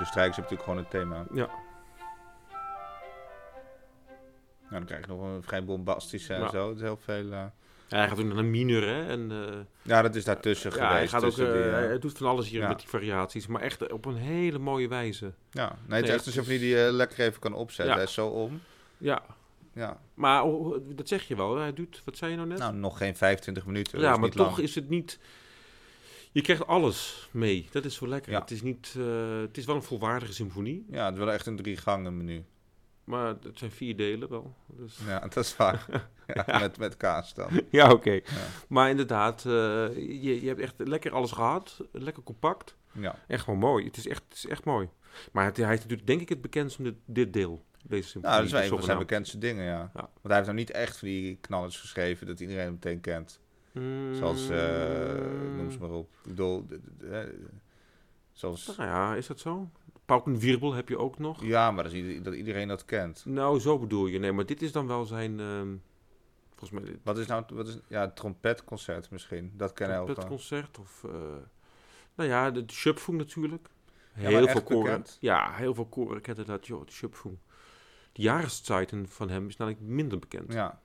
De 0.00 0.06
strijkers 0.06 0.36
hebben 0.36 0.56
natuurlijk 0.58 0.62
gewoon 0.62 0.78
een 0.78 1.24
thema. 1.26 1.34
Ja. 1.42 1.50
Nou, 4.60 4.72
dan 4.82 4.84
krijg 4.84 5.00
je 5.06 5.12
nog 5.12 5.22
een 5.22 5.42
vrij 5.42 5.64
bombastische 5.64 6.34
en 6.34 6.40
Ja. 6.40 6.50
zo. 6.50 6.66
Het 6.68 6.76
is 6.76 6.82
heel 6.82 6.96
veel... 7.04 7.24
eh, 7.32 7.44
Ja, 7.88 7.96
hij 7.98 8.08
gaat 8.08 8.18
ook 8.18 8.24
naar 8.24 8.36
een 8.36 8.50
minor, 8.50 8.82
hè? 8.86 9.06
En, 9.08 9.30
eh, 9.30 9.56
Ja, 9.82 10.02
dat 10.02 10.14
is 10.14 10.24
daartussen 10.24 10.70
ja, 10.70 10.76
geweest. 10.76 10.94
hij, 10.96 11.08
gaat 11.08 11.24
ook, 11.24 11.46
eh, 11.46 11.52
die, 11.52 11.62
eh, 11.62 11.72
hij 11.72 11.98
doet 11.98 12.18
van 12.18 12.26
alles 12.26 12.48
hier 12.48 12.60
ja. 12.60 12.68
met 12.68 12.78
die 12.78 12.88
variaties, 12.88 13.46
maar 13.46 13.60
echt 13.62 13.92
op 13.92 14.04
een 14.04 14.16
hele 14.16 14.58
mooie 14.58 14.88
wijze. 14.88 15.32
Ja, 15.50 15.62
nee, 15.66 15.72
het 15.78 15.88
Nee, 15.88 16.02
is 16.02 16.08
echt 16.08 16.26
een 16.26 16.32
symfonie 16.32 16.60
die 16.60 16.76
je 16.76 16.92
lekker 16.92 17.18
even 17.20 17.40
kan 17.40 17.54
opzetten. 17.54 17.86
Ja. 17.86 17.94
Hij 17.94 18.04
is 18.04 18.12
zo 18.12 18.26
om. 18.26 18.60
Ja, 18.98 19.22
Ja, 19.72 20.00
maar 20.14 20.42
oh, 20.44 20.76
dat 20.88 21.08
zeg 21.08 21.28
je 21.28 21.36
wel. 21.36 21.56
Hij 21.56 21.72
doet, 21.72 22.02
wat 22.04 22.16
zei 22.16 22.30
je 22.30 22.36
nou 22.36 22.48
net? 22.48 22.58
nou, 22.58 22.74
nog 22.74 22.98
geen 22.98 23.16
25 23.16 23.66
minuten. 23.66 24.00
ja, 24.00 24.16
maar 24.16 24.30
toch 24.30 24.46
lang. 24.46 24.58
is 24.58 24.74
het 24.74 24.88
niet... 24.88 25.18
Je 26.32 26.42
krijgt 26.42 26.66
alles 26.66 27.28
mee. 27.30 27.68
Dat 27.70 27.84
is 27.84 27.94
zo 27.94 28.08
lekker. 28.08 28.32
Ja. 28.32 28.40
Het, 28.40 28.50
is 28.50 28.62
niet, 28.62 28.94
eh, 28.98 29.40
het 29.40 29.56
is 29.56 29.64
wel 29.64 29.74
een 29.74 29.82
volwaardige 29.82 30.32
symfonie, 30.32 30.86
Ja, 30.90 31.04
het 31.04 31.12
is 31.14 31.18
wel 31.20 31.32
echt 31.32 31.46
een 31.46 31.56
drie 31.56 31.76
gangen 31.76 32.16
menu. 32.16 32.44
maar 33.04 33.26
het 33.26 33.58
zijn 33.58 33.70
vier 33.70 33.96
delen 33.96 34.28
wel. 34.28 34.54
Dus... 34.66 34.98
Ja, 35.06 35.18
dat 35.20 35.36
is 35.36 35.56
waar. 35.56 35.86
ja, 36.46 36.58
Met, 36.58 36.78
met 36.78 36.96
kaas 36.96 37.34
dan. 37.34 37.60
Ja, 37.70 37.92
oké. 37.92 38.20
Maar 38.68 38.90
inderdaad, 38.90 39.46
eh, 39.46 39.52
je, 39.96 40.40
je 40.40 40.48
hebt 40.48 40.60
echt 40.60 40.74
lekker 40.76 41.12
alles 41.12 41.32
gehad. 41.32 41.84
Lekker 41.92 42.22
compact. 42.22 42.76
Ja. 42.92 43.18
Echt 43.26 43.44
gewoon 43.44 43.58
mooi. 43.58 43.84
Het 43.84 43.96
is 43.96 44.06
echt, 44.06 44.22
het 44.28 44.36
is 44.36 44.46
echt 44.46 44.64
mooi. 44.64 44.88
Maar 45.32 45.44
het, 45.44 45.56
hij 45.56 45.74
is 45.74 45.80
natuurlijk 45.80 46.06
denk 46.06 46.20
ik 46.20 46.28
het 46.28 46.40
bekendst 46.40 46.78
om 46.78 46.84
dit, 46.84 46.94
dit 47.04 47.32
deel. 47.32 47.64
Deze 47.82 48.08
symfonie. 48.08 48.28
Nou, 48.30 48.36
dat 48.36 48.44
is 48.44 48.52
wel 48.52 48.62
een 48.62 48.68
van 48.68 48.82
zijn 48.82 48.98
bekendste 48.98 49.38
dingen, 49.38 49.64
ja. 49.64 49.90
Want 49.94 50.10
hij 50.22 50.34
heeft 50.34 50.46
nou 50.46 50.58
niet 50.58 50.70
echt 50.70 50.98
van 50.98 51.08
die 51.08 51.36
knallers 51.40 51.80
geschreven 51.80 52.26
dat 52.26 52.40
iedereen 52.40 52.70
meteen 52.72 53.00
kent. 53.00 53.40
Zoals, 54.12 54.48
eh, 54.48 55.56
noem 55.56 55.70
ze 55.70 55.78
maar 55.80 55.90
op. 55.90 56.10
Ik 56.22 56.28
bedoel, 56.28 56.66
zoals... 58.32 58.76
Nou 58.76 58.88
ja, 58.88 59.14
is 59.14 59.26
dat 59.26 59.40
zo? 59.40 59.70
Paukenwirbel 60.04 60.72
heb 60.72 60.88
je 60.88 60.98
ook 60.98 61.18
nog. 61.18 61.42
Ja, 61.44 61.70
maar 61.70 61.84
dat, 61.84 61.92
is 61.92 62.22
dat 62.22 62.34
iedereen 62.34 62.68
dat 62.68 62.84
kent. 62.84 63.24
Nou, 63.26 63.60
zo 63.60 63.78
bedoel 63.78 64.06
je. 64.06 64.18
Nee, 64.18 64.32
maar 64.32 64.46
dit 64.46 64.62
is 64.62 64.72
dan 64.72 64.86
wel 64.86 65.04
zijn... 65.04 65.40
ehm, 65.40 65.76
volgens 66.54 66.70
mij... 66.70 66.98
Wat 67.02 67.18
is 67.18 67.26
nou, 67.26 67.44
wat 67.52 67.68
is, 67.68 67.78
ja, 67.88 68.00
het 68.00 68.16
trompetconcert 68.16 69.10
misschien. 69.10 69.52
Dat 69.56 69.72
kennen 69.72 70.04
heel 70.04 70.14
veel. 70.14 70.26
concert 70.26 70.78
of... 70.78 71.04
eh, 71.04 71.12
nou 72.14 72.28
ja, 72.28 72.50
de, 72.50 72.64
de 72.64 72.72
Schöpfung 72.72 73.18
natuurlijk. 73.18 73.68
Heel 74.12 74.48
veel 74.48 74.62
koren. 74.62 75.04
Ja, 75.20 75.52
heel 75.52 75.74
veel 75.74 75.86
koren 75.86 76.20
kennen 76.20 76.46
dat. 76.46 76.66
Joh, 76.66 76.86
de 76.86 76.92
Schöpfung. 76.92 77.38
De 78.12 78.22
Jahreszeiten 78.22 79.08
van 79.08 79.28
hem 79.28 79.48
is 79.48 79.56
namelijk 79.56 79.82
minder 79.82 80.18
bekend. 80.18 80.52
Ja. 80.52 80.80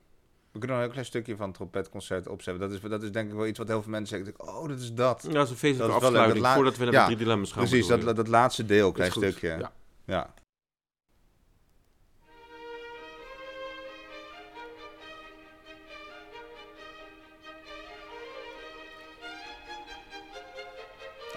We 0.56 0.62
kunnen 0.62 0.80
nog 0.80 0.86
een 0.86 0.92
heel 0.92 1.02
klein 1.02 1.22
stukje 1.22 1.36
van 1.36 1.46
het 1.46 1.54
trompetconcert 1.54 2.28
opzetten. 2.28 2.68
Dat 2.68 2.72
is, 2.72 2.90
dat 2.90 3.02
is 3.02 3.12
denk 3.12 3.28
ik 3.28 3.36
wel 3.36 3.46
iets 3.46 3.58
wat 3.58 3.68
heel 3.68 3.82
veel 3.82 3.90
mensen 3.90 4.24
zeggen. 4.24 4.48
Oh, 4.48 4.68
dat 4.68 4.78
is 4.80 4.92
dat. 4.92 5.24
Ja, 5.26 5.32
dat 5.32 5.44
is 5.44 5.50
een 5.50 5.56
feestelijke 5.56 5.94
Dat 5.94 6.02
afsluiting 6.02 6.46
voordat 6.46 6.76
we 6.76 6.84
naar 6.84 6.92
ja, 6.92 7.00
de 7.00 7.06
drie 7.06 7.16
dilemma's 7.16 7.52
gaan. 7.52 7.64
Precies, 7.64 7.86
bedoel 7.86 8.04
dat, 8.04 8.16
dat, 8.16 8.28
laatste 8.28 8.66
deel, 8.66 8.92
klein 8.92 9.10
stukje. 9.10 9.48
Ja. 9.48 9.72
ja. 10.04 10.34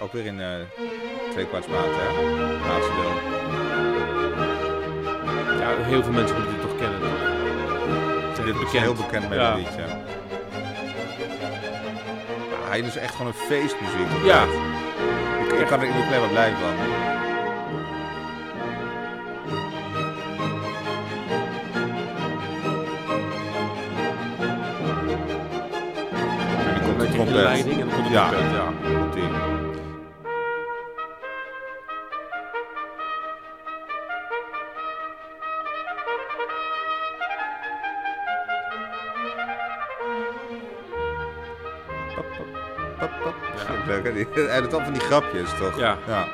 Ook 0.00 0.12
weer 0.12 0.26
in 0.26 0.40
eh 0.40 0.60
twee 1.30 1.46
kwartsmaat, 1.46 1.84
hè? 1.88 2.08
Laatste 2.68 2.92
deel. 2.92 3.38
Ja, 5.58 5.76
heel 5.76 6.02
veel 6.02 6.12
mensen 6.12 6.36
moeten 6.36 6.59
Dit 8.44 8.54
een 8.54 8.60
bekend. 8.60 8.82
heel 8.82 8.94
bekend 8.94 9.22
Ja. 9.22 9.28
melodietje. 9.28 9.80
Ja. 9.80 9.98
hij 12.68 12.80
is 12.80 12.96
echt 12.96 13.10
gewoon 13.14 13.26
een 13.26 13.38
feestmuziek. 13.48 14.24
Ja. 14.24 14.42
Ik, 15.44 15.52
ik 15.60 15.66
kan 15.66 15.80
er 15.80 15.86
er 15.86 16.06
alleen 16.06 16.20
maar 16.20 16.28
blij 16.28 16.50
van. 16.60 16.74
En 26.66 26.74
nu 26.74 26.80
komt 26.80 26.98
de 26.98 27.02
Met 27.04 27.10
trompet. 27.12 27.34
leiding 27.34 27.80
en 27.80 27.86
dan 27.88 27.94
komt 27.96 28.06
de 28.08 28.12
Ja. 28.12 28.28
trompet, 28.28 28.50
ja. 28.52 28.89
Die- 44.12 44.26
Hij 44.34 44.60
doet 44.60 44.74
al 44.74 44.80
van 44.84 44.92
die 44.92 45.02
grapjes, 45.02 45.50
toch? 45.58 45.78
Ja. 45.78 45.98
ja. 46.06 46.26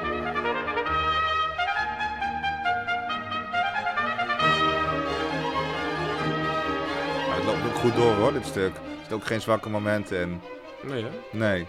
Maar 7.29 7.37
het 7.37 7.45
loopt 7.45 7.67
ook 7.67 7.75
goed 7.75 7.95
door, 7.97 8.13
hoor, 8.15 8.33
dit 8.33 8.47
stuk. 8.47 8.75
Er 8.75 8.81
zitten 8.99 9.17
ook 9.17 9.27
geen 9.27 9.41
zwakke 9.41 9.69
momenten 9.69 10.21
in. 10.21 10.41
Nee, 10.83 11.03
hè? 11.05 11.09
Nee. 11.31 11.67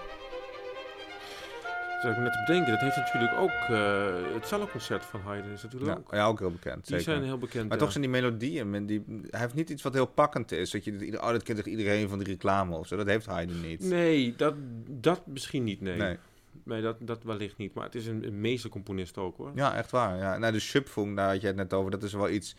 Dat 2.07 2.15
ik 2.15 2.21
me 2.21 2.29
net 2.29 2.37
te 2.37 2.43
bedenken. 2.45 2.71
Dat 2.71 2.81
heeft 2.81 2.95
natuurlijk 2.95 3.33
ook... 3.39 3.49
eh, 3.49 4.33
het 4.33 4.47
celloconcert 4.47 5.05
van 5.05 5.21
Haydn 5.21 5.49
is 5.49 5.63
natuurlijk 5.63 5.91
Ja, 5.91 5.97
ook... 5.97 6.11
ja, 6.11 6.25
ook 6.25 6.39
heel 6.39 6.51
bekend. 6.51 6.75
Die 6.75 6.99
zeker. 6.99 7.03
zijn 7.03 7.23
heel 7.23 7.37
bekend, 7.37 7.63
Maar 7.67 7.77
ja. 7.77 7.83
toch 7.83 7.91
zijn 7.91 8.03
die 8.03 8.11
melodieën, 8.11 8.69
men, 8.69 8.85
die, 8.85 9.03
hij 9.29 9.39
heeft 9.39 9.53
niet 9.53 9.69
iets 9.69 9.83
wat 9.83 9.93
heel 9.93 10.05
pakkend 10.05 10.51
is. 10.51 10.71
Dat 10.71 10.83
je, 10.83 11.17
oh, 11.21 11.29
dat 11.29 11.43
kent 11.43 11.57
toch 11.57 11.67
iedereen 11.67 12.09
van 12.09 12.17
die 12.17 12.27
reclame 12.27 12.75
of 12.75 12.87
zo. 12.87 12.95
Dat 12.95 13.07
heeft 13.07 13.25
Haydn 13.25 13.61
niet. 13.61 13.81
Nee, 13.83 14.33
dat, 14.37 14.53
dat 14.89 15.27
misschien 15.27 15.63
niet, 15.63 15.81
nee. 15.81 15.97
Nee. 15.97 16.17
Nee, 16.63 16.81
dat, 16.81 16.95
dat 16.99 17.23
wellicht 17.23 17.57
niet. 17.57 17.73
Maar 17.73 17.83
het 17.83 17.95
is 17.95 18.07
een, 18.07 18.27
een 18.27 18.41
meestercomponist 18.41 19.17
ook, 19.17 19.37
hoor. 19.37 19.51
Ja, 19.55 19.75
echt 19.75 19.91
waar. 19.91 20.17
Ja. 20.17 20.37
Nou, 20.37 20.53
de 20.53 20.59
Schöpfung, 20.59 21.15
daar 21.15 21.29
had 21.31 21.41
je 21.41 21.47
het 21.47 21.55
net 21.55 21.73
over. 21.73 21.91
Dat 21.91 22.03
is 22.03 22.13
wel 22.13 22.29
iets... 22.29 22.55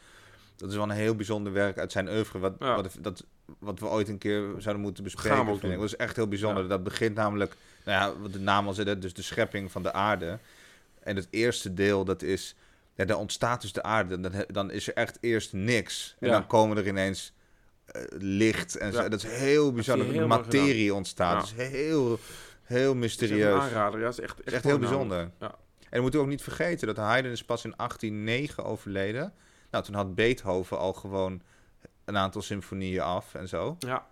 Dat 0.59 0.71
is 0.71 0.75
wel 0.77 0.85
een 0.85 0.91
heel 0.91 1.15
bijzonder 1.17 1.53
werk 1.53 1.79
uit 1.79 1.93
zijn 1.93 2.09
oeuvre. 2.09 2.39
Wat, 2.39 2.55
Ja. 2.59 2.75
wat, 2.77 2.97
dat, 3.01 3.25
wat 3.59 3.79
we 3.81 3.87
ooit 3.87 4.09
een 4.09 4.19
keer 4.19 4.43
zouden 4.59 4.83
moeten 4.83 5.05
bespreken. 5.05 5.45
Vind 5.47 5.63
ik. 5.63 5.71
Dat 5.75 5.83
is 5.85 5.97
echt 5.97 6.17
heel 6.17 6.29
bijzonder. 6.29 6.69
Dat 6.69 6.83
begint 6.85 7.15
namelijk... 7.15 7.55
Nou 7.85 7.99
ja, 8.15 8.21
wat 8.21 8.33
de 8.33 8.41
naam 8.41 8.67
al 8.67 8.75
dus 8.75 9.15
de 9.15 9.23
schepping 9.23 9.73
van 9.73 9.83
de 9.83 9.93
aarde. 9.93 10.39
En 11.03 11.17
het 11.17 11.27
eerste 11.31 11.75
deel, 11.75 12.05
dat 12.05 12.23
is... 12.23 12.55
Ja, 12.95 13.05
daar 13.05 13.17
ontstaat 13.17 13.61
dus 13.61 13.73
de 13.73 13.83
aarde. 13.83 14.21
Dan, 14.21 14.33
dan 14.49 14.71
is 14.71 14.89
er 14.89 14.95
echt 14.95 15.19
eerst 15.21 15.53
niks. 15.53 16.17
En 16.21 16.27
Ja. 16.29 16.33
dan 16.33 16.47
komen 16.47 16.77
er 16.77 16.87
ineens 16.87 17.33
eh, 17.87 18.03
licht. 18.19 18.77
En 18.77 18.93
zo. 18.93 19.09
Dat 19.09 19.23
is 19.25 19.31
heel 19.31 19.73
bijzonder. 19.73 20.07
helemaal 20.07 20.39
materie 20.39 20.95
ontstaat. 20.95 21.41
Dat 21.41 21.53
is 21.59 21.67
heel, 21.71 22.19
heel 22.63 22.87
Het 22.87 22.95
is 22.97 23.01
mysterieus. 23.01 23.61
aanrader. 23.61 24.01
Ja, 24.01 24.07
het 24.07 24.19
is 24.19 24.25
echt, 24.25 24.41
is 24.45 24.53
echt 24.53 24.65
heel 24.65 24.79
bijzonder. 24.79 25.31
Ja. 25.41 25.55
En 25.81 25.97
we 25.97 26.01
moeten 26.01 26.21
ook 26.21 26.27
niet 26.27 26.43
vergeten 26.43 26.87
dat 26.87 26.97
Haydn 26.97 27.29
is 27.29 27.45
pas 27.45 27.65
in 27.65 27.75
1809 27.77 28.65
overleden. 28.65 29.33
Nou, 29.71 29.85
toen 29.85 29.95
had 29.95 30.15
Beethoven 30.15 30.79
al 30.79 30.93
gewoon 30.93 31.43
een 32.05 32.17
aantal 32.17 32.43
symfonieën 32.43 33.01
af 33.03 33.35
en 33.35 33.49
zo. 33.49 33.77
Ja, 33.79 34.07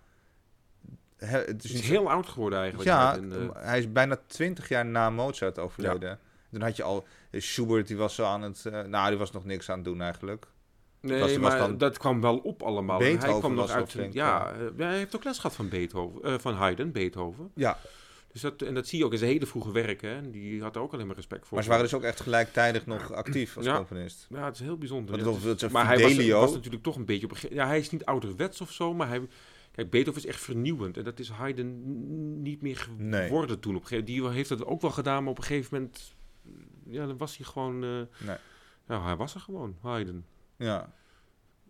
He- 1.17 1.37
het 1.37 1.47
het 1.47 1.63
is 1.63 1.81
heel 1.81 2.09
oud 2.11 2.27
geworden 2.27 2.59
eigenlijk. 2.59 2.89
ja, 2.89 3.17
eh, 3.17 3.49
hij 3.53 3.79
is 3.79 3.91
bijna 3.91 4.17
20 4.27 4.69
jaar 4.69 4.85
na 4.85 5.09
Mozart 5.09 5.59
overleden. 5.59 6.19
Toen 6.51 6.61
had 6.61 6.75
je 6.75 6.83
al 6.83 7.05
eh, 7.31 7.41
Schubert, 7.41 7.87
die 7.87 7.97
was 7.97 8.15
zo 8.15 8.25
aan 8.25 8.41
het... 8.41 8.65
eh, 8.65 8.81
nou, 8.81 9.09
die 9.09 9.17
was 9.17 9.31
nog 9.31 9.45
niks 9.45 9.69
aan 9.69 9.75
het 9.75 9.85
doen 9.85 10.01
eigenlijk. 10.01 10.45
nee, 10.99 11.19
was- 11.19 11.37
maar 11.37 11.77
dat 11.77 11.97
kwam 11.97 12.21
wel 12.21 12.37
op 12.37 12.61
allemaal. 12.63 12.99
En 12.99 13.05
hij 13.05 13.13
Beethoven 13.13 13.39
kwam 13.39 13.53
nog 13.55 13.69
uit... 13.69 13.91
ja, 13.91 14.09
ja, 14.11 14.53
hij 14.77 14.97
heeft 14.97 15.15
ook 15.15 15.23
les 15.23 15.35
gehad 15.37 15.55
van 15.55 15.69
Beethoven. 15.69 16.41
van 16.41 16.53
Haydn, 16.53 16.91
Beethoven. 16.91 17.51
Ja, 17.53 17.77
Dus 18.31 18.41
dat, 18.41 18.61
en 18.61 18.73
dat 18.73 18.87
zie 18.87 18.99
je 18.99 19.05
ook 19.05 19.11
in 19.11 19.17
zijn 19.17 19.31
hele 19.31 19.45
vroege 19.45 19.71
werken. 19.71 20.09
Hè. 20.09 20.15
En 20.15 20.31
die 20.31 20.61
had 20.61 20.75
er 20.75 20.81
ook 20.81 20.93
alleen 20.93 21.07
maar 21.07 21.15
respect 21.15 21.45
voor. 21.45 21.53
maar 21.53 21.63
ze 21.63 21.69
waren 21.69 21.83
dus 21.85 21.93
ook 21.93 22.03
echt 22.03 22.19
gelijktijdig 22.21 22.85
nog 22.85 23.11
actief 23.13 23.57
als 23.57 23.65
Ja. 23.65 23.75
componist. 23.75 24.27
Ja, 24.29 24.45
het 24.45 24.53
is 24.55 24.59
heel 24.61 24.77
bijzonder. 24.77 25.17
Dat- 25.23 25.41
dat 25.43 25.61
is 25.61 25.71
maar 25.71 25.85
hij 25.85 26.31
was, 26.31 26.53
natuurlijk 26.53 26.83
toch 26.83 26.95
een 26.95 27.05
beetje 27.05 27.29
op 27.29 27.37
Ja, 27.37 27.67
hij 27.67 27.79
is 27.79 27.89
niet 27.89 28.05
ouderwets 28.05 28.61
of 28.61 28.71
zo, 28.71 28.93
maar 28.93 29.07
hij... 29.07 29.27
Kijk, 29.71 29.89
Beethoven 29.89 30.21
is 30.21 30.27
echt 30.27 30.39
vernieuwend. 30.41 30.97
En 30.97 31.03
dat 31.03 31.19
is 31.19 31.29
Haydn 31.29 31.81
niet 32.41 32.61
meer 32.61 32.87
Nee. 32.97 33.27
geworden 33.27 33.59
toen. 33.59 33.75
Op 33.75 33.81
een 33.81 33.87
gegeven, 33.87 34.05
die 34.05 34.29
heeft 34.29 34.49
dat 34.49 34.65
ook 34.65 34.81
wel 34.81 34.91
gedaan, 34.91 35.21
maar 35.23 35.31
op 35.31 35.37
een 35.37 35.43
gegeven 35.43 35.77
moment... 35.77 36.15
Ja, 36.85 37.05
dan 37.05 37.17
was 37.17 37.37
hij 37.37 37.45
gewoon... 37.45 37.83
eh, 37.83 37.89
Nee. 38.27 38.37
Ja, 38.87 39.03
hij 39.03 39.15
was 39.15 39.33
er 39.35 39.39
gewoon, 39.39 39.77
Haydn. 39.81 40.25
Ja. 40.57 40.93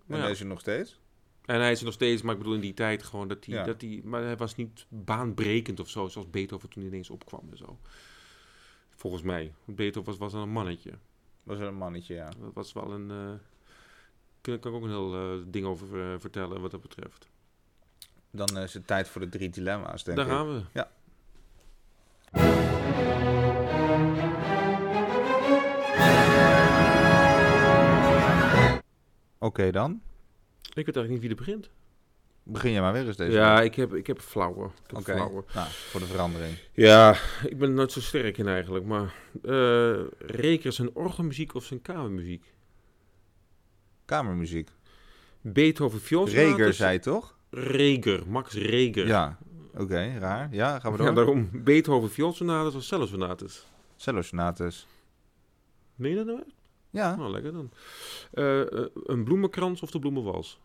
En 0.07 0.17
ja. 0.17 0.25
deze 0.27 0.45
nog 0.45 0.59
steeds? 0.59 0.99
En 1.47 1.59
hij 1.59 1.71
is 1.71 1.81
nog 1.81 1.93
steeds, 1.93 2.21
maar 2.21 2.31
ik 2.33 2.37
bedoel 2.39 2.53
in 2.55 2.61
die 2.61 2.73
tijd 2.73 3.03
gewoon 3.03 3.27
dat 3.27 3.45
hij... 3.45 3.55
Ja. 3.55 3.63
Dat 3.63 3.81
hij 3.81 4.01
maar 4.03 4.23
hij 4.23 4.37
was 4.37 4.55
niet 4.55 4.85
baanbrekend 4.89 5.79
of 5.79 5.89
zo, 5.89 6.07
zoals 6.07 6.29
Beethoven 6.29 6.69
toen 6.69 6.83
ineens 6.83 7.09
opkwam 7.09 7.47
en 7.51 7.57
zo. 7.57 7.77
Volgens 8.95 9.23
mij. 9.23 9.53
Beethoven 9.65 10.09
was, 10.17 10.31
was 10.31 10.41
een 10.41 10.49
mannetje. 10.49 10.91
Was 11.43 11.57
wel 11.57 11.67
een 11.67 11.75
mannetje, 11.75 12.13
ja. 12.13 12.29
Dat 12.39 12.53
was 12.53 12.73
wel 12.73 12.91
een... 12.91 13.11
eh 13.11 13.39
kan, 14.41 14.59
kan 14.59 14.71
ik 14.71 14.77
ook 14.77 14.83
een 14.83 14.89
heel 14.89 15.13
eh, 15.13 15.43
ding 15.47 15.65
over 15.65 16.01
eh, 16.01 16.19
vertellen 16.19 16.61
wat 16.61 16.71
dat 16.71 16.81
betreft. 16.81 17.29
Dan 18.31 18.57
is 18.57 18.73
het 18.73 18.87
tijd 18.87 19.07
voor 19.07 19.21
de 19.21 19.29
drie 19.29 19.49
dilemma's, 19.49 20.03
denk 20.03 20.17
Daar 20.17 20.25
ik. 20.25 20.31
gaan 20.31 20.47
we. 20.53 20.61
Ja. 20.73 20.91
Oké 29.37 29.71
dan. 29.71 30.01
Ik 30.77 30.85
weet 30.85 30.95
eigenlijk 30.95 31.09
niet 31.09 31.21
wie 31.21 31.29
er 31.29 31.45
begint. 31.45 31.69
Begin 32.43 32.71
jij 32.71 32.81
maar 32.81 32.93
weer 32.93 33.07
eens 33.07 33.17
deze 33.17 33.31
Ja, 33.31 33.61
ik 33.61 33.75
heb, 33.75 33.93
ik 33.93 34.07
heb 34.07 34.19
flauwe. 34.19 34.69
Oké, 34.93 35.15
nou, 35.15 35.43
voor 35.69 35.99
de 35.99 36.05
verandering. 36.05 36.57
Ja, 36.71 37.17
ik 37.43 37.57
ben 37.57 37.69
er 37.69 37.75
nooit 37.75 37.91
zo 37.91 37.99
sterk 37.99 38.37
in 38.37 38.47
eigenlijk. 38.47 38.85
Maar 38.85 39.15
eh 39.43 39.99
Reker 40.17 40.71
zijn 40.71 40.95
orgelmuziek 40.95 41.53
of 41.53 41.63
zijn 41.63 41.81
kamermuziek? 41.81 42.53
Kamermuziek. 44.05 44.69
Beethoven 45.41 45.99
vioolsonates. 45.99 46.55
Reger 46.55 46.73
zei 46.73 46.99
toch? 46.99 47.37
Reger, 47.49 48.23
Max 48.27 48.53
Reger. 48.53 49.07
Ja. 49.07 49.37
Oké, 49.77 50.17
raar. 50.19 50.47
Ja, 50.51 50.79
gaan 50.79 50.91
we 50.91 50.97
door. 50.97 51.07
Ja, 51.07 51.13
daarom 51.13 51.49
Beethoven 51.53 52.09
vioolsonates 52.09 52.75
of 52.75 52.83
cellosonates. 52.83 53.65
Cellosonates. 53.95 54.87
Meen 55.95 56.11
je 56.11 56.17
dat 56.17 56.25
nou? 56.25 56.43
Ja. 56.89 57.15
Nou, 57.15 57.31
lekker 57.31 57.53
dan. 57.53 57.71
Eh, 58.31 58.61
eh, 58.61 58.85
een 59.03 59.23
bloemenkrans 59.23 59.81
of 59.81 59.91
de 59.91 59.99
bloemenwals? 59.99 60.59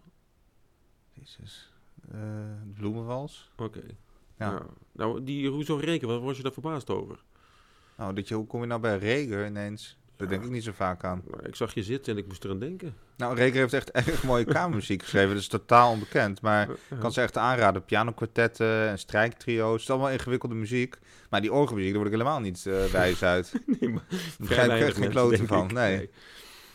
Jezus. 1.13 1.73
Eh, 2.13 2.19
de 2.65 2.73
bloemenwals. 2.75 3.51
Oké. 3.57 3.81
Ja. 4.39 4.51
Ja. 4.51 4.63
Nou, 4.93 5.25
die 5.25 5.49
hoezo 5.49 5.77
Reker, 5.77 6.09
waar 6.09 6.21
was 6.21 6.37
je 6.37 6.43
daar 6.43 6.53
verbaasd 6.53 6.91
over? 6.91 7.19
Nou, 7.97 8.15
dat 8.15 8.29
je, 8.29 8.35
hoe 8.35 8.47
kom 8.47 8.61
je 8.61 8.67
nou 8.67 8.81
bij 8.81 8.99
Reger 8.99 9.47
ineens? 9.47 9.97
Daar 10.17 10.31
Ja. 10.31 10.35
denk 10.37 10.47
ik 10.47 10.55
niet 10.55 10.65
zo 10.65 10.73
vaak 10.75 11.05
aan. 11.05 11.23
Nou, 11.31 11.43
ik 11.47 11.55
zag 11.55 11.75
je 11.75 11.83
zitten 11.83 12.13
en 12.13 12.19
ik 12.19 12.27
moest 12.27 12.45
eraan 12.45 12.59
denken. 12.59 12.95
Nou, 13.17 13.35
Reger 13.37 13.61
heeft 13.61 13.73
echt 13.73 13.91
erg 14.09 14.23
mooie 14.23 14.45
kamermuziek 14.45 15.03
geschreven. 15.03 15.29
Dat 15.29 15.39
is 15.39 15.49
totaal 15.49 15.91
onbekend. 15.93 16.41
Maar 16.41 16.71
ik 16.71 16.99
kan 16.99 17.13
ze 17.13 17.21
echt 17.21 17.37
aanraden. 17.37 17.85
Pianokwartetten 17.85 18.89
en 18.89 18.99
strijktrio's. 18.99 19.73
Het 19.73 19.81
is 19.83 19.91
allemaal 19.91 20.11
ingewikkelde 20.11 20.55
muziek. 20.55 20.99
Maar 21.31 21.41
die 21.41 21.53
orgelmuziek, 21.53 21.91
daar 21.93 22.01
word 22.03 22.13
ik 22.13 22.19
helemaal 22.19 22.41
niet 22.41 22.67
eh, 22.67 22.85
wijs 22.85 23.23
uit. 23.23 23.53
nee, 23.81 23.91
maar 23.91 24.05
Daar 24.09 24.19
begrijp 24.39 24.71
ik 24.81 24.87
echt 24.87 24.97
geen 24.97 25.11
kloten 25.11 25.47
van. 25.47 25.71
Nee. 25.73 26.11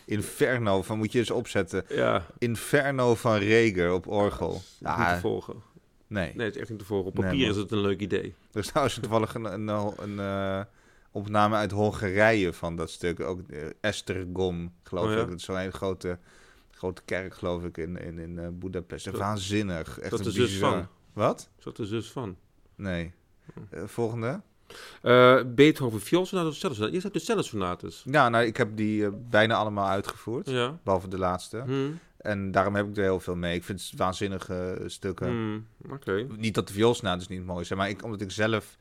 Inferno, 0.07 0.81
van 0.81 0.97
moet 0.97 1.11
je 1.11 1.19
eens 1.19 1.31
opzetten. 1.31 1.83
Ja, 1.89 2.25
Inferno 2.37 3.15
van 3.15 3.35
Reger 3.37 3.91
op 3.91 4.07
orgel. 4.07 4.53
is 4.53 4.61
niet 4.79 4.89
Ja, 4.89 5.13
te 5.13 5.19
volgen. 5.19 5.55
nee. 6.07 6.31
Nee, 6.35 6.45
het 6.45 6.55
is 6.55 6.61
echt 6.61 6.69
niet 6.69 6.79
te 6.79 6.85
volgen. 6.85 7.07
Op 7.07 7.17
Nee, 7.17 7.23
papier 7.29 7.49
is 7.49 7.55
het 7.55 7.71
een 7.71 7.81
leuk 7.81 7.99
idee. 8.01 8.33
Er 8.51 8.59
is 8.59 8.67
trouwens 8.67 8.99
toevallig 8.99 9.33
een, 9.33 9.45
een, 9.45 9.67
een, 9.97 10.19
eh, 10.19 10.61
opname 11.11 11.55
uit 11.55 11.71
Hongarije 11.71 12.53
van 12.53 12.75
dat 12.75 12.89
stuk. 12.89 13.19
Ook 13.19 13.39
uh, 13.47 13.63
Esztergom, 13.81 14.73
geloof 14.83 15.05
Oh 15.05 15.11
ja? 15.11 15.21
ik. 15.21 15.27
Dat 15.27 15.37
is 15.37 15.43
zo'n 15.43 15.57
hele 15.57 15.71
grote, 15.71 16.17
grote 16.71 17.01
kerk, 17.05 17.33
geloof 17.33 17.63
ik, 17.63 17.77
in, 17.77 17.97
in, 18.01 18.19
in 18.19 18.37
uh, 18.37 18.47
Boedapest. 18.51 19.09
Waanzinnig. 19.11 19.99
Echt 19.99 20.09
dat 20.11 20.19
een 20.19 20.25
de 20.25 20.31
zus 20.31 20.57
van. 20.57 20.87
Wat? 21.13 21.49
Is 21.57 21.63
dat 21.63 21.75
de 21.75 21.85
zus 21.85 22.11
van? 22.11 22.37
Nee. 22.75 23.13
Oh. 23.57 23.79
Eh, 23.79 23.87
volgende? 23.87 24.41
Eh, 25.01 25.39
Beethoven 25.47 26.01
vioolsonates 26.01 26.49
of 26.51 26.57
cellosonates? 26.57 26.95
Je 26.95 27.01
hebt 27.01 27.13
de 27.13 27.19
cellosonates. 27.19 28.03
Ja, 28.11 28.29
nou, 28.29 28.45
ik 28.45 28.57
heb 28.57 28.69
die 28.77 29.05
eh, 29.05 29.11
bijna 29.29 29.55
allemaal 29.55 29.87
uitgevoerd. 29.87 30.49
Ja. 30.49 30.79
Behalve 30.83 31.07
de 31.07 31.17
laatste. 31.17 31.57
Hm. 31.65 31.89
En 32.17 32.51
daarom 32.51 32.75
heb 32.75 32.87
ik 32.87 32.97
er 32.97 33.03
heel 33.03 33.19
veel 33.19 33.35
mee. 33.35 33.55
Ik 33.55 33.63
vind 33.63 33.81
het 33.81 33.91
waanzinnige 33.99 34.83
stukken. 34.85 35.27
Hm. 35.83 35.93
Oké. 35.93 36.27
Niet 36.37 36.53
dat 36.55 36.67
de 36.67 36.73
vioolsnaten 36.73 37.27
niet 37.29 37.45
mooi 37.45 37.65
zijn, 37.65 37.79
maar 37.79 37.89
ik, 37.89 38.03
omdat 38.03 38.21
ik 38.21 38.31
zelf 38.31 38.77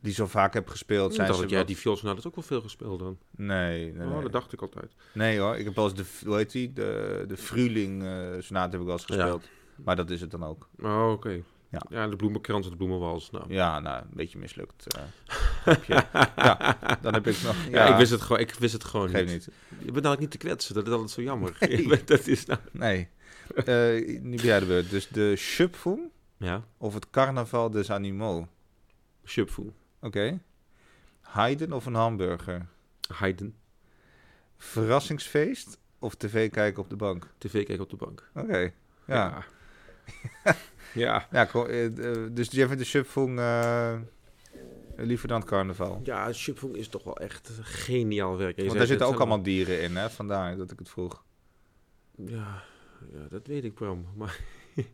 die 0.00 0.12
zo 0.12 0.26
vaak 0.26 0.54
heb 0.54 0.68
gespeeld, 0.68 1.08
Ik 1.08 1.14
zijn 1.14 1.26
dacht 1.26 1.36
ze 1.38 1.42
dat 1.44 1.50
jij 1.50 1.58
wat- 1.60 1.68
die 1.68 1.78
vioolsonates 1.78 2.26
ook 2.26 2.34
wel 2.34 2.44
veel 2.44 2.60
gespeeld 2.60 2.98
dan. 2.98 3.18
Nee, 3.30 3.92
nee, 3.92 4.06
Oh, 4.06 4.12
nee. 4.12 4.22
dat 4.22 4.32
dacht 4.32 4.52
ik 4.52 4.62
altijd. 4.62 4.92
Nee 5.12 5.38
hoor, 5.38 5.56
ik 5.56 5.64
heb 5.64 5.74
wel 5.74 5.84
eens 5.84 5.94
de, 5.94 6.26
hoe 6.26 6.36
heet 6.36 6.52
die? 6.52 6.72
De, 6.72 7.24
de 7.28 7.36
Fruling 7.36 8.02
eh 8.04 8.10
sonate 8.40 8.70
heb 8.70 8.80
ik 8.80 8.86
wel 8.86 8.96
eens 8.98 9.04
Ja. 9.06 9.14
gespeeld. 9.14 9.48
Maar 9.84 9.96
dat 9.96 10.10
is 10.10 10.20
het 10.20 10.30
dan 10.30 10.44
ook. 10.44 10.68
Oh, 10.82 11.10
oké. 11.12 11.42
Ja. 11.88 11.96
Ja, 12.02 12.08
de 12.08 12.16
bloemenkrans 12.16 12.64
en 12.64 12.70
de 12.70 12.76
bloemenwals. 12.76 13.30
Nou. 13.30 13.44
Ja, 13.52 13.80
nou, 13.80 14.02
een 14.02 14.10
beetje 14.12 14.38
mislukt. 14.38 14.86
eh. 14.96 15.74
Ja, 15.86 16.76
dan 17.02 17.14
heb 17.14 17.26
ik 17.26 17.42
nog... 17.42 17.56
Ja, 17.70 17.86
ik 17.86 17.96
wist 17.96 18.10
het 18.10 18.20
gewoon, 18.20 18.40
ik 18.42 18.54
wist 18.54 18.72
het 18.72 18.84
gewoon 18.84 19.08
Geef 19.08 19.20
niet. 19.24 19.32
niet. 19.32 19.44
Je 19.68 19.76
bent 19.78 19.86
eigenlijk 20.04 20.20
niet 20.20 20.30
te 20.30 20.38
kwetsen, 20.38 20.74
dat 20.74 20.86
is 20.86 20.92
altijd 20.92 21.10
zo 21.10 21.22
jammer. 21.22 21.56
Nee. 21.60 22.04
Dat 22.04 22.26
is 22.26 22.46
nou... 22.46 22.60
Nee. 22.70 23.08
Eh 23.54 24.20
nu 24.22 24.36
de 24.36 24.64
beurt. 24.66 24.90
Dus 24.90 25.08
de 25.08 25.36
Schöpfung 25.36 26.00
Ja, 26.36 26.64
of 26.78 26.94
het 26.94 27.10
Carnaval 27.10 27.70
des 27.70 27.90
Animaux. 27.90 28.46
Schupvoel. 29.24 29.72
Oké. 30.00 30.40
Haydn 31.20 31.72
of 31.72 31.86
een 31.86 31.94
hamburger. 31.94 32.66
Haydn. 33.14 33.54
Verrassingsfeest 34.56 35.78
of 35.98 36.14
tv 36.14 36.50
kijken 36.50 36.82
op 36.82 36.90
de 36.90 36.96
bank. 36.96 37.28
TV 37.38 37.52
kijken 37.52 37.80
op 37.84 37.90
de 37.90 37.96
bank. 37.96 38.30
Oké. 38.34 38.58
Ja. 38.58 38.72
Ja. 39.06 39.44
ja. 40.94 41.28
Ja, 41.30 41.48
eh, 41.52 41.84
eh, 41.86 42.16
dus 42.30 42.50
jij 42.50 42.66
vindt 42.66 42.82
de 42.82 42.88
Schöpfung 42.88 43.38
eh, 43.38 43.94
liever 44.96 45.28
dan 45.28 45.40
het 45.40 45.48
carnaval? 45.48 46.00
Ja, 46.04 46.32
Schupvoel 46.32 46.74
is 46.74 46.88
toch 46.88 47.04
wel 47.04 47.16
echt 47.16 47.50
geniaal 47.60 48.36
werk. 48.36 48.56
Want 48.56 48.78
daar 48.78 48.86
zitten 48.86 49.06
ook 49.06 49.18
allemaal 49.18 49.42
dieren 49.42 49.82
in, 49.82 49.96
hè? 49.96 50.10
Vandaar 50.10 50.56
dat 50.56 50.70
ik 50.70 50.78
het 50.78 50.88
vroeg. 50.88 51.24
Ja, 52.16 52.62
ja, 53.12 53.26
dat 53.30 53.46
weet 53.46 53.64
ik, 53.64 53.74
Bram. 53.74 54.06
Maar, 54.16 54.40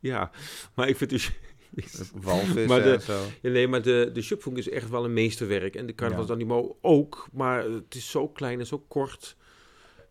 ja, 0.00 0.30
maar 0.74 0.88
ik 0.88 0.96
vind 0.96 1.10
dus... 1.10 1.32
Walvis 2.14 2.66
Maar 2.66 2.82
de- 2.82 2.92
en 2.92 3.00
zo. 3.00 3.22
Ja, 3.42 3.50
nee, 3.50 3.68
maar 3.68 3.82
de, 3.82 4.10
de 4.12 4.52
is 4.54 4.68
echt 4.68 4.88
wel 4.88 5.04
een 5.04 5.12
meesterwerk. 5.12 5.76
En 5.76 5.86
de 5.86 5.94
Carnaval 5.94 6.26
Ja. 6.26 6.32
Animaux 6.32 6.74
ook. 6.80 7.28
Maar 7.32 7.64
het 7.64 7.94
is 7.94 8.10
zo 8.10 8.28
klein 8.28 8.58
en 8.58 8.66
zo 8.66 8.78
kort. 8.88 9.36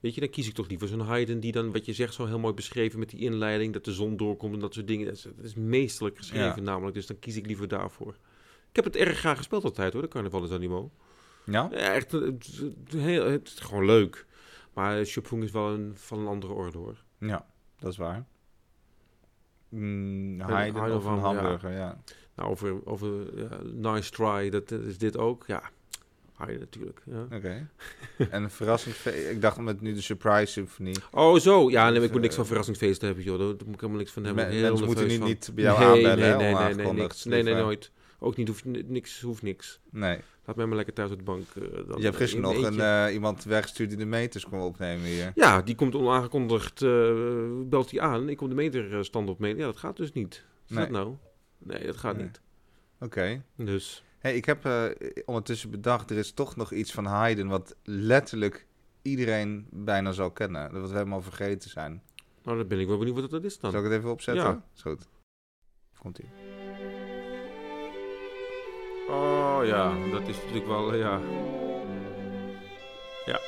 Weet 0.06 0.14
je, 0.14 0.20
dan 0.22 0.30
kies 0.30 0.47
ik 0.47 0.53
toch 0.53 0.68
liever 0.68 0.88
zo'n 0.88 0.99
Haydn 0.99 1.39
die 1.39 1.51
dan, 1.51 1.72
wat 1.72 1.86
je 1.86 1.93
zegt, 1.93 2.14
zo 2.14 2.26
heel 2.26 2.39
mooi 2.39 2.53
beschreven 2.53 2.99
met 2.99 3.10
die 3.10 3.20
inleiding, 3.20 3.74
dat 3.74 3.86
de 3.86 3.93
zon 3.93 4.18
doorkomt 4.18 4.53
en 4.53 4.60
dat 4.60 4.74
soort 4.74 4.88
dingen. 4.88 5.06
Dat 5.06 5.16
is, 5.16 5.22
dat 5.22 5.45
is 5.45 5.56
meesterlijk 5.56 6.18
geschreven 6.18 6.56
Ja. 6.56 6.62
namelijk, 6.62 6.95
dus 6.95 7.06
dan 7.06 7.20
kies 7.20 7.36
ik 7.36 7.45
liever 7.45 7.68
daarvoor. 7.68 8.16
Ik 8.70 8.76
heb 8.76 8.86
het 8.86 8.95
erg 8.95 9.18
graag 9.18 9.38
gespeeld 9.38 9.64
altijd 9.64 9.93
hoor, 9.93 10.01
de 10.01 10.08
Carnaval 10.08 10.41
des 10.41 10.51
Animaux. 10.51 10.91
Ja? 11.45 11.68
Ja, 11.72 11.78
echt, 11.93 12.14
eh, 12.14 12.22
het, 12.22 12.47
is- 12.47 12.62
is 12.88 13.01
heel, 13.01 13.26
het 13.26 13.47
is 13.47 13.60
gewoon 13.60 13.86
leuk. 13.86 14.26
Maar 14.74 15.06
Schöpfung 15.06 15.43
is 15.43 15.51
wel 15.51 15.70
een, 15.74 15.91
van 15.95 16.20
een 16.20 16.28
andere 16.28 16.53
orde 16.53 16.78
hoor. 16.78 17.03
Ja, 17.20 17.45
dat 17.80 17.91
is 17.91 17.97
waar. 17.97 18.26
Mm, 19.70 20.39
Haydn 20.39 20.80
of 20.80 21.06
een 21.06 21.16
ja. 21.16 21.20
hamburger, 21.22 21.72
ja. 21.72 22.01
Nou, 22.36 22.49
over, 22.49 22.86
over 22.86 23.10
Nice 23.74 24.12
Try, 24.12 24.49
dat 24.49 24.70
dat 24.70 24.82
is 24.82 24.97
dit 24.97 25.18
ook. 25.18 25.43
Ja, 25.47 25.70
Haydn 26.36 26.60
natuurlijk. 26.60 27.02
Ja. 27.06 27.28
Oké. 27.38 27.68
en 28.32 28.44
een 28.44 28.50
verrassingsfeest. 28.50 29.30
Ik 29.30 29.42
dacht 29.42 29.58
met 29.58 29.82
nu 29.82 29.94
de 29.94 30.02
Surprise 30.02 30.46
Symphony. 30.52 30.96
Oh, 31.12 31.40
zo. 31.40 31.70
Ja, 31.70 31.90
nee, 31.90 32.02
ik 32.02 32.12
moet 32.12 32.22
niks 32.22 32.32
eh, 32.34 32.38
van 32.40 32.46
verrassingsfeesten 32.48 33.08
hebben, 33.08 33.26
joh. 33.26 33.38
Daar 33.40 33.48
moet 33.48 33.60
ik 33.62 33.66
helemaal 33.80 33.98
niks 33.98 34.12
van 34.12 34.24
hebben. 34.24 34.48
Heel 34.50 34.62
mensen 34.68 34.86
moeten 34.86 35.08
niet, 35.08 35.18
van. 35.18 35.28
niet 35.28 35.52
bij 35.54 35.64
jou 35.64 35.80
nee, 35.80 35.88
aanbellen, 35.88 36.38
nee, 36.38 36.54
nee, 36.54 36.74
nee, 36.76 36.86
nee, 36.86 36.94
niks. 36.94 37.24
Nee, 37.24 37.34
nee, 37.34 37.44
Liever- 37.44 37.64
nooit. 37.64 37.92
Ook 38.20 38.36
niet, 38.36 38.48
hoeft, 38.48 38.66
niks, 38.66 39.22
hoeft 39.22 39.42
niks. 39.42 39.80
Nee. 39.92 40.20
Laat 40.46 40.56
mij 40.56 40.66
maar 40.66 40.76
lekker 40.76 40.94
thuis 40.94 41.12
op 41.12 41.18
de 41.18 41.24
bank. 41.24 41.44
eh, 41.56 41.62
dan, 41.88 41.98
Je 41.98 42.04
hebt 42.04 42.16
gisteren 42.16 42.44
nog 42.44 42.64
een, 42.64 42.80
eh, 42.80 43.14
iemand 43.14 43.44
weggestuurd 43.44 43.90
die 43.90 43.98
de 43.98 44.06
meters 44.06 44.46
kon 44.46 44.60
opnemen 44.62 45.06
hier. 45.06 45.32
Ja, 45.36 45.62
die 45.62 45.76
komt 45.76 45.96
onaangekondigd, 45.96 46.82
eh, 46.82 47.12
belt 47.66 47.92
hij 47.92 48.00
aan. 48.00 48.30
Ik 48.30 48.38
kom 48.38 48.50
de 48.50 48.56
meterstand 48.56 49.30
opmeten. 49.30 49.58
Ja, 49.60 49.66
dat 49.66 49.78
gaat 49.78 49.98
dus 49.98 50.12
niet. 50.12 50.34
Is 50.34 50.76
Nee. 50.76 50.80
dat 50.80 50.90
nou? 50.90 51.14
Nee, 51.58 51.86
dat 51.86 51.98
gaat 51.98 52.16
Nee. 52.16 52.24
niet. 52.26 52.42
Oké. 53.00 53.44
Dus, 53.56 54.04
Hey, 54.26 54.36
ik 54.36 54.46
heb 54.46 54.66
eh, 54.66 54.84
ondertussen 55.26 55.70
bedacht, 55.70 56.10
er 56.10 56.18
is 56.18 56.32
toch 56.32 56.56
nog 56.56 56.72
iets 56.72 56.94
van 56.94 57.06
Haydn 57.06 57.48
wat 57.48 57.76
letterlijk 57.84 58.66
iedereen 59.02 59.68
bijna 59.72 60.12
zal 60.12 60.32
kennen. 60.32 60.74
Dat 60.74 60.90
we 60.90 60.96
helemaal 60.96 61.22
vergeten 61.22 61.70
zijn. 61.70 62.02
nou, 62.44 62.58
dan 62.58 62.68
ben 62.68 62.80
ik 62.80 62.88
wel 62.88 62.98
benieuwd 62.98 63.20
wat 63.20 63.30
dat 63.30 63.44
is 63.44 63.60
dan. 63.60 63.72
Zal 63.72 63.80
ik 63.80 63.86
het 63.86 63.98
even 63.98 64.12
opzetten? 64.12 64.44
Ja. 64.44 64.64
Is 64.76 64.82
goed. 64.82 65.08
Komt 66.00 66.20
ie. 66.20 66.30
Oh 69.10 69.60
ja, 69.64 70.10
dat 70.12 70.28
is 70.28 70.38
natuurlijk 70.38 70.68
wel, 70.68 70.94
eh, 70.94 71.00
ja. 71.00 71.20
Ja. 73.26 73.40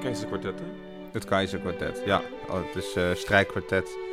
Keizerkwartet, 0.00 0.58
hè? 0.58 0.66
Het 1.12 1.24
Keizerkwartet, 1.24 2.02
ja. 2.04 2.22
Oh, 2.48 2.66
het 2.66 2.84
is 2.84 2.96
eh 2.96 3.14
strijkkwartet. 3.14 4.05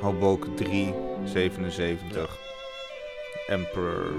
Hoboken 0.00 0.54
377. 0.54 2.38
Emperor. 3.46 4.12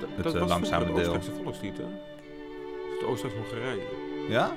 Dat, 0.00 0.08
Het, 0.14 0.24
dat 0.24 0.34
eh, 0.34 0.40
was 0.40 0.48
langzame 0.48 0.84
deel. 0.84 0.94
Het 0.96 1.06
Oostenrijkse 1.06 1.42
volkslied, 1.42 1.76
hè? 1.76 1.84
Het 2.98 3.04
Oostenrijks-Hongarije. 3.08 3.80
Ja? 4.28 4.56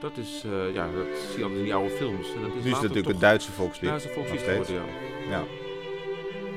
Dat 0.00 0.16
is, 0.16 0.42
eh, 0.44 0.74
ja, 0.74 0.88
dat 0.96 1.06
zie 1.30 1.38
je 1.38 1.42
altijd 1.44 1.58
in 1.58 1.64
die 1.64 1.74
oude 1.74 1.90
films. 1.90 2.26
En 2.34 2.40
dat 2.42 2.50
is 2.58 2.62
Nu 2.64 2.70
is 2.70 2.76
het 2.76 2.80
natuurlijk 2.82 3.06
het 3.08 3.20
Duitse 3.20 3.52
volkslied. 3.52 3.90
Duitse 3.90 4.08
volkslied 4.08 4.40
geworden, 4.40 4.74
ja. 4.74 4.82
Ja. 5.30 5.42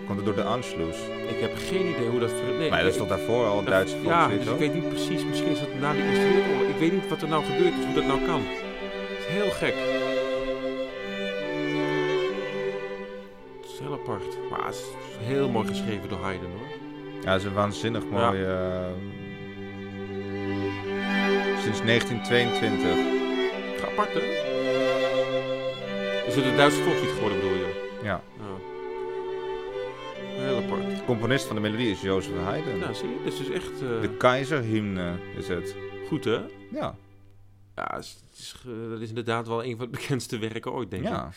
Komt 0.05 0.17
het 0.17 0.25
door 0.25 0.35
de 0.35 0.43
Anschluss? 0.43 0.99
Ik 1.29 1.39
heb 1.39 1.51
geen 1.57 1.89
idee 1.89 2.07
hoe 2.09 2.19
dat... 2.19 2.31
Nee, 2.57 2.69
maar 2.69 2.83
dat 2.83 2.91
is 2.91 2.97
toch 2.97 3.07
daarvoor 3.07 3.45
al 3.45 3.55
het 3.57 3.65
dat- 3.65 3.73
Duitse 3.73 3.95
Ja, 3.95 4.01
volkslied, 4.01 4.37
dus 4.39 4.47
hoor? 4.47 4.53
ik 4.61 4.71
weet 4.71 4.73
niet 4.81 4.89
precies. 4.89 5.25
Misschien 5.25 5.51
is 5.51 5.59
het 5.59 5.79
na 5.79 5.91
de 5.93 6.03
Eerste 6.03 6.27
Wereldoorlog. 6.33 6.67
Ik 6.69 6.79
weet 6.79 6.91
niet 6.91 7.07
wat 7.09 7.21
er 7.21 7.27
nou 7.27 7.43
gebeurd 7.43 7.73
is, 7.79 7.85
hoe 7.85 7.93
dat 7.93 8.05
nou 8.05 8.25
kan. 8.25 8.41
Het 8.41 9.19
is 9.19 9.25
heel 9.25 9.49
gek. 9.51 9.75
Apart. 14.01 14.49
Maar 14.49 14.65
het 14.65 14.75
is 14.75 14.83
heel 15.25 15.49
mooi 15.49 15.67
geschreven 15.67 16.09
door 16.09 16.19
Haydn, 16.19 16.45
hoor. 16.45 16.67
Ja, 17.23 17.31
het 17.31 17.41
is 17.41 17.47
een 17.47 17.53
waanzinnig 17.53 18.05
mooie... 18.05 18.45
eh, 18.45 18.91
sinds 21.63 21.81
1922. 21.81 23.89
Apart, 23.91 24.13
hè? 24.13 24.19
Is 26.27 26.35
het 26.35 26.45
een 26.45 26.55
Duitse 26.55 26.81
volkslied 26.83 27.09
geworden, 27.11 27.39
bedoel 27.39 27.55
je? 27.55 27.89
Ja. 28.03 28.21
Ja. 28.37 28.43
Heel 30.21 30.57
apart. 30.63 30.81
De 30.97 31.05
componist 31.05 31.45
van 31.45 31.55
de 31.55 31.61
melodie 31.61 31.91
is 31.91 32.01
Jozef 32.01 32.33
Haydn. 32.43 32.77
Nou, 32.79 32.93
zie 32.93 33.09
je? 33.09 33.19
Dit 33.23 33.33
is 33.33 33.39
dus 33.39 33.49
echt... 33.49 33.71
eh, 33.71 34.01
De 34.01 34.09
keizerhymne 34.17 35.13
is 35.37 35.47
het. 35.47 35.75
Goed, 36.07 36.23
hè? 36.23 36.39
Ja, 36.71 36.95
Ja, 37.75 37.91
het 37.95 38.03
is- 38.05 38.17
het 38.29 38.39
is, 38.39 38.55
dat 38.89 39.01
is 39.01 39.09
inderdaad 39.09 39.47
wel 39.47 39.63
een 39.63 39.77
van 39.77 39.85
de 39.85 39.91
bekendste 39.91 40.37
werken 40.37 40.73
ooit, 40.73 40.91
denk 40.91 41.03
ik. 41.03 41.09
ja. 41.09 41.29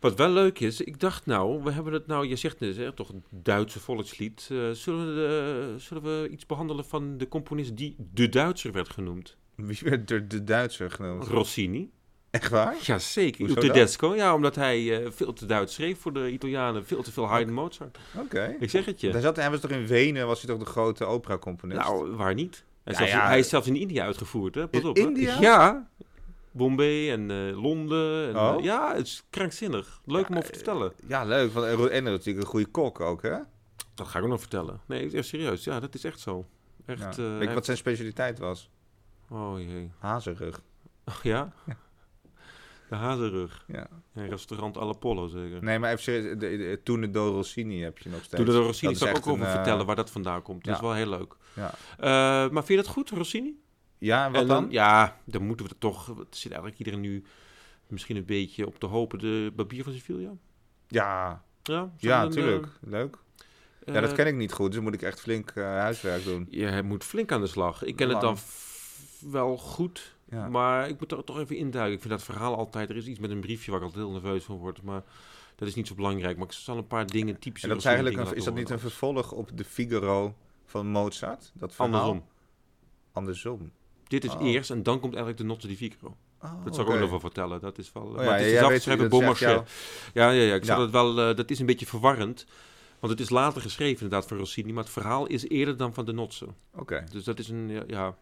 Wat 0.00 0.14
wel 0.16 0.30
leuk 0.30 0.60
is, 0.60 0.80
ik 0.80 1.00
dacht 1.00 1.26
nou, 1.26 1.62
we 1.62 1.70
hebben 1.70 1.92
het 1.92 2.06
nou, 2.06 2.26
je 2.26 2.36
zegt 2.36 2.60
net, 2.60 2.76
hè, 2.76 2.92
toch 2.92 3.08
een 3.08 3.24
Duitse 3.30 3.80
volkslied. 3.80 4.48
Eh, 4.52 4.70
zullen, 4.70 5.14
we 5.14 5.74
zullen 5.78 6.02
we 6.02 6.28
iets 6.30 6.46
behandelen 6.46 6.84
van 6.84 7.18
de 7.18 7.28
componist 7.28 7.76
die 7.76 7.96
de 8.12 8.28
Duitser 8.28 8.72
werd 8.72 8.88
genoemd? 8.90 9.36
Wie 9.54 9.78
werd 9.84 10.08
door 10.08 10.28
de 10.28 10.44
Duitser 10.44 10.90
genoemd? 10.90 11.26
Rossini. 11.26 11.90
Echt 12.30 12.50
waar? 12.50 12.76
Jazeker, 12.82 13.48
dat? 13.48 13.60
Tedesco. 13.60 14.14
Ja, 14.14 14.34
omdat 14.34 14.54
hij 14.54 15.02
eh, 15.04 15.10
veel 15.10 15.32
te 15.32 15.46
Duits 15.46 15.74
schreef 15.74 15.98
voor 16.00 16.12
de 16.12 16.30
Italianen. 16.30 16.86
Veel 16.86 17.02
te 17.02 17.12
veel 17.12 17.26
Haydn 17.26 17.52
Mozart. 17.52 17.98
Oké. 18.18 18.56
Ik 18.60 18.70
zeg 18.70 18.84
het 18.84 19.00
je. 19.00 19.10
Daar 19.10 19.20
zat, 19.22 19.36
hij 19.36 19.50
was 19.50 19.60
toch 19.60 19.70
in 19.70 19.86
Wenen, 19.86 20.26
was 20.26 20.42
hij 20.42 20.50
toch 20.50 20.64
de 20.64 20.70
grote 20.70 21.04
operacomponist? 21.04 21.80
Nou, 21.80 22.10
waar 22.10 22.34
niet? 22.34 22.64
Hij 22.84 22.92
is, 22.92 22.98
Ja, 23.00 23.06
zelfs, 23.06 23.22
ja. 23.22 23.28
hij 23.28 23.38
is 23.38 23.48
zelfs 23.48 23.66
in 23.66 23.76
India 23.76 24.04
uitgevoerd, 24.04 24.54
hè? 24.54 24.68
Pas 24.68 24.80
In 24.80 24.86
op. 24.88 24.96
hè. 24.96 25.02
India? 25.02 25.40
Ja. 25.40 25.88
Bombay 26.56 27.10
en 27.12 27.30
eh, 27.30 27.62
Londen. 27.62 28.28
En, 28.28 28.36
Oh. 28.36 28.54
eh, 28.58 28.64
ja, 28.64 28.94
het 28.94 29.06
is 29.06 29.24
krankzinnig. 29.30 30.00
Leuk 30.04 30.28
om 30.28 30.36
over 30.36 30.48
te 30.50 30.54
vertellen. 30.54 30.92
Ja, 31.06 31.24
leuk. 31.24 31.52
Want, 31.52 31.88
en 31.88 32.04
natuurlijk 32.04 32.38
een 32.44 32.50
goede 32.50 32.66
kok 32.66 33.00
ook, 33.00 33.22
hè? 33.22 33.36
Dat 33.94 34.06
ga 34.06 34.18
ik 34.18 34.24
ook 34.24 34.30
nog 34.30 34.40
vertellen. 34.40 34.80
Nee, 34.86 35.22
serieus. 35.22 35.64
Ja, 35.64 35.80
dat 35.80 35.94
is 35.94 36.04
echt 36.04 36.20
zo. 36.20 36.46
Echt, 36.86 37.00
Ja. 37.00 37.10
eh, 37.10 37.38
Weet 37.38 37.48
je 37.48 37.54
wat 37.54 37.64
zijn 37.64 37.76
specialiteit 37.76 38.38
was? 38.38 38.70
Oh 39.30 39.58
jee. 39.60 39.90
Hazerug. 39.98 40.60
Oh, 41.04 41.14
ja? 41.32 41.52
De 42.88 42.94
Hazerug. 42.94 43.64
Ja. 43.66 43.86
Restaurant 44.14 44.76
Allapollo 44.76 45.26
zeker. 45.26 45.62
Nee, 45.62 45.78
maar 45.78 45.90
even 45.90 46.02
serieus, 46.02 46.38
de, 46.38 46.56
de, 46.56 46.80
Toen 46.84 47.00
de 47.00 47.10
heb 47.82 47.98
je 47.98 48.08
nog 48.08 48.24
steeds. 48.24 48.44
Doe 48.44 48.54
er 48.54 48.60
Rossini, 48.62 48.92
is 48.92 49.00
ik 49.02 49.08
ook 49.16 49.26
over 49.26 49.40
een, 49.40 49.46
eh, 49.46 49.52
vertellen 49.52 49.86
waar 49.86 49.96
dat 49.96 50.10
vandaan 50.10 50.42
komt. 50.42 50.64
Dat 50.64 50.74
is 50.74 50.80
wel 50.80 50.92
heel 50.94 51.08
leuk. 51.08 51.36
Ja, 51.54 51.70
Eh, 51.98 52.06
maar 52.50 52.64
vind 52.64 52.68
je 52.68 52.76
dat 52.76 52.86
goed, 52.86 53.10
Rossini? 53.10 53.54
Ja 53.98 54.30
wat 54.30 54.40
En 54.42 54.48
dan? 54.48 54.66
Ja, 54.70 55.16
dan 55.24 55.46
moeten 55.46 55.66
we 55.66 55.72
er 55.72 55.78
toch... 55.78 56.06
Het 56.06 56.36
zit 56.36 56.50
eigenlijk 56.50 56.78
iedereen 56.78 57.00
nu 57.00 57.24
misschien 57.86 58.16
een 58.16 58.24
beetje 58.24 58.66
op 58.66 58.78
te 58.78 58.86
hopen. 58.86 59.18
De 59.18 59.52
Barbier 59.56 59.84
van 59.84 59.92
Sevilla? 59.92 60.30
Ja, 60.88 61.44
Ja, 61.62 61.90
ja, 61.96 62.16
Zal 62.18 62.26
een, 62.26 62.30
tuurlijk. 62.32 62.66
Leuk. 62.80 63.16
eh, 63.84 63.94
Ja, 63.94 64.00
dat 64.00 64.10
eh, 64.10 64.16
ken 64.16 64.26
ik 64.26 64.34
niet 64.34 64.52
goed, 64.52 64.72
dus 64.72 64.80
moet 64.80 64.94
ik 64.94 65.02
echt 65.02 65.20
flink 65.20 65.50
eh, 65.50 65.64
huiswerk 65.64 66.24
doen. 66.24 66.46
Je 66.50 66.82
moet 66.84 67.04
flink 67.04 67.32
aan 67.32 67.40
de 67.40 67.46
slag. 67.46 67.82
Ik 67.84 67.96
ken 67.96 68.08
het 68.08 68.20
dan 68.20 68.36
wel 69.20 69.56
goed, 69.58 70.14
Ja. 70.30 70.48
maar 70.48 70.88
ik 70.88 71.00
moet 71.00 71.12
er 71.12 71.24
toch 71.24 71.38
even 71.38 71.56
induiken. 71.56 71.92
Ik 71.94 72.00
vind 72.00 72.12
dat 72.12 72.22
verhaal 72.22 72.56
altijd... 72.56 72.90
Er 72.90 72.96
is 72.96 73.06
iets 73.06 73.18
met 73.18 73.30
een 73.30 73.40
briefje 73.40 73.70
waar 73.70 73.80
ik 73.80 73.86
altijd 73.86 74.04
heel 74.04 74.12
nerveus 74.12 74.44
van 74.44 74.56
word, 74.56 74.82
maar... 74.82 75.02
Dat 75.56 75.68
is 75.68 75.74
niet 75.74 75.86
zo 75.86 75.94
belangrijk, 75.94 76.36
maar 76.36 76.46
ik 76.46 76.52
zal 76.52 76.76
een 76.76 76.86
paar 76.86 77.06
dingen 77.06 77.38
typisch. 77.38 77.62
En 77.62 77.68
dat 77.68 77.78
is 77.78 77.84
eigenlijk 77.84 78.16
een, 78.16 78.34
is 78.36 78.44
dat 78.44 78.54
niet 78.54 78.70
een 78.70 78.78
vervolg 78.78 79.32
op 79.32 79.50
de 79.54 79.64
Figaro 79.64 80.34
van 80.64 80.86
Mozart? 80.86 81.52
Dat 81.54 81.74
verhaal? 81.74 81.92
Andersom. 82.00 82.24
Andersom. 83.12 83.70
Dit 84.08 84.24
is 84.24 84.34
Oh. 84.34 84.42
eerst 84.46 84.70
en 84.70 84.82
dan 84.82 85.00
komt 85.00 85.14
eigenlijk 85.14 85.42
de 85.42 85.48
Nozze 85.48 85.66
di 85.66 85.76
Figaro. 85.76 86.16
Oh, 86.42 86.64
Dat 86.64 86.74
zal 86.74 86.84
ik 86.84 86.90
ook 86.90 86.98
nog 86.98 87.10
wel 87.10 87.20
vertellen. 87.20 87.60
Dat 87.60 87.78
is 87.78 87.90
wel. 87.92 88.02
Oh 88.02 88.14
maar 88.14 88.24
ja, 88.24 88.30
het 88.30 88.40
is 88.40 88.46
jij 88.46 88.56
zelf 88.56 88.68
weet- 88.68 88.76
geschreven 88.76 89.02
dat 89.02 89.12
is 89.12 89.18
Beaumarchais. 89.18 89.56
echt 89.60 90.12
Ja, 90.14 90.30
ja, 90.30 90.42
ja. 90.42 90.54
Ik 90.54 90.64
Ja. 90.64 90.80
het 90.80 90.90
wel. 90.90 91.18
eh, 91.28 91.36
dat 91.36 91.50
is 91.50 91.58
een 91.58 91.66
beetje 91.66 91.86
verwarrend. 91.86 92.46
Want 93.00 93.12
het 93.12 93.20
is 93.22 93.30
later 93.30 93.60
geschreven 93.62 94.02
inderdaad 94.02 94.28
van 94.28 94.36
Rossini, 94.38 94.72
maar 94.72 94.82
het 94.82 94.92
verhaal 94.92 95.26
is 95.26 95.48
eerder 95.48 95.76
dan 95.76 95.94
van 95.94 96.04
de 96.04 96.12
Notze. 96.12 96.46
Oké. 96.74 97.04
Dus 97.12 97.24
dat 97.24 97.38
is 97.38 97.48
een. 97.48 97.68
Ja, 97.68 97.82
ja, 97.86 98.14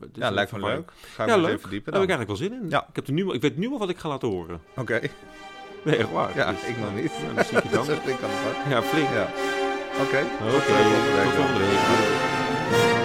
het 0.00 0.08
is 0.12 0.18
Ja, 0.18 0.26
een 0.28 0.34
lijkt 0.34 0.52
me 0.52 0.60
leuk. 0.60 0.92
Ga 1.14 1.26
Ja, 1.26 1.36
leuk. 1.36 1.46
even 1.46 1.60
verdiepen 1.60 1.92
Daar 1.92 2.00
heb 2.00 2.10
ik 2.10 2.16
eigenlijk 2.16 2.40
wel 2.40 2.48
zin 2.58 2.62
in. 2.62 2.70
Ja. 2.70 2.86
Ik, 2.88 2.96
heb 2.96 3.06
er 3.06 3.12
nu, 3.12 3.32
ik 3.32 3.40
weet 3.40 3.56
nu 3.56 3.68
al 3.70 3.78
wat 3.78 3.88
ik 3.88 3.98
ga 3.98 4.08
laten 4.08 4.28
horen. 4.28 4.60
Oké. 4.76 5.00
Nee, 5.84 5.96
echt 5.96 6.10
waar. 6.12 6.36
Ja, 6.36 6.50
Dus, 6.52 6.62
ik 6.64 6.78
nog 6.78 6.94
niet. 6.94 7.12
Ja, 7.26 7.32
dan 7.34 7.44
zie 7.44 7.56
ik 7.56 7.62
je 7.62 7.68
Dat 7.76 7.86
dan. 7.86 7.94
is 7.94 8.00
flink 8.02 8.20
aan 8.22 8.30
de 8.30 8.52
bak. 8.64 8.70
Ja, 8.72 8.82
flink. 8.82 9.08
Ja. 9.08 9.22
Oké. 10.02 10.02
Oké, 10.02 10.26
Tot 10.50 10.62
volgende 10.62 11.14
week 11.16 11.24
tot 11.24 11.36
dan. 11.36 11.46
volgende 11.46 11.66
week. 11.66 12.97